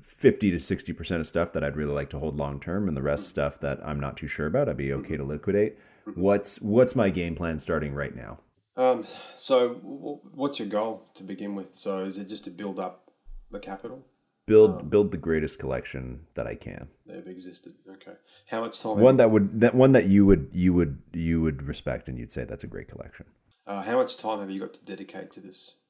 fifty 0.00 0.52
to 0.52 0.60
sixty 0.60 0.92
percent 0.92 1.20
of 1.20 1.26
stuff 1.26 1.52
that 1.54 1.64
I'd 1.64 1.76
really 1.76 1.92
like 1.92 2.10
to 2.10 2.20
hold 2.20 2.36
long 2.36 2.60
term, 2.60 2.86
and 2.86 2.96
the 2.96 3.02
rest 3.02 3.24
mm-hmm. 3.24 3.30
stuff 3.30 3.60
that 3.60 3.80
I'm 3.84 3.98
not 3.98 4.16
too 4.16 4.28
sure 4.28 4.46
about. 4.46 4.68
I'd 4.68 4.76
be 4.76 4.92
okay 4.92 5.16
to 5.16 5.24
mm-hmm. 5.24 5.32
liquidate. 5.32 5.76
What's 6.14 6.60
what's 6.60 6.94
my 6.94 7.10
game 7.10 7.34
plan 7.34 7.58
starting 7.58 7.94
right 7.94 8.14
now? 8.14 8.38
Um, 8.76 9.04
so, 9.34 9.70
what's 9.70 10.60
your 10.60 10.68
goal 10.68 11.10
to 11.16 11.24
begin 11.24 11.56
with? 11.56 11.74
So, 11.74 12.04
is 12.04 12.16
it 12.16 12.28
just 12.28 12.44
to 12.44 12.50
build 12.50 12.78
up 12.78 13.10
the 13.50 13.58
capital? 13.58 14.04
Build 14.46 14.80
um, 14.80 14.88
build 14.88 15.10
the 15.10 15.16
greatest 15.16 15.58
collection 15.58 16.20
that 16.34 16.46
I 16.46 16.54
can. 16.54 16.88
They've 17.04 17.26
existed. 17.26 17.74
Okay. 17.88 18.12
How 18.48 18.60
much 18.60 18.80
time? 18.80 18.98
One 18.98 19.16
that 19.18 19.30
would 19.30 19.60
that 19.60 19.74
one 19.74 19.92
that 19.92 20.06
you 20.06 20.24
would 20.26 20.48
you 20.52 20.72
would 20.72 21.02
you 21.12 21.42
would 21.42 21.62
respect 21.64 22.08
and 22.08 22.18
you'd 22.18 22.32
say 22.32 22.44
that's 22.44 22.64
a 22.64 22.68
great 22.68 22.88
collection. 22.88 23.26
Uh, 23.66 23.82
how 23.82 23.96
much 23.96 24.16
time 24.16 24.38
have 24.38 24.50
you 24.50 24.60
got 24.60 24.74
to 24.74 24.84
dedicate 24.84 25.32
to 25.32 25.40
this? 25.40 25.80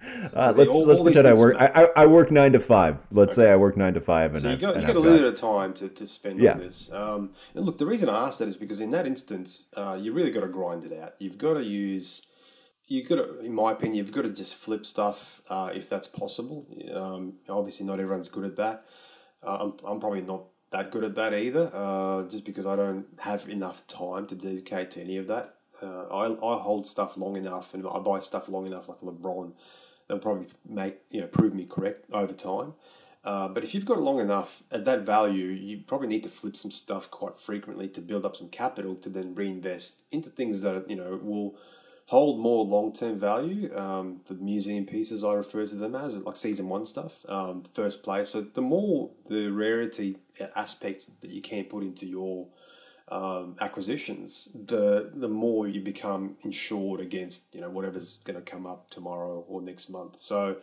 Uh, 0.32 0.54
let's 0.56 0.72
all, 0.72 0.86
let's 0.86 1.00
all 1.00 1.04
pretend 1.04 1.26
I 1.26 1.34
work. 1.34 1.56
I, 1.58 1.88
I 1.96 2.06
work 2.06 2.30
nine 2.30 2.52
to 2.52 2.60
five. 2.60 3.04
Let's 3.10 3.36
okay. 3.36 3.48
say 3.48 3.52
I 3.52 3.56
work 3.56 3.76
nine 3.76 3.94
to 3.94 4.00
five, 4.00 4.32
and 4.32 4.42
so 4.42 4.50
you 4.50 4.56
got, 4.56 4.76
you 4.76 4.86
got 4.86 4.94
a 4.94 5.00
little 5.00 5.18
bit 5.18 5.26
of 5.26 5.34
time 5.34 5.74
to, 5.74 5.88
to 5.88 6.06
spend 6.06 6.38
yeah. 6.38 6.52
on 6.52 6.58
this. 6.60 6.92
Um, 6.92 7.32
and 7.52 7.64
look, 7.64 7.78
the 7.78 7.86
reason 7.86 8.08
I 8.08 8.28
ask 8.28 8.38
that 8.38 8.46
is 8.46 8.56
because 8.56 8.80
in 8.80 8.90
that 8.90 9.08
instance, 9.08 9.66
uh, 9.76 9.98
you 10.00 10.12
really 10.12 10.30
got 10.30 10.42
to 10.42 10.48
grind 10.48 10.84
it 10.84 10.96
out. 10.96 11.14
You've 11.18 11.36
got 11.36 11.54
to 11.54 11.64
use 11.64 12.27
you've 12.88 13.08
got 13.08 13.16
to, 13.16 13.40
in 13.40 13.54
my 13.54 13.72
opinion, 13.72 13.96
you've 13.96 14.12
got 14.12 14.22
to 14.22 14.30
just 14.30 14.54
flip 14.54 14.84
stuff 14.84 15.42
uh, 15.48 15.70
if 15.74 15.88
that's 15.88 16.08
possible. 16.08 16.66
Um, 16.92 17.34
obviously, 17.48 17.86
not 17.86 18.00
everyone's 18.00 18.28
good 18.28 18.44
at 18.44 18.56
that. 18.56 18.84
Uh, 19.42 19.58
I'm, 19.60 19.72
I'm 19.86 20.00
probably 20.00 20.22
not 20.22 20.44
that 20.70 20.90
good 20.90 21.04
at 21.04 21.14
that 21.14 21.32
either, 21.32 21.70
uh, 21.72 22.24
just 22.24 22.44
because 22.44 22.66
I 22.66 22.76
don't 22.76 23.06
have 23.20 23.48
enough 23.48 23.86
time 23.86 24.26
to 24.26 24.34
dedicate 24.34 24.90
to 24.92 25.00
any 25.00 25.16
of 25.16 25.26
that. 25.28 25.54
Uh, 25.80 26.06
I, 26.08 26.26
I 26.26 26.60
hold 26.60 26.86
stuff 26.86 27.16
long 27.16 27.36
enough 27.36 27.72
and 27.72 27.86
I 27.86 27.98
buy 28.00 28.20
stuff 28.20 28.48
long 28.48 28.66
enough, 28.66 28.88
like 28.88 29.00
LeBron, 29.00 29.52
they'll 30.08 30.18
probably 30.18 30.48
make 30.68 30.98
you 31.10 31.20
know 31.20 31.26
prove 31.28 31.54
me 31.54 31.66
correct 31.66 32.06
over 32.12 32.32
time. 32.32 32.74
Uh, 33.24 33.48
but 33.48 33.62
if 33.62 33.74
you've 33.74 33.84
got 33.84 34.00
long 34.00 34.20
enough 34.20 34.62
at 34.70 34.84
that 34.86 35.00
value, 35.00 35.46
you 35.46 35.82
probably 35.86 36.08
need 36.08 36.22
to 36.22 36.28
flip 36.28 36.56
some 36.56 36.70
stuff 36.70 37.10
quite 37.10 37.38
frequently 37.38 37.88
to 37.88 38.00
build 38.00 38.24
up 38.24 38.36
some 38.36 38.48
capital 38.48 38.94
to 38.96 39.08
then 39.08 39.34
reinvest 39.34 40.04
into 40.10 40.30
things 40.30 40.62
that 40.62 40.88
you 40.88 40.96
know 40.96 41.18
will 41.22 41.56
hold 42.08 42.40
more 42.40 42.64
long 42.64 42.92
term 42.92 43.18
value. 43.18 43.70
Um, 43.76 44.22
the 44.26 44.34
museum 44.34 44.86
pieces 44.86 45.22
I 45.22 45.34
refer 45.34 45.66
to 45.66 45.76
them 45.76 45.94
as 45.94 46.16
like 46.18 46.36
season 46.36 46.68
one 46.68 46.86
stuff, 46.86 47.24
um, 47.28 47.64
first 47.72 48.02
place. 48.02 48.30
So 48.30 48.40
the 48.40 48.62
more 48.62 49.10
the 49.28 49.48
rarity 49.48 50.16
aspects 50.56 51.06
that 51.06 51.30
you 51.30 51.42
can 51.42 51.64
put 51.64 51.82
into 51.82 52.06
your 52.06 52.48
um, 53.08 53.56
acquisitions, 53.60 54.48
the 54.54 55.12
the 55.14 55.28
more 55.28 55.68
you 55.68 55.80
become 55.80 56.36
insured 56.42 57.00
against 57.00 57.54
you 57.54 57.60
know 57.60 57.70
whatever's 57.70 58.16
going 58.24 58.42
to 58.42 58.50
come 58.50 58.66
up 58.66 58.90
tomorrow 58.90 59.44
or 59.48 59.62
next 59.62 59.88
month. 59.88 60.20
So. 60.20 60.56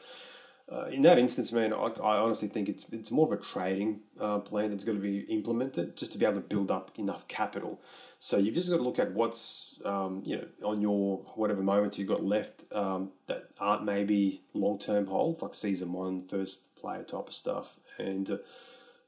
Uh, 0.68 0.86
in 0.86 1.04
that 1.04 1.20
instance, 1.20 1.52
man, 1.52 1.72
I, 1.72 1.78
I, 1.78 2.18
honestly 2.18 2.48
think 2.48 2.70
it's 2.70 2.92
it's 2.92 3.12
more 3.12 3.32
of 3.32 3.40
a 3.40 3.40
trading 3.40 4.00
uh, 4.20 4.40
plan 4.40 4.72
that's 4.72 4.84
going 4.84 4.98
to 4.98 5.02
be 5.02 5.20
implemented 5.32 5.96
just 5.96 6.12
to 6.14 6.18
be 6.18 6.26
able 6.26 6.42
to 6.42 6.42
build 6.42 6.72
up 6.72 6.90
enough 6.98 7.28
capital 7.28 7.80
so 8.26 8.38
you've 8.38 8.56
just 8.56 8.72
got 8.72 8.78
to 8.78 8.82
look 8.82 8.98
at 8.98 9.12
what's 9.12 9.80
um, 9.86 10.24
you 10.26 10.36
know 10.36 10.68
on 10.68 10.82
your 10.82 11.18
whatever 11.36 11.62
moments 11.62 12.00
you've 12.00 12.08
got 12.08 12.26
left 12.26 12.64
um, 12.74 13.12
that 13.28 13.50
aren't 13.60 13.86
maybe 13.86 14.42
long 14.56 14.80
term 14.80 15.06
holds, 15.06 15.44
like 15.44 15.54
season 15.54 15.94
one, 15.94 16.26
first 16.26 16.74
player 16.74 17.04
type 17.04 17.28
of 17.28 17.36
stuff, 17.36 17.76
and 18.00 18.32
uh, 18.32 18.38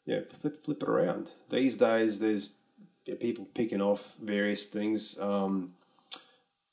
yeah, 0.05 0.19
flip, 0.29 0.63
flip 0.63 0.83
it 0.83 0.87
around. 0.87 1.31
These 1.49 1.77
days, 1.77 2.19
there's 2.19 2.53
people 3.19 3.47
picking 3.55 3.81
off 3.81 4.13
various 4.21 4.67
things 4.67 5.19
um, 5.19 5.73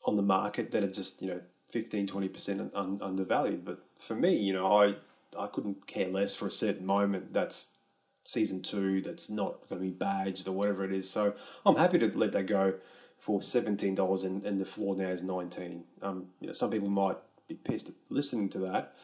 on 0.04 0.16
the 0.16 0.22
market 0.22 0.70
that 0.72 0.84
are 0.84 0.92
just 0.92 1.22
you 1.22 1.28
know 1.28 1.40
15 1.70 2.06
20 2.06 2.28
percent 2.28 2.74
undervalued. 2.74 3.64
But 3.64 3.78
for 3.98 4.14
me, 4.16 4.36
you 4.36 4.52
know, 4.52 4.66
I 4.66 4.96
I 5.38 5.46
couldn't 5.46 5.86
care 5.86 6.10
less 6.10 6.34
for 6.34 6.46
a 6.46 6.50
certain 6.50 6.84
moment 6.84 7.32
that's 7.32 7.78
season 8.24 8.62
two 8.62 9.00
that's 9.00 9.30
not 9.30 9.68
going 9.68 9.80
to 9.80 9.86
be 9.86 9.92
badged 9.92 10.48
or 10.48 10.52
whatever 10.52 10.84
it 10.84 10.92
is. 10.92 11.08
So 11.08 11.34
I'm 11.64 11.76
happy 11.76 11.98
to 11.98 12.10
let 12.14 12.32
that 12.32 12.46
go 12.46 12.74
for 13.18 13.42
seventeen 13.42 13.94
dollars, 13.94 14.24
and, 14.24 14.44
and 14.44 14.60
the 14.60 14.64
floor 14.64 14.96
now 14.96 15.08
is 15.08 15.22
nineteen. 15.22 15.84
Um, 16.02 16.26
you 16.40 16.48
know, 16.48 16.52
some 16.52 16.70
people 16.70 16.90
might 16.90 17.16
be 17.48 17.54
pissed 17.54 17.88
at 17.88 17.94
listening 18.08 18.48
to 18.50 18.58
that, 18.60 18.94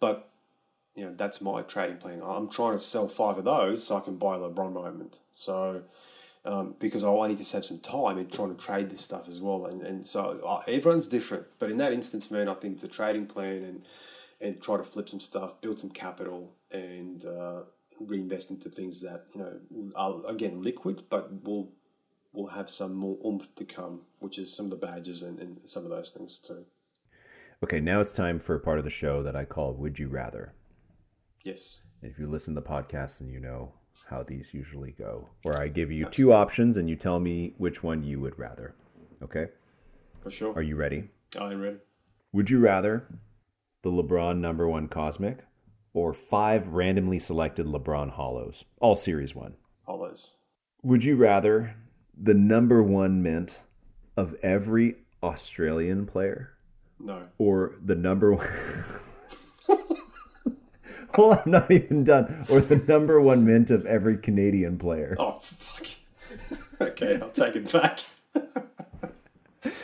but 0.00 0.30
you 0.94 1.04
know 1.04 1.14
that's 1.14 1.40
my 1.40 1.62
trading 1.62 1.98
plan. 1.98 2.20
I'm 2.24 2.48
trying 2.48 2.74
to 2.74 2.80
sell 2.80 3.08
five 3.08 3.38
of 3.38 3.44
those 3.44 3.86
so 3.86 3.96
I 3.96 4.00
can 4.00 4.16
buy 4.16 4.36
a 4.36 4.38
LeBron 4.38 4.72
moment. 4.72 5.20
So 5.32 5.82
um, 6.44 6.74
because 6.78 7.04
I 7.04 7.28
need 7.28 7.38
to 7.38 7.44
save 7.44 7.64
some 7.64 7.80
time 7.80 8.18
in 8.18 8.28
trying 8.28 8.54
to 8.54 8.62
trade 8.62 8.90
this 8.90 9.02
stuff 9.02 9.28
as 9.28 9.40
well. 9.40 9.66
And, 9.66 9.82
and 9.82 10.06
so 10.06 10.40
uh, 10.46 10.62
everyone's 10.66 11.08
different. 11.08 11.46
But 11.58 11.70
in 11.70 11.76
that 11.78 11.92
instance, 11.92 12.30
man, 12.30 12.48
I 12.48 12.54
think 12.54 12.74
it's 12.74 12.84
a 12.84 12.88
trading 12.88 13.26
plan 13.26 13.62
and, 13.62 13.88
and 14.40 14.62
try 14.62 14.76
to 14.76 14.82
flip 14.82 15.08
some 15.08 15.20
stuff, 15.20 15.60
build 15.60 15.78
some 15.78 15.90
capital, 15.90 16.52
and 16.70 17.24
uh, 17.24 17.62
reinvest 18.00 18.50
into 18.50 18.68
things 18.68 19.00
that, 19.02 19.26
you 19.34 19.40
know, 19.40 19.92
are, 19.94 20.26
again, 20.26 20.62
liquid, 20.62 21.04
but 21.10 21.44
will 21.44 21.72
will 22.32 22.48
have 22.48 22.70
some 22.70 22.94
more 22.94 23.18
oomph 23.26 23.52
to 23.56 23.64
come, 23.64 24.02
which 24.20 24.38
is 24.38 24.54
some 24.54 24.66
of 24.66 24.70
the 24.70 24.86
badges 24.86 25.22
and, 25.22 25.40
and 25.40 25.58
some 25.64 25.84
of 25.84 25.90
those 25.90 26.12
things 26.12 26.38
too. 26.38 26.64
Okay, 27.62 27.80
now 27.80 28.00
it's 28.00 28.12
time 28.12 28.38
for 28.38 28.54
a 28.54 28.60
part 28.60 28.78
of 28.78 28.84
the 28.84 28.90
show 28.90 29.22
that 29.22 29.34
I 29.34 29.44
call 29.44 29.74
Would 29.74 29.98
You 29.98 30.08
Rather. 30.08 30.54
Yes. 31.44 31.82
If 32.02 32.18
you 32.18 32.28
listen 32.28 32.54
to 32.54 32.60
the 32.60 32.66
podcast, 32.66 33.18
then 33.18 33.28
you 33.28 33.40
know 33.40 33.74
how 34.08 34.22
these 34.22 34.54
usually 34.54 34.92
go, 34.92 35.30
where 35.42 35.60
I 35.60 35.68
give 35.68 35.90
you 35.90 36.06
two 36.06 36.32
options 36.32 36.76
and 36.76 36.88
you 36.88 36.96
tell 36.96 37.20
me 37.20 37.54
which 37.58 37.82
one 37.82 38.04
you 38.04 38.20
would 38.20 38.38
rather. 38.38 38.74
Okay? 39.22 39.48
For 40.22 40.30
sure. 40.30 40.54
Are 40.54 40.62
you 40.62 40.76
ready? 40.76 41.10
I'm 41.38 41.60
ready. 41.60 41.78
Would 42.32 42.48
you 42.48 42.60
rather 42.60 43.08
the 43.82 43.90
LeBron 43.90 44.38
number 44.38 44.68
one 44.68 44.88
Cosmic 44.88 45.40
or 45.92 46.12
five 46.12 46.68
randomly 46.68 47.18
selected 47.18 47.66
LeBron 47.66 48.16
Holos, 48.16 48.64
all 48.80 48.96
series 48.96 49.34
one? 49.34 49.54
Holos. 49.88 50.30
Would 50.82 51.04
you 51.04 51.16
rather 51.16 51.74
the 52.16 52.34
number 52.34 52.82
one 52.82 53.22
mint 53.22 53.60
of 54.16 54.34
every 54.42 54.96
Australian 55.22 56.06
player 56.06 56.50
No. 56.98 57.24
or 57.38 57.74
the 57.84 57.94
number 57.96 58.32
one? 58.34 58.48
well, 61.18 61.42
I'm 61.44 61.50
not 61.50 61.70
even 61.70 62.04
done. 62.04 62.44
Or 62.50 62.60
the 62.60 62.82
number 62.88 63.20
one 63.20 63.44
mint 63.44 63.70
of 63.70 63.84
every 63.86 64.16
Canadian 64.16 64.78
player. 64.78 65.16
Oh, 65.18 65.38
fuck. 65.42 65.86
okay, 66.80 67.18
I'll 67.20 67.30
take 67.30 67.56
it 67.56 67.72
back. 67.72 68.00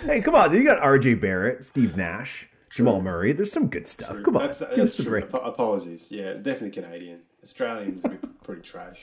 Hey, 0.05 0.23
come 0.23 0.35
on! 0.35 0.55
You 0.55 0.65
got 0.65 0.79
R.J. 0.79 1.15
Barrett, 1.17 1.67
Steve 1.67 1.97
Nash, 1.99 2.49
Jamal 2.77 3.01
Murray. 3.01 3.33
There's 3.33 3.53
some 3.53 3.69
good 3.69 3.87
stuff. 3.87 4.23
Come 4.23 4.37
on, 4.37 4.47
That's, 4.47 4.61
give 4.61 4.69
that's 4.77 4.95
us 4.95 4.99
a 5.01 5.03
true. 5.03 5.11
break. 5.11 5.25
Ap- 5.25 5.45
apologies. 5.45 6.13
Yeah, 6.13 6.35
definitely 6.35 6.71
Canadian. 6.71 7.21
Australians 7.43 8.05
are 8.05 8.19
pretty 8.45 8.63
trash. 8.63 9.01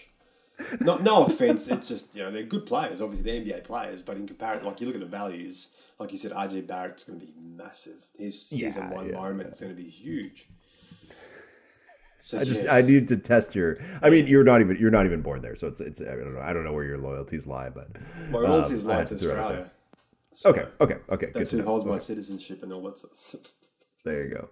No, 0.79 0.97
no 0.97 1.25
offense. 1.25 1.67
It's 1.69 1.87
just 1.87 2.15
you 2.15 2.21
know 2.23 2.31
they're 2.31 2.43
good 2.43 2.65
players. 2.65 3.01
Obviously, 3.01 3.39
they're 3.39 3.57
NBA 3.57 3.63
players, 3.63 4.01
but 4.01 4.17
in 4.17 4.27
comparison, 4.27 4.65
like 4.67 4.79
you 4.79 4.87
look 4.87 4.95
at 4.95 5.01
the 5.01 5.07
values, 5.07 5.75
like 5.99 6.11
you 6.11 6.17
said, 6.17 6.31
RJ 6.31 6.67
Barrett's 6.67 7.03
going 7.05 7.19
to 7.19 7.25
be 7.25 7.33
massive. 7.37 8.05
His 8.17 8.41
season 8.47 8.89
Yeah, 8.89 8.95
one 8.95 9.09
yeah, 9.09 9.13
moment 9.15 9.51
is 9.53 9.59
going 9.59 9.75
to 9.75 9.81
be 9.81 9.89
huge. 9.89 10.47
So, 12.19 12.39
I 12.39 12.45
just 12.45 12.63
yeah, 12.63 12.75
I 12.75 12.81
need 12.81 13.07
to 13.09 13.17
test 13.17 13.55
your. 13.55 13.75
I 14.01 14.09
mean, 14.09 14.27
you're 14.27 14.45
not 14.45 14.61
even 14.61 14.77
you're 14.77 14.91
not 14.91 15.05
even 15.05 15.21
born 15.21 15.41
there, 15.41 15.55
so 15.57 15.67
it's 15.67 15.81
it's 15.81 15.99
I 16.01 16.05
don't 16.15 16.33
know 16.33 16.39
I 16.39 16.53
don't 16.53 16.63
know 16.63 16.71
where 16.71 16.85
your 16.85 16.97
loyalties 16.99 17.47
lie, 17.47 17.69
but 17.69 17.89
my 18.29 18.39
loyalties 18.39 18.85
um, 18.85 18.87
lie 18.87 19.03
to 19.03 19.05
to 19.05 19.15
throw 19.15 19.31
it 19.33 19.39
out 19.39 19.51
Australia. 19.51 19.71
there. 20.43 20.51
Okay, 20.53 20.65
okay, 20.81 20.97
okay. 21.09 21.31
That's 21.33 21.51
who 21.51 21.63
holds 21.63 21.85
my 21.85 21.95
Okay, 21.95 22.03
citizenship 22.03 22.63
and 22.63 22.71
all 22.71 22.81
that 22.83 22.99
stuff. 22.99 23.41
There 24.03 24.23
you 24.25 24.33
go. 24.33 24.49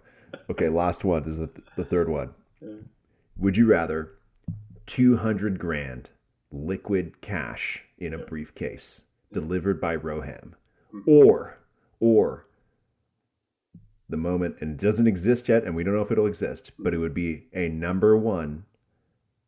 Okay, 0.50 0.68
last 0.68 1.04
one 1.04 1.24
is 1.24 1.38
the 1.38 1.50
the 1.76 1.84
third 1.84 2.08
one. 2.08 2.34
Would 3.36 3.56
you 3.56 3.66
rather 3.66 4.12
two 4.86 5.18
hundred 5.18 5.58
grand 5.58 6.10
liquid 6.50 7.20
cash 7.20 7.86
in 7.98 8.12
a 8.14 8.18
briefcase 8.18 9.04
delivered 9.32 9.80
by 9.80 9.96
Roham, 9.96 10.52
or 11.06 11.58
or 12.00 12.46
the 14.08 14.16
moment 14.16 14.56
and 14.60 14.78
it 14.78 14.84
doesn't 14.84 15.06
exist 15.06 15.48
yet, 15.48 15.64
and 15.64 15.74
we 15.74 15.84
don't 15.84 15.94
know 15.94 16.02
if 16.02 16.10
it'll 16.10 16.26
exist, 16.26 16.72
but 16.78 16.94
it 16.94 16.98
would 16.98 17.14
be 17.14 17.46
a 17.52 17.68
number 17.68 18.16
one. 18.16 18.64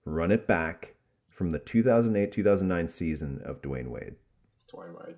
Run 0.07 0.31
it 0.31 0.47
back 0.47 0.95
from 1.31 1.51
the 1.51 1.59
2008 1.59 2.31
2009 2.31 2.89
season 2.89 3.41
of 3.45 3.63
Dwyane 3.63 3.89
Wade. 3.89 4.17
Dwyane 4.73 4.95
Wade. 4.99 5.17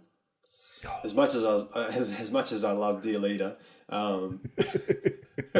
As 1.02 1.14
much 1.14 1.34
as 1.34 1.44
I 1.44 1.54
was, 1.54 1.66
uh, 1.74 1.90
as, 1.92 2.10
as 2.12 2.30
much 2.30 2.52
as 2.52 2.62
I 2.62 2.70
love 2.72 3.02
Dear 3.02 3.18
Leader, 3.18 3.56
um, 3.88 4.40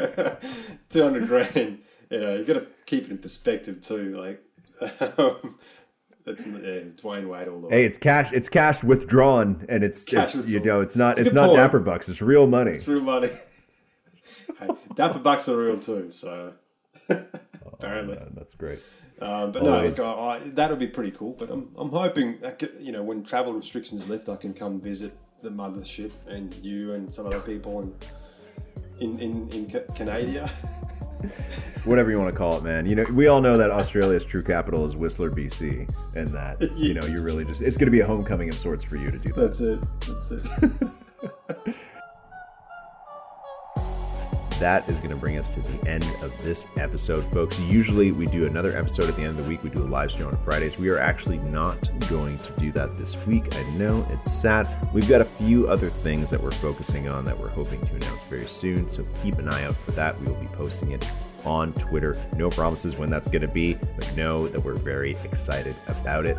two 0.91 1.03
hundred 1.03 1.27
grand. 1.29 1.79
You 2.11 2.20
know, 2.20 2.37
you 2.37 2.45
got 2.45 2.55
to 2.55 2.66
keep 2.87 3.05
it 3.05 3.11
in 3.11 3.18
perspective 3.18 3.81
too. 3.81 4.16
Like, 4.16 4.43
um, 5.18 5.59
it's 6.24 6.47
yeah, 6.47 6.81
Dwyane 7.03 7.29
Wade 7.29 7.49
all 7.49 7.61
the 7.61 7.66
way. 7.68 7.77
Hey, 7.77 7.85
it's 7.85 7.99
cash. 7.99 8.33
It's 8.33 8.49
cash 8.49 8.83
withdrawn, 8.85 9.64
and 9.68 9.83
it's 9.85 10.05
Cash 10.05 10.35
it's 10.37 10.47
you 10.47 10.61
know 10.61 10.81
it's 10.81 10.97
not 10.97 11.18
It's 11.18 11.29
it's 11.29 11.35
not 11.35 11.47
point. 11.49 11.59
Dapper 11.59 11.81
Bucks. 11.81 12.09
It's 12.09 12.22
real 12.22 12.47
money. 12.47 12.72
It's 12.72 12.87
real 12.89 13.01
money. 13.01 13.31
hey, 14.61 14.68
Dapper 14.95 15.18
Bucks 15.18 15.49
are 15.49 15.57
real 15.57 15.79
too. 15.81 16.11
So 16.11 16.55
apparently, 17.72 18.18
Uh, 18.18 18.27
that's 18.35 18.55
great. 18.55 18.79
um, 19.20 19.53
but 19.53 19.62
no, 19.62 19.83
look, 19.83 19.99
I, 20.01 20.05
I, 20.12 20.39
that 20.55 20.70
would 20.70 20.79
be 20.79 20.87
pretty 20.89 21.11
cool. 21.12 21.33
But 21.39 21.51
I'm, 21.51 21.70
I'm 21.77 21.91
hoping 21.91 22.39
you 22.81 22.93
know 22.93 23.03
when 23.03 23.24
travel 23.24 23.53
restrictions 23.53 24.09
lift, 24.09 24.29
I 24.29 24.37
can 24.37 24.53
come 24.55 24.81
visit 24.81 25.16
the 25.43 25.51
mothership 25.51 26.12
and 26.28 26.55
you 26.57 26.95
and 26.95 27.12
some 27.12 27.26
other 27.26 27.41
people 27.41 27.80
and 27.80 27.95
in 29.01 29.18
in 29.20 29.49
in 29.51 29.70
Ca- 29.70 29.93
Canada. 29.95 30.49
Whatever 31.84 32.11
you 32.11 32.18
want 32.18 32.30
to 32.30 32.37
call 32.37 32.57
it, 32.57 32.64
man. 32.64 32.87
You 32.87 32.97
know, 32.97 33.05
we 33.12 33.28
all 33.28 33.41
know 33.41 33.57
that 33.59 33.70
Australia's 33.70 34.24
true 34.24 34.43
capital 34.43 34.84
is 34.84 34.97
Whistler, 34.97 35.30
BC, 35.30 35.89
and 36.14 36.28
that 36.28 36.61
you 36.76 36.95
know 36.95 37.05
you're 37.07 37.22
really 37.22 37.45
just 37.45 37.62
it's 37.62 37.76
going 37.76 37.87
to 37.87 37.93
be 37.93 38.01
a 38.01 38.07
homecoming 38.07 38.49
of 38.49 38.59
sorts 38.59 38.84
for 38.84 38.97
you 38.97 39.11
to 39.11 39.18
do 39.18 39.32
that. 39.32 39.41
That's 39.41 39.61
it. 39.61 39.80
That's 40.01 40.30
it. 40.30 41.76
that 44.59 44.88
is 44.88 44.98
going 44.98 45.11
to 45.11 45.16
bring 45.16 45.38
us 45.38 45.50
to 45.54 45.61
the 45.61 45.88
end 45.88 46.04
of 46.22 46.36
this 46.42 46.68
episode, 46.76 47.24
folks. 47.24 47.59
Usually 47.61 48.12
we 48.12 48.26
do 48.26 48.46
another 48.46 48.76
episode 48.76 49.09
at 49.09 49.16
the 49.16 49.22
end 49.22 49.38
of 49.38 49.44
the 49.44 49.48
week. 49.48 49.62
We 49.62 49.70
do 49.70 49.82
a 49.82 49.84
live 49.84 50.11
stream 50.11 50.28
on 50.28 50.36
Fridays. 50.36 50.78
We 50.78 50.88
are 50.88 50.98
actually 50.98 51.38
not 51.38 51.90
going 52.09 52.38
to 52.38 52.52
do 52.61 52.72
that 52.72 52.96
this 52.96 53.16
week. 53.26 53.54
I 53.54 53.62
know 53.70 54.07
it's 54.11 54.32
sad. 54.32 54.68
We've 54.92 55.09
got 55.09 55.20
a 55.20 55.24
few 55.24 55.68
other 55.68 55.90
things 55.90 56.30
that 56.30 56.42
we're 56.42 56.50
focusing 56.50 57.09
on 57.09 57.24
that 57.24 57.38
we're 57.38 57.48
hoping 57.48 57.84
to 57.86 57.94
announce 57.94 58.24
very 58.24 58.46
soon. 58.46 58.90
So 58.90 59.04
keep 59.22 59.38
an 59.38 59.48
eye 59.48 59.64
out 59.64 59.76
for 59.76 59.92
that. 59.92 60.18
We 60.20 60.26
will 60.26 60.40
be 60.40 60.48
posting 60.48 60.92
it 60.92 61.07
on 61.44 61.72
Twitter. 61.74 62.18
No 62.34 62.50
promises 62.50 62.96
when 62.96 63.11
that's 63.11 63.28
going 63.28 63.42
to 63.42 63.48
be, 63.48 63.74
but 63.74 64.16
know 64.16 64.48
that 64.48 64.61
we're 64.61 64.74
very 64.74 65.12
excited 65.24 65.76
about 65.88 66.26
it. 66.26 66.36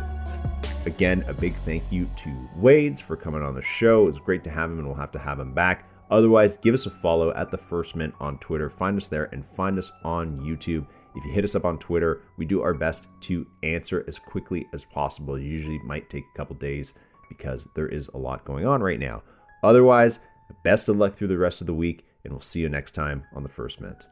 Again, 0.86 1.24
a 1.28 1.34
big 1.34 1.54
thank 1.54 1.90
you 1.90 2.08
to 2.16 2.48
Wades 2.56 3.00
for 3.00 3.16
coming 3.16 3.42
on 3.42 3.54
the 3.54 3.62
show. 3.62 4.02
It 4.02 4.06
was 4.06 4.20
great 4.20 4.44
to 4.44 4.50
have 4.50 4.70
him, 4.70 4.78
and 4.78 4.86
we'll 4.86 4.96
have 4.96 5.12
to 5.12 5.18
have 5.18 5.38
him 5.40 5.52
back. 5.52 5.84
Otherwise, 6.10 6.56
give 6.56 6.74
us 6.74 6.86
a 6.86 6.90
follow 6.90 7.32
at 7.34 7.50
the 7.50 7.58
First 7.58 7.96
Mint 7.96 8.14
on 8.20 8.38
Twitter. 8.38 8.68
Find 8.68 8.96
us 8.96 9.08
there 9.08 9.28
and 9.32 9.44
find 9.44 9.78
us 9.78 9.92
on 10.04 10.38
YouTube. 10.38 10.86
If 11.14 11.24
you 11.24 11.32
hit 11.32 11.44
us 11.44 11.54
up 11.54 11.64
on 11.64 11.78
Twitter, 11.78 12.22
we 12.36 12.46
do 12.46 12.62
our 12.62 12.74
best 12.74 13.08
to 13.22 13.46
answer 13.62 14.04
as 14.06 14.18
quickly 14.18 14.66
as 14.72 14.84
possible. 14.84 15.34
It 15.34 15.42
usually 15.42 15.78
might 15.80 16.08
take 16.08 16.24
a 16.24 16.36
couple 16.36 16.56
days 16.56 16.94
because 17.28 17.68
there 17.74 17.88
is 17.88 18.08
a 18.08 18.18
lot 18.18 18.44
going 18.44 18.66
on 18.66 18.82
right 18.82 19.00
now. 19.00 19.22
Otherwise, 19.62 20.20
best 20.64 20.88
of 20.88 20.96
luck 20.96 21.14
through 21.14 21.28
the 21.28 21.38
rest 21.38 21.60
of 21.60 21.66
the 21.66 21.74
week, 21.74 22.06
and 22.24 22.32
we'll 22.32 22.40
see 22.40 22.60
you 22.60 22.68
next 22.68 22.92
time 22.92 23.24
on 23.34 23.42
the 23.42 23.48
First 23.48 23.80
Mint. 23.80 24.06